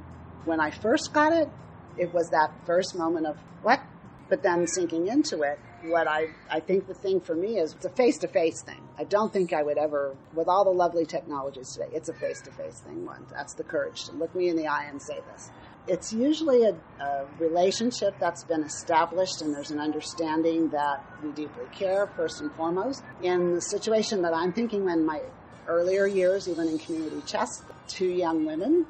when 0.44 0.60
I 0.60 0.70
first 0.70 1.12
got 1.12 1.32
it. 1.32 1.48
It 1.96 2.12
was 2.12 2.28
that 2.30 2.52
first 2.64 2.96
moment 2.96 3.26
of 3.26 3.36
what, 3.62 3.80
but 4.28 4.42
then 4.42 4.66
sinking 4.66 5.08
into 5.08 5.42
it. 5.42 5.58
What 5.82 6.08
I 6.08 6.26
I 6.50 6.58
think 6.58 6.88
the 6.88 6.94
thing 6.94 7.20
for 7.20 7.36
me 7.36 7.58
is 7.58 7.72
it's 7.72 7.84
a 7.84 7.90
face 7.90 8.18
to 8.18 8.28
face 8.28 8.62
thing. 8.62 8.80
I 8.98 9.04
don't 9.04 9.32
think 9.32 9.52
I 9.52 9.62
would 9.62 9.78
ever, 9.78 10.16
with 10.34 10.48
all 10.48 10.64
the 10.64 10.70
lovely 10.70 11.06
technologies 11.06 11.72
today, 11.72 11.88
it's 11.92 12.08
a 12.08 12.14
face 12.14 12.40
to 12.42 12.50
face 12.50 12.80
thing. 12.80 13.06
One, 13.06 13.26
that's 13.30 13.54
the 13.54 13.62
courage 13.62 14.04
to 14.06 14.12
look 14.12 14.34
me 14.34 14.48
in 14.48 14.56
the 14.56 14.66
eye 14.66 14.86
and 14.86 15.00
say 15.00 15.20
this. 15.32 15.50
It's 15.88 16.12
usually 16.12 16.64
a, 16.64 16.74
a 17.02 17.26
relationship 17.38 18.14
that's 18.20 18.44
been 18.44 18.62
established, 18.62 19.40
and 19.40 19.54
there's 19.54 19.70
an 19.70 19.80
understanding 19.80 20.68
that 20.68 21.02
we 21.22 21.30
deeply 21.32 21.64
care 21.72 22.06
first 22.14 22.42
and 22.42 22.52
foremost. 22.52 23.02
In 23.22 23.54
the 23.54 23.60
situation 23.60 24.22
that 24.22 24.34
I'm 24.34 24.52
thinking, 24.52 24.88
in 24.88 25.06
my 25.06 25.22
earlier 25.66 26.06
years, 26.06 26.48
even 26.48 26.68
in 26.68 26.78
community 26.78 27.22
chess, 27.26 27.62
two 27.88 28.06
young 28.06 28.44
women 28.44 28.86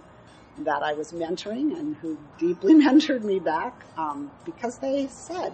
that 0.58 0.82
I 0.82 0.92
was 0.92 1.12
mentoring 1.12 1.78
and 1.78 1.96
who 1.96 2.18
deeply 2.38 2.74
mentored 2.84 3.22
me 3.22 3.38
back 3.38 3.84
um, 3.96 4.30
because 4.44 4.78
they 4.80 5.08
said, 5.08 5.52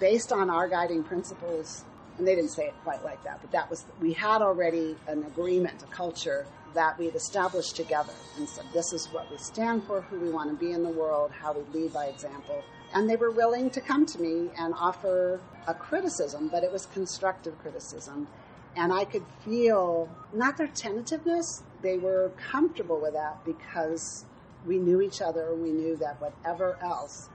based 0.00 0.32
on 0.32 0.50
our 0.50 0.68
guiding 0.68 1.04
principles, 1.04 1.84
and 2.20 2.28
they 2.28 2.34
didn't 2.34 2.50
say 2.50 2.66
it 2.66 2.74
quite 2.84 3.02
like 3.02 3.24
that, 3.24 3.38
but 3.40 3.50
that 3.52 3.70
was, 3.70 3.86
we 3.98 4.12
had 4.12 4.42
already 4.42 4.94
an 5.06 5.24
agreement, 5.24 5.82
a 5.82 5.86
culture 5.86 6.46
that 6.74 6.98
we'd 6.98 7.14
established 7.14 7.74
together 7.74 8.12
and 8.36 8.46
said, 8.46 8.66
this 8.74 8.92
is 8.92 9.08
what 9.10 9.30
we 9.30 9.38
stand 9.38 9.82
for, 9.84 10.02
who 10.02 10.20
we 10.20 10.28
want 10.28 10.50
to 10.50 10.54
be 10.54 10.72
in 10.72 10.82
the 10.82 10.90
world, 10.90 11.30
how 11.32 11.54
we 11.54 11.62
lead 11.80 11.94
by 11.94 12.04
example. 12.06 12.62
And 12.92 13.08
they 13.08 13.16
were 13.16 13.30
willing 13.30 13.70
to 13.70 13.80
come 13.80 14.04
to 14.04 14.20
me 14.20 14.50
and 14.58 14.74
offer 14.78 15.40
a 15.66 15.72
criticism, 15.72 16.48
but 16.48 16.62
it 16.62 16.70
was 16.70 16.84
constructive 16.84 17.58
criticism. 17.58 18.28
And 18.76 18.92
I 18.92 19.06
could 19.06 19.24
feel 19.42 20.10
not 20.34 20.58
their 20.58 20.68
tentativeness, 20.68 21.62
they 21.80 21.96
were 21.96 22.32
comfortable 22.36 23.00
with 23.00 23.14
that 23.14 23.42
because 23.46 24.26
we 24.66 24.76
knew 24.76 25.00
each 25.00 25.22
other 25.22 25.54
we 25.54 25.70
knew 25.70 25.96
that 25.96 26.20
whatever 26.20 26.76
else, 26.82 27.30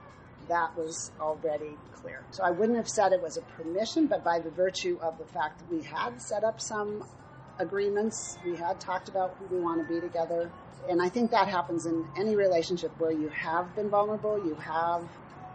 that 0.48 0.76
was 0.76 1.10
already 1.20 1.76
clear. 1.92 2.22
So 2.30 2.42
I 2.44 2.50
wouldn't 2.50 2.76
have 2.76 2.88
said 2.88 3.12
it 3.12 3.22
was 3.22 3.36
a 3.36 3.42
permission, 3.42 4.06
but 4.06 4.24
by 4.24 4.38
the 4.38 4.50
virtue 4.50 4.98
of 5.02 5.18
the 5.18 5.24
fact 5.24 5.58
that 5.58 5.70
we 5.74 5.82
had 5.82 6.20
set 6.20 6.44
up 6.44 6.60
some 6.60 7.04
agreements, 7.58 8.38
we 8.44 8.56
had 8.56 8.80
talked 8.80 9.08
about 9.08 9.36
who 9.38 9.56
we 9.56 9.60
want 9.60 9.86
to 9.86 9.92
be 9.92 10.00
together. 10.00 10.50
And 10.88 11.02
I 11.02 11.08
think 11.08 11.30
that 11.32 11.48
happens 11.48 11.86
in 11.86 12.06
any 12.16 12.36
relationship 12.36 12.92
where 12.98 13.10
you 13.10 13.28
have 13.30 13.74
been 13.74 13.88
vulnerable, 13.88 14.38
you 14.44 14.54
have 14.56 15.02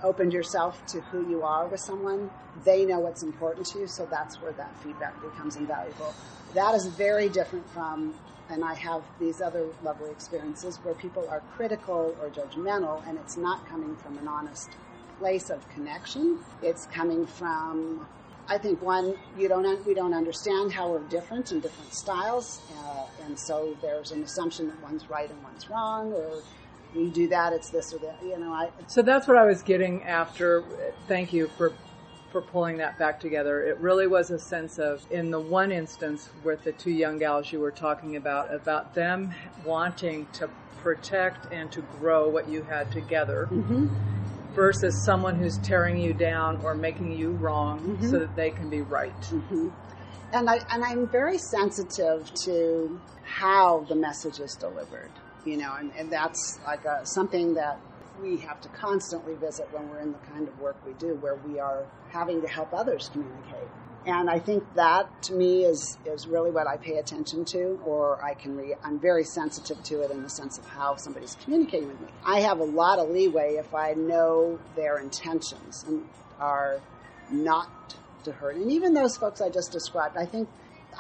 opened 0.04 0.34
yourself 0.34 0.84
to 0.88 1.00
who 1.02 1.30
you 1.30 1.44
are 1.44 1.68
with 1.68 1.80
someone. 1.80 2.30
They 2.66 2.86
know 2.86 3.00
what's 3.00 3.24
important 3.24 3.68
to 3.68 3.80
you, 3.80 3.88
so 3.88 4.06
that's 4.06 4.42
where 4.42 4.52
that 4.54 4.76
feedback 4.82 5.22
becomes 5.22 5.56
invaluable. 5.56 6.14
That 6.54 6.76
is 6.76 6.88
very 6.88 7.30
different 7.30 7.70
from, 7.70 8.14
and 8.52 8.64
I 8.66 8.74
have 8.76 9.02
these 9.20 9.42
other 9.42 9.66
lovely 9.82 10.12
experiences 10.12 10.78
where 10.84 10.94
people 10.94 11.28
are 11.30 11.42
critical 11.56 12.16
or 12.22 12.30
judgmental, 12.30 13.02
and 13.08 13.18
it's 13.18 13.38
not 13.38 13.66
coming 13.68 13.96
from 13.96 14.18
an 14.18 14.28
honest 14.28 14.70
place 15.18 15.50
of 15.50 15.68
connection. 15.70 16.40
It's 16.62 16.86
coming 16.88 17.26
from, 17.26 18.06
I 18.50 18.58
think, 18.58 18.82
one, 18.82 19.16
you 19.38 19.48
don't, 19.48 19.86
we 19.86 19.94
don't 19.94 20.14
understand 20.14 20.74
how 20.74 20.92
we're 20.92 21.08
different 21.08 21.52
in 21.52 21.62
different 21.62 21.94
styles, 21.94 22.62
uh, 22.78 23.06
and 23.26 23.40
so 23.40 23.76
there's 23.82 24.12
an 24.12 24.22
assumption 24.24 24.68
that 24.68 24.82
one's 24.82 25.10
right 25.10 25.30
and 25.30 25.42
one's 25.44 25.70
wrong, 25.70 26.12
or 26.12 26.42
you 26.94 27.10
do 27.10 27.30
that, 27.30 27.54
it's 27.54 27.70
this 27.70 27.94
or 27.94 28.00
that. 28.00 28.18
You 28.22 28.38
know, 28.38 28.52
I, 28.52 28.70
So 28.88 29.02
that's 29.02 29.28
what 29.28 29.38
I 29.38 29.46
was 29.46 29.62
getting 29.62 30.04
after. 30.04 30.64
Thank 31.08 31.32
you 31.32 31.48
for 31.48 31.72
for 32.32 32.42
pulling 32.42 32.78
that 32.78 32.98
back 32.98 33.20
together. 33.20 33.62
It 33.64 33.78
really 33.80 34.08
was 34.08 34.32
a 34.32 34.40
sense 34.40 34.80
of, 34.80 35.06
in 35.12 35.32
the 35.32 35.40
one 35.40 35.72
instance 35.72 36.30
with 36.44 36.64
the 36.64 36.72
two 36.72 36.92
young 36.92 37.20
gals 37.20 37.52
you 37.52 37.60
were 37.60 37.72
talking 37.72 38.16
about, 38.16 38.54
about 38.54 38.94
them 38.96 39.34
wanting 39.66 40.28
to 40.34 40.50
protect 40.78 41.52
and 41.52 41.72
to 41.72 41.82
grow 42.00 42.30
what 42.30 42.48
you 42.50 42.64
had 42.64 42.92
together 42.92 43.48
Mhm. 43.52 43.90
versus 44.54 45.04
someone 45.06 45.36
who's 45.36 45.58
tearing 45.58 45.98
you 45.98 46.14
down 46.14 46.58
or 46.64 46.74
making 46.74 47.12
you 47.12 47.34
wrong 47.34 47.98
Mhm. 48.02 48.10
so 48.10 48.20
that 48.20 48.36
they 48.36 48.50
can 48.50 48.70
be 48.70 48.82
right. 48.82 49.14
hmm 49.26 49.70
And 50.34 50.50
I 50.50 50.60
and 50.72 50.84
I'm 50.86 51.08
very 51.08 51.38
sensitive 51.38 52.32
to 52.46 53.00
how 53.24 53.82
the 53.90 53.96
message 53.96 54.40
is 54.40 54.56
delivered. 54.60 55.12
You 55.44 55.58
know, 55.58 55.76
and, 55.78 55.92
and 55.98 56.10
that's 56.12 56.60
like 56.64 56.86
a, 56.86 57.02
something 57.04 57.56
that 57.56 57.80
we 58.22 58.38
have 58.38 58.62
to 58.62 58.70
constantly 58.70 59.36
visit 59.36 59.68
when 59.72 59.90
we're 59.90 60.00
in 60.00 60.12
the 60.12 60.18
kind 60.20 60.48
of 60.48 60.60
work 60.60 60.76
we 60.86 60.94
do, 60.94 61.16
where 61.16 61.36
we 61.36 61.60
are 61.60 61.86
having 62.12 62.42
to 62.42 62.48
help 62.48 62.74
others 62.74 63.10
communicate. 63.12 63.68
And 64.06 64.32
I 64.32 64.40
think 64.40 64.64
that 64.74 65.10
to 65.24 65.34
me 65.34 65.64
is 65.64 65.98
is 66.06 66.26
really 66.26 66.50
what 66.50 66.66
I 66.66 66.78
pay 66.78 66.98
attention 66.98 67.46
to, 67.46 67.80
or 67.86 68.24
I 68.24 68.34
can 68.34 68.58
re- 68.58 68.76
I'm 68.84 69.00
very 69.00 69.24
sensitive 69.24 69.82
to 69.84 70.02
it 70.02 70.10
in 70.10 70.24
the 70.24 70.30
sense 70.30 70.58
of 70.58 70.66
how 70.66 70.96
somebody's 70.96 71.36
communicating 71.44 71.88
with 71.88 72.02
me. 72.02 72.08
I 72.26 72.40
have 72.42 72.60
a 72.60 72.64
lot 72.64 72.98
of 72.98 73.10
leeway 73.10 73.56
if 73.56 73.76
I 73.76 73.94
know 73.94 74.60
their 74.76 74.98
intentions 74.98 75.86
and 75.88 76.04
are 76.40 76.82
not 77.30 77.70
to 78.24 78.32
hurt. 78.32 78.56
And 78.56 78.72
even 78.72 78.94
those 78.94 79.18
folks 79.18 79.40
I 79.40 79.50
just 79.50 79.72
described, 79.72 80.18
I 80.18 80.26
think 80.26 80.50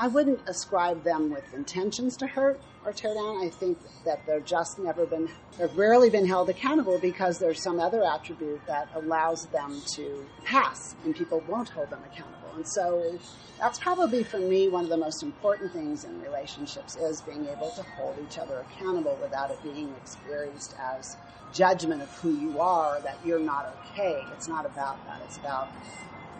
I 0.01 0.07
wouldn't 0.07 0.39
ascribe 0.47 1.03
them 1.03 1.29
with 1.29 1.53
intentions 1.53 2.17
to 2.17 2.25
hurt 2.25 2.59
or 2.83 2.91
tear 2.91 3.13
down. 3.13 3.45
I 3.45 3.49
think 3.49 3.77
that 4.03 4.25
they're 4.25 4.39
just 4.39 4.79
never 4.79 5.05
been, 5.05 5.29
they've 5.59 5.77
rarely 5.77 6.09
been 6.09 6.25
held 6.25 6.49
accountable 6.49 6.97
because 6.97 7.37
there's 7.37 7.61
some 7.61 7.79
other 7.79 8.03
attribute 8.03 8.65
that 8.65 8.89
allows 8.95 9.45
them 9.49 9.79
to 9.93 10.25
pass 10.43 10.95
and 11.05 11.15
people 11.15 11.43
won't 11.47 11.69
hold 11.69 11.91
them 11.91 12.01
accountable. 12.11 12.49
And 12.55 12.67
so 12.67 13.19
that's 13.59 13.77
probably 13.77 14.23
for 14.23 14.39
me 14.39 14.69
one 14.69 14.85
of 14.85 14.89
the 14.89 14.97
most 14.97 15.21
important 15.21 15.71
things 15.71 16.03
in 16.03 16.19
relationships 16.19 16.95
is 16.95 17.21
being 17.21 17.45
able 17.45 17.69
to 17.75 17.83
hold 17.83 18.17
each 18.27 18.39
other 18.39 18.65
accountable 18.71 19.19
without 19.21 19.51
it 19.51 19.61
being 19.61 19.93
experienced 20.01 20.73
as 20.81 21.15
judgment 21.53 22.01
of 22.01 22.09
who 22.15 22.31
you 22.31 22.59
are, 22.59 22.99
that 23.01 23.19
you're 23.23 23.37
not 23.37 23.71
okay. 23.91 24.25
It's 24.33 24.47
not 24.47 24.65
about 24.65 24.97
that. 25.05 25.21
It's 25.25 25.37
about 25.37 25.69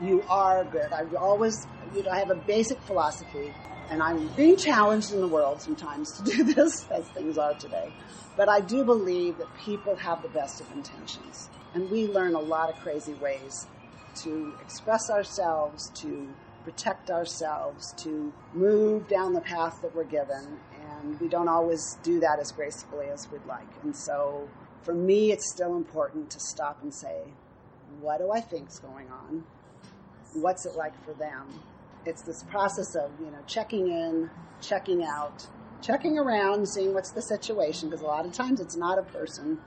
you 0.02 0.24
are 0.30 0.64
good. 0.64 0.91
I 0.91 1.04
always, 1.16 1.68
you 1.95 2.04
know, 2.04 2.10
I 2.10 2.20
have 2.20 2.32
a 2.32 2.36
basic 2.36 2.80
philosophy, 2.82 3.54
and 3.89 4.02
I'm 4.02 4.28
being 4.30 4.58
challenged 4.58 5.14
in 5.14 5.22
the 5.22 5.28
world 5.28 5.62
sometimes 5.62 6.12
to 6.14 6.24
do 6.36 6.43
this, 6.43 6.88
as 6.89 7.06
things 7.10 7.38
are 7.38 7.54
today. 7.54 7.91
But 8.36 8.49
I 8.49 8.62
do 8.62 8.84
believe 8.84 9.38
that 9.38 9.54
people 9.58 9.95
have 9.95 10.22
the 10.22 10.30
best 10.30 10.62
of 10.62 10.72
intentions, 10.72 11.49
and 11.74 11.89
we 11.91 12.08
learn 12.08 12.34
a 12.34 12.39
lot 12.39 12.70
of 12.70 12.80
crazy 12.80 13.14
ways 13.16 13.68
to 14.24 14.54
express 14.62 15.10
ourselves, 15.10 15.89
to 16.02 16.34
protect 16.64 17.10
ourselves, 17.10 17.93
to 17.97 18.34
move 18.54 19.08
down 19.08 19.34
the 19.34 19.41
path 19.41 19.80
that 19.82 19.95
we're 19.95 20.04
given, 20.04 20.60
and 20.99 21.20
we 21.20 21.28
don't 21.28 21.47
always 21.47 21.97
do 22.04 22.20
that 22.20 22.39
as 22.39 22.52
gracefully 22.52 23.08
as 23.08 23.30
we'd 23.32 23.45
like. 23.45 23.68
And 23.84 23.95
so, 23.95 24.49
for 24.84 24.93
me, 24.93 25.32
it's 25.32 25.52
still 25.52 25.76
important 25.76 26.30
to 26.32 26.39
stop 26.39 26.82
and 26.82 26.93
say, 26.93 27.34
what 27.99 28.20
do 28.20 28.32
I 28.32 28.41
think's 28.41 28.80
going 28.80 29.10
on? 29.10 29.43
What's 30.34 30.66
it 30.66 30.76
like 30.76 30.94
for 31.06 31.14
them. 31.14 31.48
It's 32.06 32.22
this 32.22 32.44
process 32.44 32.96
of, 32.96 33.12
you 33.20 33.28
know, 33.28 33.40
checking 33.48 33.88
in, 33.88 34.30
checking 34.60 35.04
out, 35.04 35.48
checking 35.82 36.18
around, 36.18 36.68
seeing 36.68 36.94
what's 36.94 37.12
the 37.12 37.22
situation, 37.22 37.90
because 37.90 38.02
a 38.02 38.08
lot 38.08 38.26
of 38.26 38.34
times 38.34 38.60
it's 38.60 38.76
not 38.76 38.98
a 38.98 39.04
person, 39.04 39.60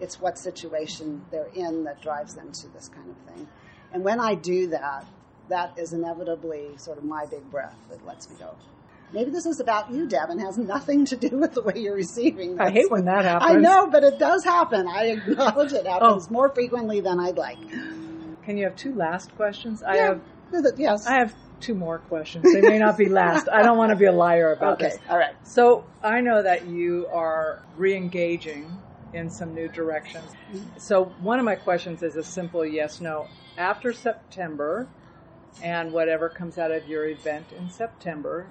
it's 0.00 0.20
what 0.20 0.38
situation 0.38 1.24
they're 1.30 1.50
in 1.54 1.84
that 1.84 2.02
drives 2.02 2.34
them 2.34 2.52
to 2.52 2.68
this 2.68 2.88
kind 2.88 3.08
of 3.10 3.34
thing. 3.34 3.48
And 3.92 4.04
when 4.04 4.20
I 4.20 4.34
do 4.34 4.68
that, 4.68 5.04
that 5.48 5.78
is 5.78 5.92
inevitably 5.92 6.76
sort 6.76 6.98
of 6.98 7.04
my 7.04 7.24
big 7.26 7.50
breath 7.50 7.76
that 7.90 8.04
lets 8.04 8.28
me 8.28 8.36
go. 8.38 8.56
Maybe 9.12 9.30
this 9.30 9.46
is 9.46 9.60
about 9.60 9.92
you, 9.92 10.08
Deb, 10.08 10.30
and 10.30 10.40
has 10.40 10.58
nothing 10.58 11.04
to 11.06 11.16
do 11.16 11.38
with 11.38 11.54
the 11.54 11.62
way 11.62 11.74
you're 11.76 11.94
receiving 11.94 12.56
this. 12.56 12.60
I 12.60 12.70
hate 12.70 12.90
when 12.90 13.04
that 13.04 13.24
happens. 13.24 13.52
I 13.52 13.54
know, 13.54 13.88
but 13.88 14.02
it 14.02 14.18
does 14.18 14.44
happen. 14.44 14.88
I 14.88 15.04
acknowledge 15.28 15.72
it 15.72 15.86
happens 15.86 16.26
oh. 16.28 16.32
more 16.32 16.48
frequently 16.48 17.00
than 17.00 17.20
I'd 17.20 17.36
like. 17.36 17.58
Can 18.46 18.56
you 18.56 18.62
have 18.62 18.76
two 18.76 18.94
last 18.94 19.34
questions? 19.34 19.82
Yeah. 19.82 19.90
I 19.90 19.96
have 19.96 20.20
yes. 20.78 21.04
I 21.04 21.14
have 21.14 21.34
two 21.58 21.74
more 21.74 21.98
questions. 21.98 22.44
They 22.44 22.60
may 22.60 22.78
not 22.78 22.96
be 22.96 23.08
last. 23.22 23.48
I 23.48 23.64
don't 23.64 23.76
want 23.76 23.90
to 23.90 23.96
be 23.96 24.04
a 24.04 24.12
liar 24.12 24.52
about 24.52 24.74
okay. 24.74 24.90
this. 24.90 24.98
All 25.10 25.18
right. 25.18 25.34
So 25.42 25.84
I 26.00 26.20
know 26.20 26.44
that 26.44 26.64
you 26.64 27.08
are 27.12 27.64
re-engaging 27.76 28.70
in 29.12 29.28
some 29.30 29.52
new 29.52 29.66
directions. 29.66 30.30
So 30.76 31.06
one 31.18 31.40
of 31.40 31.44
my 31.44 31.56
questions 31.56 32.04
is 32.04 32.14
a 32.14 32.22
simple 32.22 32.64
yes 32.64 33.00
no. 33.00 33.26
After 33.58 33.92
September 33.92 34.86
and 35.60 35.92
whatever 35.92 36.28
comes 36.28 36.56
out 36.56 36.70
of 36.70 36.86
your 36.86 37.08
event 37.08 37.46
in 37.50 37.68
September, 37.68 38.46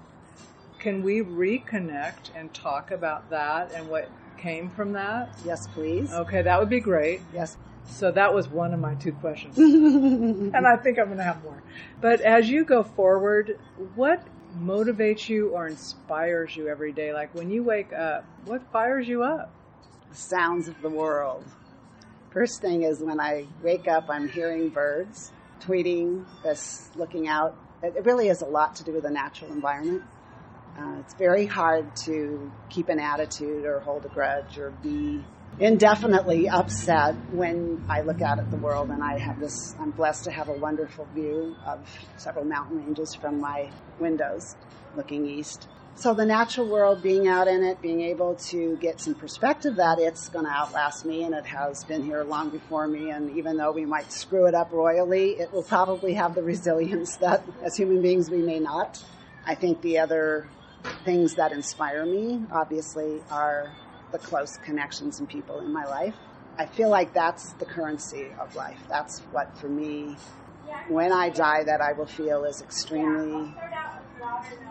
can 0.77 1.03
we 1.03 1.21
reconnect 1.21 2.35
and 2.35 2.53
talk 2.53 2.91
about 2.91 3.29
that 3.29 3.71
and 3.71 3.87
what 3.87 4.09
came 4.37 4.69
from 4.69 4.93
that? 4.93 5.29
Yes, 5.45 5.67
please. 5.67 6.11
Okay, 6.11 6.41
that 6.41 6.59
would 6.59 6.69
be 6.69 6.79
great. 6.79 7.21
Yes. 7.33 7.57
So 7.87 8.11
that 8.11 8.33
was 8.33 8.47
one 8.47 8.73
of 8.73 8.79
my 8.79 8.95
two 8.95 9.11
questions. 9.13 9.57
and 9.57 10.67
I 10.67 10.75
think 10.77 10.97
I'm 10.97 11.05
going 11.05 11.17
to 11.17 11.23
have 11.23 11.43
more. 11.43 11.61
But 12.01 12.21
as 12.21 12.49
you 12.49 12.65
go 12.65 12.83
forward, 12.83 13.59
what 13.95 14.25
motivates 14.59 15.29
you 15.29 15.49
or 15.49 15.67
inspires 15.67 16.55
you 16.55 16.67
every 16.67 16.91
day? 16.91 17.13
Like 17.13 17.33
when 17.35 17.49
you 17.51 17.63
wake 17.63 17.93
up, 17.93 18.25
what 18.45 18.63
fires 18.71 19.07
you 19.07 19.23
up? 19.23 19.51
Sounds 20.11 20.67
of 20.67 20.81
the 20.81 20.89
world. 20.89 21.43
First 22.31 22.59
thing 22.61 22.83
is 22.83 22.99
when 22.99 23.19
I 23.19 23.45
wake 23.61 23.87
up, 23.87 24.09
I'm 24.09 24.27
hearing 24.27 24.69
birds 24.69 25.31
tweeting, 25.61 26.25
this 26.43 26.89
looking 26.95 27.27
out. 27.27 27.55
It 27.81 28.05
really 28.05 28.27
has 28.27 28.41
a 28.41 28.45
lot 28.45 28.75
to 28.77 28.83
do 28.83 28.93
with 28.93 29.03
the 29.03 29.09
natural 29.09 29.51
environment. 29.51 30.03
Uh, 30.77 30.97
it's 30.99 31.13
very 31.13 31.45
hard 31.45 31.95
to 31.95 32.51
keep 32.69 32.89
an 32.89 32.99
attitude 32.99 33.65
or 33.65 33.79
hold 33.79 34.05
a 34.05 34.09
grudge 34.09 34.57
or 34.57 34.71
be 34.71 35.23
indefinitely 35.57 36.49
upset 36.49 37.15
when 37.31 37.81
I 37.87 38.01
look 38.01 38.21
out 38.21 38.39
at 38.39 38.51
the 38.51 38.57
world 38.57 38.89
and 38.89 39.01
I 39.01 39.17
have 39.19 39.39
this, 39.39 39.73
I'm 39.79 39.91
blessed 39.91 40.25
to 40.25 40.31
have 40.31 40.49
a 40.49 40.53
wonderful 40.53 41.07
view 41.13 41.55
of 41.65 41.87
several 42.17 42.43
mountain 42.43 42.77
ranges 42.77 43.15
from 43.15 43.39
my 43.39 43.69
windows 43.99 44.55
looking 44.97 45.25
east. 45.25 45.67
So 45.97 46.13
the 46.13 46.25
natural 46.25 46.67
world, 46.67 47.01
being 47.01 47.29
out 47.29 47.47
in 47.47 47.63
it, 47.63 47.81
being 47.81 48.01
able 48.01 48.35
to 48.49 48.75
get 48.81 48.99
some 48.99 49.15
perspective 49.15 49.77
that 49.77 49.97
it's 49.97 50.27
going 50.27 50.43
to 50.43 50.51
outlast 50.51 51.05
me 51.05 51.23
and 51.23 51.33
it 51.33 51.45
has 51.45 51.85
been 51.85 52.03
here 52.03 52.25
long 52.25 52.49
before 52.49 52.85
me. 52.85 53.11
And 53.11 53.37
even 53.37 53.55
though 53.55 53.71
we 53.71 53.85
might 53.85 54.11
screw 54.11 54.45
it 54.45 54.53
up 54.53 54.73
royally, 54.73 55.31
it 55.39 55.53
will 55.53 55.63
probably 55.63 56.15
have 56.15 56.35
the 56.35 56.43
resilience 56.43 57.15
that 57.17 57.43
as 57.63 57.77
human 57.77 58.01
beings 58.01 58.29
we 58.29 58.41
may 58.41 58.59
not. 58.59 59.01
I 59.45 59.55
think 59.55 59.81
the 59.81 59.99
other 59.99 60.49
things 61.03 61.35
that 61.35 61.51
inspire 61.51 62.05
me, 62.05 62.43
obviously, 62.51 63.21
are 63.29 63.71
the 64.11 64.19
close 64.19 64.57
connections 64.57 65.19
and 65.19 65.27
people 65.27 65.59
in 65.59 65.71
my 65.71 65.85
life. 65.85 66.15
I 66.57 66.65
feel 66.65 66.89
like 66.89 67.13
that's 67.13 67.51
the 67.53 67.65
currency 67.65 68.27
of 68.39 68.55
life. 68.55 68.79
That's 68.87 69.19
what, 69.31 69.57
for 69.57 69.67
me, 69.67 70.15
when 70.87 71.11
I 71.11 71.29
die, 71.29 71.63
that 71.63 71.81
I 71.81 71.93
will 71.93 72.05
feel 72.05 72.45
is 72.45 72.61
extremely 72.61 73.53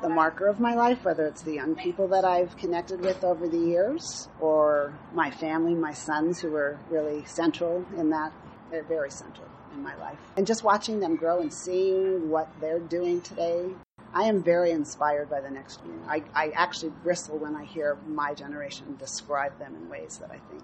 the 0.00 0.08
marker 0.08 0.46
of 0.46 0.60
my 0.60 0.74
life, 0.74 1.04
whether 1.04 1.26
it's 1.26 1.42
the 1.42 1.54
young 1.54 1.74
people 1.74 2.08
that 2.08 2.24
I've 2.24 2.56
connected 2.56 3.00
with 3.00 3.24
over 3.24 3.48
the 3.48 3.58
years 3.58 4.28
or 4.40 4.98
my 5.14 5.30
family, 5.30 5.74
my 5.74 5.92
sons 5.92 6.40
who 6.40 6.50
were 6.50 6.78
really 6.90 7.24
central 7.24 7.84
in 7.96 8.10
that. 8.10 8.32
They're 8.70 8.82
very 8.82 9.10
central 9.10 9.48
in 9.72 9.82
my 9.82 9.94
life. 9.96 10.18
And 10.36 10.46
just 10.46 10.64
watching 10.64 11.00
them 11.00 11.16
grow 11.16 11.40
and 11.40 11.52
seeing 11.52 12.30
what 12.30 12.48
they're 12.60 12.80
doing 12.80 13.20
today 13.20 13.74
I 14.14 14.24
am 14.24 14.42
very 14.42 14.70
inspired 14.70 15.28
by 15.28 15.40
the 15.40 15.50
next 15.50 15.84
one. 15.84 16.00
I, 16.08 16.22
I 16.34 16.52
actually 16.54 16.92
bristle 17.02 17.38
when 17.38 17.56
I 17.56 17.64
hear 17.64 17.98
my 18.06 18.32
generation 18.32 18.96
describe 18.98 19.58
them 19.58 19.74
in 19.74 19.88
ways 19.88 20.18
that 20.20 20.30
I 20.30 20.38
think 20.50 20.62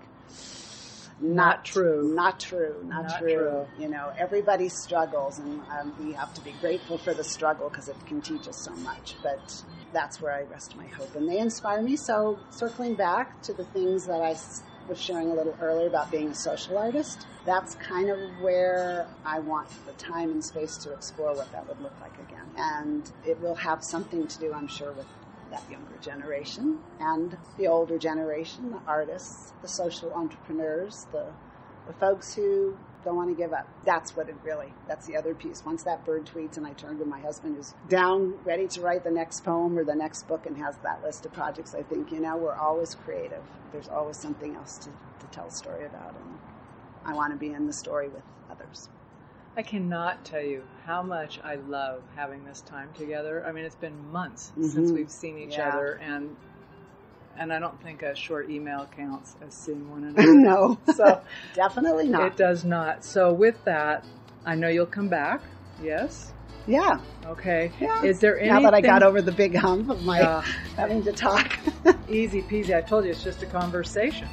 not, 1.20 1.34
not 1.34 1.64
true. 1.64 2.14
Not 2.14 2.40
true. 2.40 2.76
Not, 2.84 3.02
not 3.02 3.18
true. 3.18 3.34
true. 3.34 3.66
You 3.78 3.88
know, 3.88 4.10
everybody 4.16 4.68
struggles, 4.68 5.38
and 5.38 5.60
um, 5.70 5.94
we 5.98 6.12
have 6.12 6.32
to 6.34 6.40
be 6.40 6.52
grateful 6.52 6.96
for 6.96 7.12
the 7.12 7.24
struggle 7.24 7.68
because 7.68 7.88
it 7.88 8.06
can 8.06 8.22
teach 8.22 8.48
us 8.48 8.62
so 8.64 8.74
much. 8.76 9.16
But 9.22 9.62
that's 9.92 10.20
where 10.20 10.32
I 10.32 10.42
rest 10.42 10.76
my 10.76 10.86
hope, 10.86 11.14
and 11.14 11.28
they 11.28 11.38
inspire 11.38 11.82
me. 11.82 11.96
So, 11.96 12.38
circling 12.50 12.94
back 12.94 13.42
to 13.42 13.52
the 13.52 13.64
things 13.64 14.06
that 14.06 14.22
I 14.22 14.34
was 14.90 15.00
sharing 15.00 15.30
a 15.30 15.34
little 15.34 15.56
earlier 15.60 15.86
about 15.86 16.10
being 16.10 16.28
a 16.28 16.34
social 16.34 16.76
artist, 16.76 17.26
that's 17.46 17.76
kind 17.76 18.10
of 18.10 18.18
where 18.40 19.06
I 19.24 19.38
want 19.38 19.68
the 19.86 19.92
time 19.92 20.30
and 20.32 20.44
space 20.44 20.76
to 20.78 20.92
explore 20.92 21.34
what 21.34 21.50
that 21.52 21.66
would 21.68 21.80
look 21.80 21.94
like 22.00 22.12
again. 22.18 22.44
And 22.58 23.10
it 23.24 23.40
will 23.40 23.54
have 23.54 23.84
something 23.84 24.26
to 24.26 24.38
do, 24.38 24.52
I'm 24.52 24.66
sure, 24.66 24.92
with 24.92 25.06
that 25.52 25.62
younger 25.70 25.96
generation 26.00 26.80
and 26.98 27.36
the 27.56 27.68
older 27.68 27.98
generation, 27.98 28.72
the 28.72 28.80
artists, 28.86 29.52
the 29.62 29.68
social 29.68 30.12
entrepreneurs, 30.12 31.06
the, 31.12 31.26
the 31.86 31.92
folks 31.94 32.34
who 32.34 32.76
don't 33.04 33.16
want 33.16 33.30
to 33.30 33.34
give 33.36 33.52
up. 33.52 33.68
That's 33.84 34.16
what 34.16 34.28
it 34.28 34.36
really, 34.44 34.72
that's 34.88 35.06
the 35.06 35.16
other 35.16 35.34
piece. 35.34 35.64
Once 35.64 35.82
that 35.84 36.04
bird 36.04 36.26
tweets 36.26 36.56
and 36.56 36.66
I 36.66 36.72
turn 36.72 36.98
to 36.98 37.04
my 37.04 37.20
husband 37.20 37.56
who's 37.56 37.74
down, 37.88 38.34
ready 38.44 38.66
to 38.68 38.80
write 38.80 39.04
the 39.04 39.10
next 39.10 39.44
poem 39.44 39.78
or 39.78 39.84
the 39.84 39.94
next 39.94 40.28
book 40.28 40.46
and 40.46 40.56
has 40.58 40.76
that 40.78 41.02
list 41.02 41.26
of 41.26 41.32
projects, 41.32 41.74
I 41.74 41.82
think, 41.82 42.12
you 42.12 42.20
know, 42.20 42.36
we're 42.36 42.56
always 42.56 42.94
creative. 42.94 43.42
There's 43.72 43.88
always 43.88 44.16
something 44.16 44.56
else 44.56 44.78
to, 44.78 44.90
to 44.90 45.26
tell 45.32 45.46
a 45.46 45.50
story 45.50 45.86
about. 45.86 46.14
And 46.14 46.38
I 47.04 47.14
want 47.14 47.32
to 47.32 47.38
be 47.38 47.52
in 47.52 47.66
the 47.66 47.72
story 47.72 48.08
with 48.08 48.22
others. 48.50 48.88
I 49.56 49.62
cannot 49.62 50.24
tell 50.24 50.42
you 50.42 50.62
how 50.84 51.02
much 51.02 51.40
I 51.42 51.56
love 51.56 52.02
having 52.14 52.44
this 52.44 52.60
time 52.60 52.90
together. 52.96 53.44
I 53.44 53.52
mean, 53.52 53.64
it's 53.64 53.74
been 53.74 54.10
months 54.12 54.52
mm-hmm. 54.52 54.68
since 54.68 54.92
we've 54.92 55.10
seen 55.10 55.38
each 55.38 55.56
yeah. 55.56 55.70
other, 55.70 55.94
and 55.94 56.36
and 57.38 57.52
I 57.52 57.58
don't 57.58 57.80
think 57.82 58.02
a 58.02 58.14
short 58.14 58.50
email 58.50 58.86
counts 58.96 59.36
as 59.46 59.54
seeing 59.54 59.90
one 59.90 60.04
another. 60.16 60.34
no, 60.34 60.78
so 60.94 61.20
definitely 61.54 62.08
not. 62.08 62.26
It 62.28 62.36
does 62.36 62.64
not. 62.64 63.04
So 63.04 63.32
with 63.32 63.62
that, 63.64 64.04
I 64.44 64.54
know 64.54 64.68
you'll 64.68 64.86
come 64.86 65.08
back. 65.08 65.40
Yes. 65.82 66.32
Yeah. 66.66 67.00
Okay. 67.26 67.72
Yeah. 67.80 68.02
Is 68.02 68.20
there 68.20 68.38
anything? 68.38 68.62
Now 68.62 68.70
that 68.70 68.74
I 68.74 68.80
got 68.80 69.02
over 69.02 69.22
the 69.22 69.32
big 69.32 69.56
hump 69.56 69.88
of 69.88 70.02
my 70.04 70.20
uh, 70.20 70.40
having 70.76 71.02
to 71.04 71.12
talk. 71.12 71.58
easy 72.08 72.42
peasy. 72.42 72.76
I 72.76 72.82
told 72.82 73.04
you 73.04 73.10
it's 73.10 73.24
just 73.24 73.42
a 73.42 73.46
conversation. 73.46 74.28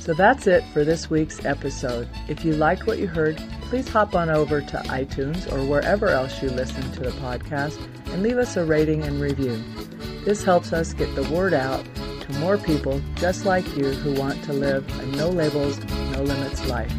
So 0.00 0.14
that's 0.14 0.46
it 0.46 0.64
for 0.72 0.82
this 0.84 1.10
week's 1.10 1.44
episode. 1.44 2.08
If 2.26 2.44
you 2.44 2.54
liked 2.54 2.86
what 2.86 2.98
you 2.98 3.06
heard, 3.06 3.36
please 3.62 3.86
hop 3.88 4.14
on 4.14 4.30
over 4.30 4.60
to 4.60 4.76
iTunes 4.86 5.50
or 5.52 5.64
wherever 5.64 6.08
else 6.08 6.42
you 6.42 6.48
listen 6.50 6.82
to 6.92 7.00
the 7.00 7.10
podcast 7.10 7.78
and 8.12 8.22
leave 8.22 8.38
us 8.38 8.56
a 8.56 8.64
rating 8.64 9.02
and 9.02 9.20
review. 9.20 9.62
This 10.24 10.44
helps 10.44 10.72
us 10.72 10.92
get 10.92 11.14
the 11.14 11.28
word 11.30 11.54
out 11.54 11.84
to 11.94 12.32
more 12.38 12.58
people 12.58 13.00
just 13.14 13.44
like 13.44 13.76
you 13.76 13.90
who 13.90 14.14
want 14.14 14.42
to 14.44 14.52
live 14.52 14.86
a 15.00 15.06
no 15.06 15.30
labels, 15.30 15.78
no 16.12 16.22
limits 16.22 16.66
life. 16.68 16.92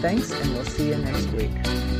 Thanks, 0.00 0.30
and 0.32 0.52
we'll 0.52 0.64
see 0.64 0.88
you 0.88 0.96
next 0.96 1.26
week. 1.28 1.93